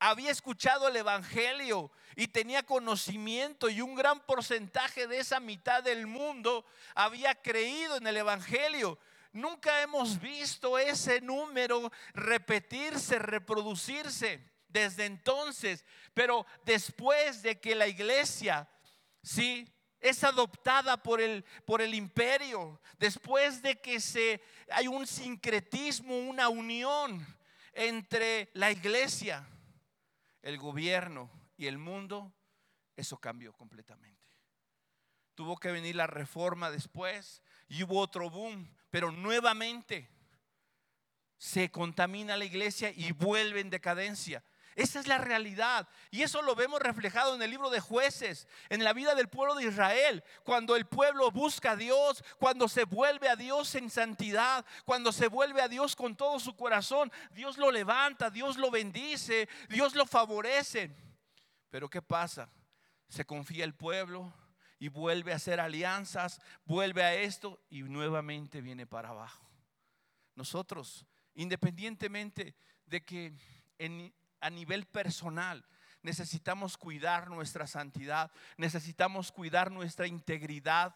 había 0.00 0.30
escuchado 0.30 0.88
el 0.88 0.96
Evangelio 0.96 1.92
y 2.16 2.28
tenía 2.28 2.62
conocimiento 2.62 3.68
y 3.68 3.80
un 3.82 3.94
gran 3.94 4.18
porcentaje 4.20 5.06
de 5.06 5.18
esa 5.18 5.38
mitad 5.38 5.82
del 5.82 6.06
mundo 6.06 6.64
había 6.94 7.34
creído 7.34 7.96
en 7.98 8.06
el 8.06 8.16
Evangelio. 8.16 8.98
Nunca 9.32 9.82
hemos 9.82 10.20
visto 10.20 10.76
ese 10.78 11.20
número 11.20 11.92
repetirse, 12.14 13.18
reproducirse 13.18 14.42
desde 14.66 15.04
entonces, 15.04 15.84
pero 16.14 16.46
después 16.64 17.42
de 17.42 17.60
que 17.60 17.74
la 17.74 17.86
iglesia, 17.86 18.68
sí, 19.22 19.72
es 20.00 20.24
adoptada 20.24 21.02
por 21.02 21.20
el, 21.20 21.44
por 21.64 21.82
el 21.82 21.94
imperio, 21.94 22.80
después 22.98 23.62
de 23.62 23.80
que 23.80 24.00
se, 24.00 24.42
hay 24.70 24.88
un 24.88 25.06
sincretismo, 25.06 26.16
una 26.18 26.48
unión 26.48 27.26
entre 27.72 28.50
la 28.54 28.70
iglesia, 28.70 29.46
el 30.42 30.58
gobierno 30.58 31.30
y 31.56 31.66
el 31.66 31.78
mundo, 31.78 32.32
eso 32.96 33.18
cambió 33.18 33.52
completamente. 33.52 34.26
Tuvo 35.34 35.56
que 35.56 35.70
venir 35.70 35.96
la 35.96 36.06
reforma 36.06 36.70
después 36.70 37.42
y 37.68 37.82
hubo 37.82 38.00
otro 38.00 38.28
boom, 38.28 38.74
pero 38.90 39.10
nuevamente 39.10 40.08
se 41.38 41.70
contamina 41.70 42.36
la 42.36 42.44
iglesia 42.44 42.92
y 42.94 43.12
vuelve 43.12 43.60
en 43.60 43.70
decadencia. 43.70 44.44
Esa 44.76 45.00
es 45.00 45.06
la 45.06 45.18
realidad. 45.18 45.88
Y 46.10 46.22
eso 46.22 46.42
lo 46.42 46.54
vemos 46.54 46.80
reflejado 46.80 47.34
en 47.34 47.42
el 47.42 47.50
libro 47.50 47.70
de 47.70 47.80
jueces, 47.80 48.48
en 48.68 48.84
la 48.84 48.92
vida 48.92 49.14
del 49.14 49.28
pueblo 49.28 49.54
de 49.54 49.66
Israel. 49.66 50.22
Cuando 50.44 50.76
el 50.76 50.86
pueblo 50.86 51.30
busca 51.30 51.72
a 51.72 51.76
Dios, 51.76 52.24
cuando 52.38 52.68
se 52.68 52.84
vuelve 52.84 53.28
a 53.28 53.36
Dios 53.36 53.74
en 53.74 53.90
santidad, 53.90 54.64
cuando 54.84 55.12
se 55.12 55.28
vuelve 55.28 55.60
a 55.60 55.68
Dios 55.68 55.96
con 55.96 56.16
todo 56.16 56.38
su 56.38 56.56
corazón, 56.56 57.12
Dios 57.32 57.58
lo 57.58 57.70
levanta, 57.70 58.30
Dios 58.30 58.56
lo 58.56 58.70
bendice, 58.70 59.48
Dios 59.68 59.94
lo 59.94 60.06
favorece. 60.06 60.90
Pero 61.70 61.88
¿qué 61.88 62.02
pasa? 62.02 62.48
Se 63.08 63.24
confía 63.24 63.64
el 63.64 63.74
pueblo 63.74 64.32
y 64.78 64.88
vuelve 64.88 65.32
a 65.32 65.36
hacer 65.36 65.60
alianzas, 65.60 66.40
vuelve 66.64 67.02
a 67.02 67.14
esto 67.14 67.60
y 67.68 67.82
nuevamente 67.82 68.60
viene 68.60 68.86
para 68.86 69.10
abajo. 69.10 69.46
Nosotros, 70.34 71.04
independientemente 71.34 72.54
de 72.86 73.04
que 73.04 73.34
en, 73.78 74.12
a 74.40 74.50
nivel 74.50 74.86
personal. 74.86 75.64
Necesitamos 76.02 76.76
cuidar 76.76 77.28
nuestra 77.28 77.66
santidad, 77.66 78.30
necesitamos 78.56 79.30
cuidar 79.32 79.70
nuestra 79.70 80.06
integridad 80.06 80.94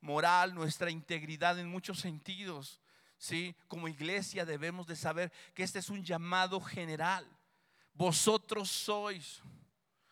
moral, 0.00 0.54
nuestra 0.54 0.90
integridad 0.90 1.58
en 1.58 1.68
muchos 1.68 2.00
sentidos. 2.00 2.80
¿sí? 3.16 3.54
Como 3.68 3.86
iglesia 3.86 4.44
debemos 4.44 4.86
de 4.86 4.96
saber 4.96 5.30
que 5.54 5.62
este 5.62 5.78
es 5.78 5.90
un 5.90 6.02
llamado 6.02 6.60
general. 6.60 7.28
Vosotros 7.94 8.70
sois, 8.70 9.42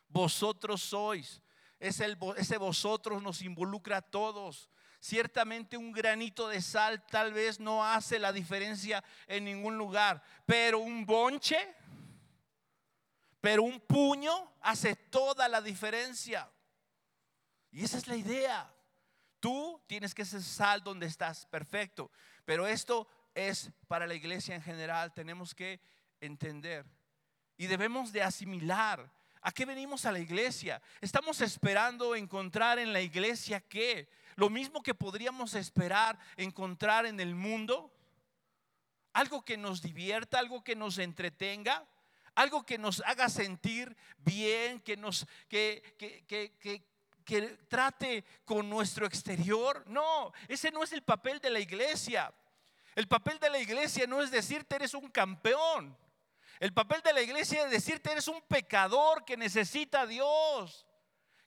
vosotros 0.08 0.82
sois. 0.82 1.40
Es 1.80 2.00
ese 2.00 2.58
vosotros 2.58 3.22
nos 3.22 3.42
involucra 3.42 3.98
a 3.98 4.02
todos. 4.02 4.68
Ciertamente 5.00 5.76
un 5.76 5.92
granito 5.92 6.48
de 6.48 6.60
sal 6.60 7.04
tal 7.06 7.32
vez 7.32 7.60
no 7.60 7.84
hace 7.84 8.18
la 8.18 8.32
diferencia 8.32 9.02
en 9.28 9.44
ningún 9.44 9.78
lugar, 9.78 10.22
pero 10.44 10.80
un 10.80 11.06
bonche 11.06 11.56
pero 13.48 13.62
un 13.62 13.80
puño 13.80 14.52
hace 14.60 14.94
toda 14.94 15.48
la 15.48 15.62
diferencia. 15.62 16.50
Y 17.70 17.82
esa 17.82 17.96
es 17.96 18.06
la 18.06 18.14
idea. 18.14 18.70
Tú 19.40 19.82
tienes 19.86 20.14
que 20.14 20.26
ser 20.26 20.42
sal 20.42 20.84
donde 20.84 21.06
estás, 21.06 21.46
perfecto. 21.46 22.10
Pero 22.44 22.66
esto 22.66 23.08
es 23.34 23.70
para 23.86 24.06
la 24.06 24.12
iglesia 24.12 24.54
en 24.54 24.60
general. 24.60 25.14
Tenemos 25.14 25.54
que 25.54 25.80
entender. 26.20 26.84
Y 27.56 27.68
debemos 27.68 28.12
de 28.12 28.22
asimilar. 28.22 29.10
¿A 29.40 29.50
qué 29.50 29.64
venimos 29.64 30.04
a 30.04 30.12
la 30.12 30.18
iglesia? 30.18 30.82
Estamos 31.00 31.40
esperando 31.40 32.14
encontrar 32.14 32.78
en 32.78 32.92
la 32.92 33.00
iglesia 33.00 33.62
qué? 33.62 34.10
Lo 34.36 34.50
mismo 34.50 34.82
que 34.82 34.92
podríamos 34.92 35.54
esperar 35.54 36.18
encontrar 36.36 37.06
en 37.06 37.18
el 37.18 37.34
mundo. 37.34 37.90
Algo 39.14 39.42
que 39.42 39.56
nos 39.56 39.80
divierta, 39.80 40.38
algo 40.38 40.62
que 40.62 40.76
nos 40.76 40.98
entretenga 40.98 41.88
algo 42.34 42.64
que 42.64 42.78
nos 42.78 43.00
haga 43.06 43.28
sentir 43.28 43.96
bien, 44.18 44.80
que 44.80 44.96
nos 44.96 45.26
que, 45.48 45.82
que, 45.98 46.84
trate 47.68 48.24
con 48.44 48.70
nuestro 48.70 49.06
exterior. 49.06 49.84
No, 49.86 50.32
ese 50.48 50.70
no 50.70 50.82
es 50.82 50.92
el 50.92 51.02
papel 51.02 51.40
de 51.40 51.50
la 51.50 51.60
iglesia. 51.60 52.32
El 52.94 53.06
papel 53.06 53.38
de 53.38 53.50
la 53.50 53.58
iglesia 53.58 54.06
no 54.06 54.22
es 54.22 54.30
decirte 54.30 54.76
eres 54.76 54.94
un 54.94 55.10
campeón. 55.10 55.96
El 56.58 56.72
papel 56.72 57.02
de 57.02 57.12
la 57.12 57.20
iglesia 57.20 57.64
es 57.64 57.70
decirte 57.70 58.10
eres 58.10 58.28
un 58.28 58.40
pecador 58.42 59.24
que 59.24 59.36
necesita 59.36 60.00
a 60.00 60.06
Dios, 60.06 60.86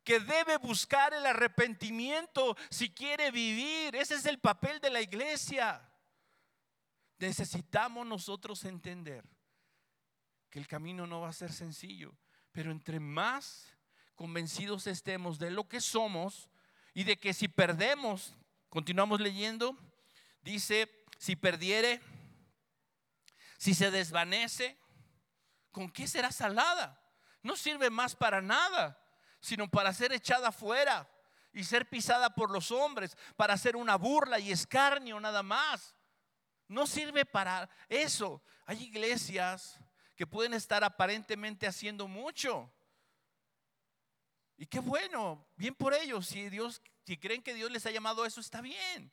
que 0.03 0.19
debe 0.19 0.57
buscar 0.57 1.13
el 1.13 1.25
arrepentimiento 1.25 2.55
si 2.69 2.91
quiere 2.91 3.31
vivir. 3.31 3.95
Ese 3.95 4.15
es 4.15 4.25
el 4.25 4.39
papel 4.39 4.79
de 4.79 4.91
la 4.91 5.01
iglesia. 5.01 5.81
Necesitamos 7.17 8.05
nosotros 8.05 8.63
entender 8.65 9.25
que 10.51 10.59
el 10.59 10.67
camino 10.67 11.07
no 11.07 11.21
va 11.21 11.29
a 11.29 11.33
ser 11.33 11.51
sencillo, 11.51 12.13
pero 12.51 12.71
entre 12.71 12.99
más 12.99 13.73
convencidos 14.15 14.85
estemos 14.85 15.39
de 15.39 15.49
lo 15.49 15.67
que 15.67 15.79
somos 15.79 16.49
y 16.93 17.05
de 17.05 17.17
que 17.17 17.33
si 17.33 17.47
perdemos, 17.47 18.35
continuamos 18.69 19.21
leyendo, 19.21 19.77
dice, 20.41 20.91
si 21.17 21.37
perdiere, 21.37 22.01
si 23.57 23.73
se 23.73 23.91
desvanece, 23.91 24.77
¿con 25.71 25.89
qué 25.89 26.05
será 26.05 26.33
salada? 26.33 27.01
No 27.41 27.55
sirve 27.55 27.89
más 27.89 28.13
para 28.15 28.41
nada, 28.41 29.01
sino 29.39 29.69
para 29.69 29.93
ser 29.93 30.11
echada 30.11 30.49
afuera 30.49 31.09
y 31.53 31.63
ser 31.63 31.89
pisada 31.89 32.35
por 32.35 32.51
los 32.51 32.71
hombres, 32.71 33.15
para 33.37 33.53
hacer 33.53 33.77
una 33.77 33.95
burla 33.95 34.37
y 34.37 34.51
escarnio 34.51 35.17
nada 35.21 35.43
más. 35.43 35.95
No 36.67 36.85
sirve 36.85 37.25
para 37.25 37.69
eso. 37.87 38.43
Hay 38.65 38.83
iglesias 38.83 39.79
que 40.15 40.27
pueden 40.27 40.53
estar 40.53 40.83
aparentemente 40.83 41.67
haciendo 41.67 42.07
mucho. 42.07 42.71
Y 44.57 44.65
qué 44.65 44.79
bueno, 44.79 45.45
bien 45.55 45.73
por 45.73 45.93
ellos. 45.93 46.27
Si 46.27 46.49
Dios, 46.49 46.81
si 47.05 47.17
creen 47.17 47.41
que 47.41 47.53
Dios 47.53 47.71
les 47.71 47.85
ha 47.85 47.91
llamado 47.91 48.23
a 48.23 48.27
eso, 48.27 48.39
está 48.39 48.61
bien. 48.61 49.11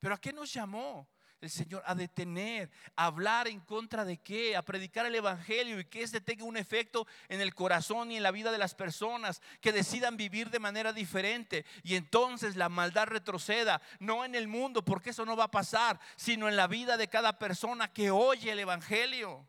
Pero 0.00 0.14
¿a 0.14 0.20
qué 0.20 0.32
nos 0.32 0.52
llamó? 0.52 1.08
el 1.40 1.50
Señor 1.50 1.82
a 1.86 1.94
detener, 1.94 2.70
a 2.96 3.06
hablar 3.06 3.46
en 3.46 3.60
contra 3.60 4.04
de 4.04 4.16
qué, 4.18 4.56
a 4.56 4.62
predicar 4.62 5.06
el 5.06 5.14
Evangelio 5.14 5.78
y 5.78 5.84
que 5.84 6.02
este 6.02 6.20
tenga 6.20 6.44
un 6.44 6.56
efecto 6.56 7.06
en 7.28 7.40
el 7.40 7.54
corazón 7.54 8.10
y 8.10 8.16
en 8.16 8.22
la 8.22 8.30
vida 8.30 8.50
de 8.50 8.58
las 8.58 8.74
personas, 8.74 9.42
que 9.60 9.72
decidan 9.72 10.16
vivir 10.16 10.50
de 10.50 10.58
manera 10.58 10.92
diferente 10.92 11.64
y 11.82 11.96
entonces 11.96 12.56
la 12.56 12.68
maldad 12.68 13.06
retroceda, 13.06 13.82
no 13.98 14.24
en 14.24 14.34
el 14.34 14.48
mundo, 14.48 14.84
porque 14.84 15.10
eso 15.10 15.26
no 15.26 15.36
va 15.36 15.44
a 15.44 15.50
pasar, 15.50 16.00
sino 16.16 16.48
en 16.48 16.56
la 16.56 16.66
vida 16.66 16.96
de 16.96 17.08
cada 17.08 17.38
persona 17.38 17.92
que 17.92 18.10
oye 18.10 18.50
el 18.50 18.58
Evangelio. 18.58 19.46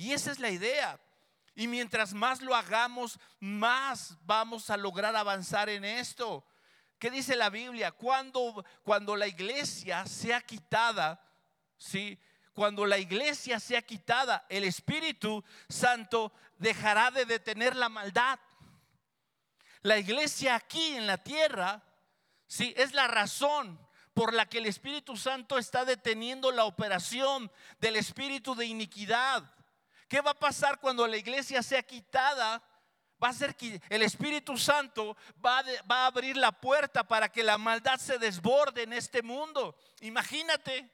Y 0.00 0.14
esa 0.14 0.32
es 0.32 0.38
la 0.38 0.48
idea. 0.48 0.98
Y 1.54 1.68
mientras 1.68 2.14
más 2.14 2.40
lo 2.40 2.54
hagamos, 2.54 3.20
más 3.38 4.16
vamos 4.22 4.70
a 4.70 4.78
lograr 4.78 5.14
avanzar 5.14 5.68
en 5.68 5.84
esto. 5.84 6.42
¿Qué 6.98 7.10
dice 7.10 7.36
la 7.36 7.50
Biblia? 7.50 7.92
Cuando, 7.92 8.64
cuando 8.82 9.14
la 9.14 9.26
iglesia 9.26 10.06
sea 10.06 10.40
quitada, 10.40 11.22
¿sí? 11.76 12.18
Cuando 12.54 12.86
la 12.86 12.96
iglesia 12.96 13.60
sea 13.60 13.82
quitada, 13.82 14.46
el 14.48 14.64
Espíritu 14.64 15.44
Santo 15.68 16.32
dejará 16.56 17.10
de 17.10 17.26
detener 17.26 17.76
la 17.76 17.90
maldad. 17.90 18.40
La 19.82 19.98
iglesia 19.98 20.54
aquí 20.54 20.94
en 20.94 21.06
la 21.06 21.18
tierra, 21.18 21.82
sí, 22.46 22.72
es 22.78 22.94
la 22.94 23.06
razón 23.06 23.78
por 24.14 24.32
la 24.32 24.46
que 24.46 24.58
el 24.58 24.66
Espíritu 24.66 25.18
Santo 25.18 25.58
está 25.58 25.84
deteniendo 25.84 26.52
la 26.52 26.64
operación 26.64 27.52
del 27.80 27.96
espíritu 27.96 28.54
de 28.54 28.64
iniquidad. 28.64 29.59
¿Qué 30.10 30.20
va 30.20 30.32
a 30.32 30.38
pasar 30.38 30.80
cuando 30.80 31.06
la 31.06 31.16
iglesia 31.16 31.62
sea 31.62 31.84
quitada? 31.84 32.60
Va 33.22 33.28
a 33.28 33.32
ser 33.32 33.54
que 33.54 33.80
el 33.88 34.02
Espíritu 34.02 34.58
Santo 34.58 35.16
va, 35.42 35.62
a 35.88 36.06
abrir 36.06 36.36
la 36.36 36.50
puerta 36.50 37.06
para 37.06 37.28
que 37.28 37.44
la 37.44 37.56
maldad 37.56 37.96
se 38.00 38.18
desborde 38.18 38.82
en 38.82 38.92
este 38.92 39.22
mundo. 39.22 39.78
Imagínate. 40.00 40.90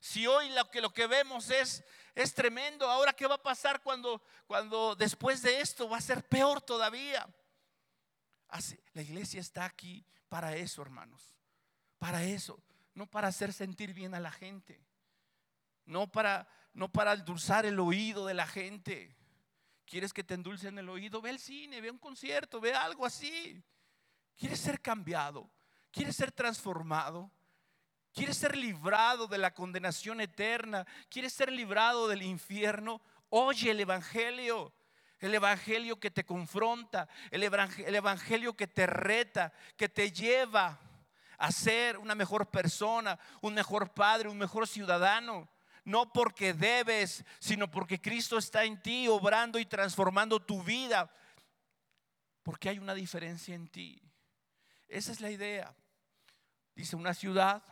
Si 0.00 0.26
hoy 0.26 0.48
lo 0.48 0.70
que, 0.70 0.80
lo 0.80 0.90
que 0.90 1.06
vemos 1.06 1.50
es, 1.50 1.84
es 2.14 2.32
tremendo, 2.32 2.88
ahora 2.88 3.12
qué 3.12 3.26
va 3.26 3.34
a 3.34 3.42
pasar 3.42 3.82
cuando, 3.82 4.22
cuando 4.46 4.96
después 4.96 5.42
de 5.42 5.60
esto 5.60 5.90
va 5.90 5.98
a 5.98 6.00
ser 6.00 6.26
peor 6.26 6.62
todavía. 6.62 7.28
La 8.94 9.02
iglesia 9.02 9.42
está 9.42 9.66
aquí 9.66 10.02
para 10.30 10.56
eso, 10.56 10.80
hermanos. 10.80 11.36
Para 11.98 12.24
eso, 12.24 12.58
no 12.94 13.06
para 13.06 13.28
hacer 13.28 13.52
sentir 13.52 13.92
bien 13.92 14.14
a 14.14 14.20
la 14.20 14.30
gente. 14.30 14.80
No 15.84 16.10
para 16.10 16.48
no 16.76 16.92
para 16.92 17.14
endulzar 17.14 17.64
el 17.64 17.80
oído 17.80 18.26
de 18.26 18.34
la 18.34 18.46
gente. 18.46 19.16
¿Quieres 19.86 20.12
que 20.12 20.22
te 20.22 20.34
endulcen 20.34 20.78
el 20.78 20.90
oído? 20.90 21.22
Ve 21.22 21.30
al 21.30 21.38
cine, 21.38 21.80
ve 21.80 21.90
un 21.90 21.98
concierto, 21.98 22.60
ve 22.60 22.74
algo 22.74 23.06
así. 23.06 23.64
¿Quieres 24.36 24.60
ser 24.60 24.82
cambiado? 24.82 25.50
¿Quieres 25.90 26.14
ser 26.16 26.32
transformado? 26.32 27.30
¿Quieres 28.12 28.36
ser 28.36 28.56
librado 28.56 29.26
de 29.26 29.38
la 29.38 29.54
condenación 29.54 30.20
eterna? 30.20 30.86
¿Quieres 31.08 31.32
ser 31.32 31.50
librado 31.50 32.08
del 32.08 32.22
infierno? 32.22 33.00
Oye 33.30 33.70
el 33.70 33.80
Evangelio. 33.80 34.74
El 35.18 35.34
Evangelio 35.34 35.98
que 35.98 36.10
te 36.10 36.26
confronta, 36.26 37.08
el 37.30 37.42
evangelio 37.42 38.54
que 38.54 38.66
te 38.66 38.86
reta, 38.86 39.50
que 39.74 39.88
te 39.88 40.12
lleva 40.12 40.78
a 41.38 41.50
ser 41.50 41.96
una 41.96 42.14
mejor 42.14 42.50
persona, 42.50 43.18
un 43.40 43.54
mejor 43.54 43.94
padre, 43.94 44.28
un 44.28 44.36
mejor 44.36 44.68
ciudadano 44.68 45.48
no 45.86 46.12
porque 46.12 46.52
debes, 46.52 47.24
sino 47.38 47.70
porque 47.70 48.00
Cristo 48.00 48.36
está 48.36 48.64
en 48.64 48.82
ti, 48.82 49.06
obrando 49.06 49.58
y 49.58 49.64
transformando 49.64 50.42
tu 50.42 50.62
vida, 50.62 51.10
porque 52.42 52.68
hay 52.68 52.78
una 52.80 52.92
diferencia 52.92 53.54
en 53.54 53.68
ti. 53.68 54.02
Esa 54.88 55.12
es 55.12 55.20
la 55.20 55.30
idea. 55.30 55.74
Dice, 56.74 56.96
una 56.96 57.14
ciudad 57.14 57.62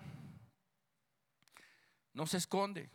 no 2.13 2.27
se 2.29 2.37
esconde. 2.37 2.89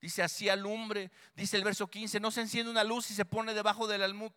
Dice 0.00 0.22
así 0.22 0.48
alumbre. 0.48 1.10
Dice 1.34 1.56
el 1.56 1.64
verso 1.64 1.88
15, 1.88 2.20
no 2.20 2.30
se 2.30 2.42
enciende 2.42 2.70
una 2.70 2.84
luz 2.84 3.10
y 3.10 3.14
se 3.14 3.24
pone 3.24 3.54
debajo 3.54 3.88
del 3.88 4.04
almud. 4.04 4.32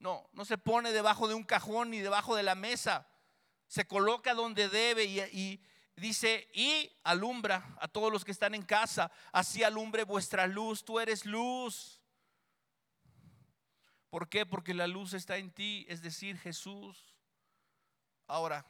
No, 0.00 0.28
no 0.32 0.44
se 0.44 0.58
pone 0.58 0.90
debajo 0.90 1.28
de 1.28 1.34
un 1.34 1.44
cajón 1.44 1.90
ni 1.90 2.00
debajo 2.00 2.34
de 2.34 2.42
la 2.42 2.56
mesa. 2.56 3.08
Se 3.68 3.86
coloca 3.86 4.34
donde 4.34 4.68
debe 4.68 5.04
y, 5.04 5.62
dice, 5.96 6.48
y 6.52 6.92
alumbra 7.02 7.76
a 7.80 7.88
todos 7.88 8.12
los 8.12 8.24
que 8.24 8.32
están 8.32 8.54
en 8.54 8.62
casa. 8.62 9.10
Así 9.32 9.62
alumbre 9.62 10.04
vuestra 10.04 10.46
luz. 10.46 10.84
Tú 10.84 11.00
eres 11.00 11.24
luz. 11.24 12.00
¿Por 14.10 14.28
qué? 14.28 14.46
Porque 14.46 14.74
la 14.74 14.86
luz 14.86 15.14
está 15.14 15.36
en 15.36 15.50
ti, 15.50 15.84
es 15.88 16.02
decir, 16.02 16.38
Jesús. 16.38 17.14
Ahora, 18.26 18.64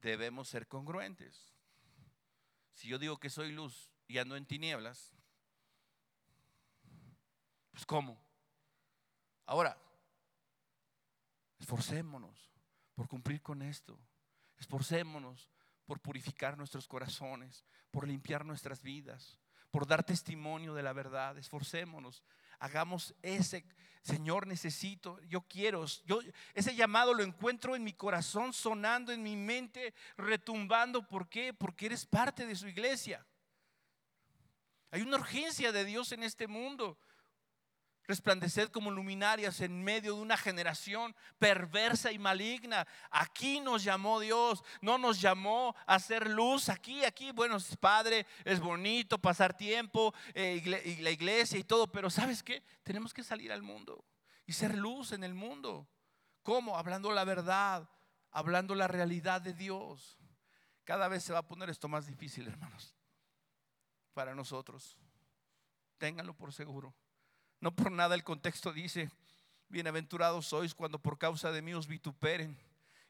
debemos 0.00 0.48
ser 0.48 0.66
congruentes. 0.66 1.52
Si 2.72 2.88
yo 2.88 2.98
digo 2.98 3.18
que 3.18 3.30
soy 3.30 3.52
luz 3.52 3.90
y 4.06 4.18
ando 4.18 4.36
en 4.36 4.46
tinieblas, 4.46 5.12
pues 7.70 7.84
¿cómo? 7.84 8.18
Ahora, 9.46 9.76
esforcémonos 11.58 12.50
por 12.94 13.08
cumplir 13.08 13.42
con 13.42 13.62
esto. 13.62 13.98
Esforcémonos 14.60 15.50
por 15.86 15.98
purificar 15.98 16.56
nuestros 16.56 16.86
corazones, 16.86 17.64
por 17.90 18.06
limpiar 18.06 18.44
nuestras 18.44 18.82
vidas, 18.82 19.40
por 19.72 19.86
dar 19.86 20.04
testimonio 20.04 20.74
de 20.74 20.84
la 20.84 20.92
verdad. 20.92 21.36
Esforcémonos 21.38 22.22
hagamos 22.60 23.14
ese, 23.22 23.64
Señor, 24.02 24.46
necesito, 24.46 25.20
yo 25.22 25.40
quiero, 25.42 25.84
ese 26.54 26.74
llamado 26.74 27.12
lo 27.12 27.22
encuentro 27.22 27.74
en 27.74 27.82
mi 27.82 27.92
corazón 27.92 28.52
sonando, 28.52 29.12
en 29.12 29.22
mi 29.22 29.34
mente 29.34 29.94
retumbando. 30.16 31.06
¿Por 31.06 31.28
qué? 31.28 31.52
Porque 31.52 31.86
eres 31.86 32.06
parte 32.06 32.46
de 32.46 32.54
su 32.54 32.68
iglesia. 32.68 33.26
Hay 34.92 35.02
una 35.02 35.16
urgencia 35.16 35.72
de 35.72 35.84
Dios 35.84 36.12
en 36.12 36.22
este 36.22 36.46
mundo 36.46 36.98
resplandeced 38.06 38.70
como 38.70 38.90
luminarias 38.90 39.60
en 39.60 39.82
medio 39.82 40.14
de 40.14 40.20
una 40.20 40.36
generación 40.36 41.14
perversa 41.38 42.12
y 42.12 42.18
maligna. 42.18 42.86
Aquí 43.10 43.60
nos 43.60 43.84
llamó 43.84 44.20
Dios, 44.20 44.62
no 44.80 44.98
nos 44.98 45.20
llamó 45.20 45.74
a 45.86 45.94
hacer 45.94 46.28
luz. 46.28 46.68
Aquí, 46.68 47.04
aquí, 47.04 47.32
bueno, 47.32 47.56
es 47.56 47.76
padre, 47.76 48.26
es 48.44 48.60
bonito 48.60 49.18
pasar 49.18 49.56
tiempo, 49.56 50.12
eh, 50.34 50.62
y 50.84 50.96
la 51.02 51.10
iglesia 51.10 51.58
y 51.58 51.64
todo, 51.64 51.90
pero 51.90 52.10
¿sabes 52.10 52.42
qué? 52.42 52.62
Tenemos 52.82 53.14
que 53.14 53.22
salir 53.22 53.52
al 53.52 53.62
mundo 53.62 54.04
y 54.46 54.52
ser 54.52 54.76
luz 54.76 55.12
en 55.12 55.22
el 55.22 55.34
mundo. 55.34 55.88
¿Cómo? 56.42 56.76
Hablando 56.76 57.12
la 57.12 57.24
verdad, 57.24 57.88
hablando 58.32 58.74
la 58.74 58.88
realidad 58.88 59.40
de 59.40 59.54
Dios. 59.54 60.18
Cada 60.84 61.06
vez 61.08 61.22
se 61.22 61.32
va 61.32 61.40
a 61.40 61.46
poner 61.46 61.70
esto 61.70 61.86
más 61.86 62.06
difícil, 62.06 62.48
hermanos, 62.48 62.96
para 64.12 64.34
nosotros. 64.34 64.98
Ténganlo 65.98 66.34
por 66.34 66.52
seguro. 66.52 66.94
No 67.60 67.74
por 67.74 67.92
nada 67.92 68.14
el 68.14 68.24
contexto 68.24 68.72
dice, 68.72 69.10
bienaventurados 69.68 70.46
sois 70.46 70.74
cuando 70.74 70.98
por 70.98 71.18
causa 71.18 71.52
de 71.52 71.60
mí 71.60 71.74
os 71.74 71.86
vituperen 71.86 72.58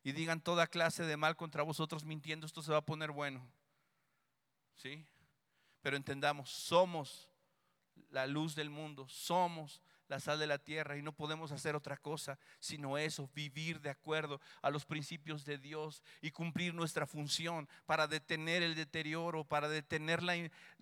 y 0.03 0.12
digan 0.12 0.40
toda 0.40 0.66
clase 0.66 1.05
de 1.05 1.16
mal 1.16 1.36
contra 1.36 1.62
vosotros 1.62 2.05
mintiendo, 2.05 2.46
esto 2.46 2.62
se 2.62 2.72
va 2.72 2.78
a 2.78 2.84
poner 2.84 3.12
bueno. 3.12 3.46
¿Sí? 4.76 5.07
Pero 5.82 5.96
entendamos, 5.96 6.51
somos 6.51 7.28
la 8.11 8.26
luz 8.26 8.55
del 8.55 8.70
mundo, 8.70 9.09
somos 9.09 9.80
la 10.11 10.18
sal 10.18 10.40
de 10.40 10.48
la 10.48 10.58
tierra 10.58 10.96
y 10.96 11.02
no 11.02 11.12
podemos 11.12 11.52
hacer 11.52 11.76
otra 11.76 11.96
cosa 11.96 12.36
sino 12.58 12.98
eso, 12.98 13.30
vivir 13.32 13.80
de 13.80 13.90
acuerdo 13.90 14.40
a 14.61 14.68
los 14.68 14.84
principios 14.84 15.44
de 15.44 15.56
Dios 15.56 16.02
y 16.20 16.32
cumplir 16.32 16.74
nuestra 16.74 17.06
función 17.06 17.68
para 17.86 18.08
detener 18.08 18.64
el 18.64 18.74
deterioro, 18.74 19.44
para 19.44 19.68
detenerla, 19.68 20.34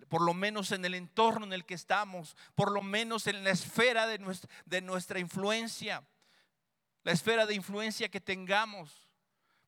por 0.09 0.21
lo 0.21 0.33
menos 0.33 0.71
en 0.71 0.83
el 0.83 0.95
entorno 0.95 1.45
en 1.45 1.53
el 1.53 1.63
que 1.63 1.75
estamos, 1.75 2.35
por 2.55 2.71
lo 2.71 2.81
menos 2.81 3.27
en 3.27 3.43
la 3.43 3.51
esfera 3.51 4.07
de 4.07 4.17
nuestra, 4.17 4.49
de 4.65 4.81
nuestra 4.81 5.19
influencia, 5.19 6.03
la 7.03 7.11
esfera 7.11 7.45
de 7.45 7.53
influencia 7.53 8.09
que 8.09 8.19
tengamos, 8.19 9.11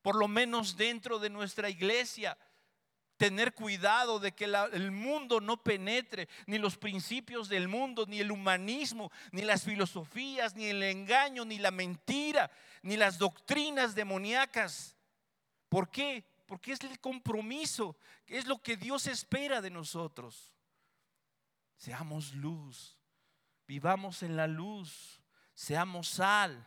por 0.02 0.16
lo 0.16 0.26
menos 0.26 0.76
dentro 0.76 1.20
de 1.20 1.30
nuestra 1.30 1.70
iglesia 1.70 2.36
tener 3.22 3.54
cuidado 3.54 4.18
de 4.18 4.32
que 4.32 4.46
el 4.46 4.90
mundo 4.90 5.40
no 5.40 5.62
penetre, 5.62 6.28
ni 6.48 6.58
los 6.58 6.76
principios 6.76 7.48
del 7.48 7.68
mundo, 7.68 8.04
ni 8.04 8.18
el 8.18 8.32
humanismo, 8.32 9.12
ni 9.30 9.42
las 9.42 9.62
filosofías, 9.62 10.56
ni 10.56 10.64
el 10.64 10.82
engaño, 10.82 11.44
ni 11.44 11.60
la 11.60 11.70
mentira, 11.70 12.50
ni 12.82 12.96
las 12.96 13.18
doctrinas 13.18 13.94
demoníacas. 13.94 14.96
¿Por 15.68 15.88
qué? 15.88 16.24
Porque 16.46 16.72
es 16.72 16.80
el 16.80 16.98
compromiso, 16.98 17.96
es 18.26 18.48
lo 18.48 18.60
que 18.60 18.76
Dios 18.76 19.06
espera 19.06 19.60
de 19.60 19.70
nosotros. 19.70 20.52
Seamos 21.76 22.34
luz, 22.34 22.98
vivamos 23.68 24.24
en 24.24 24.34
la 24.34 24.48
luz, 24.48 25.22
seamos 25.54 26.08
sal. 26.08 26.66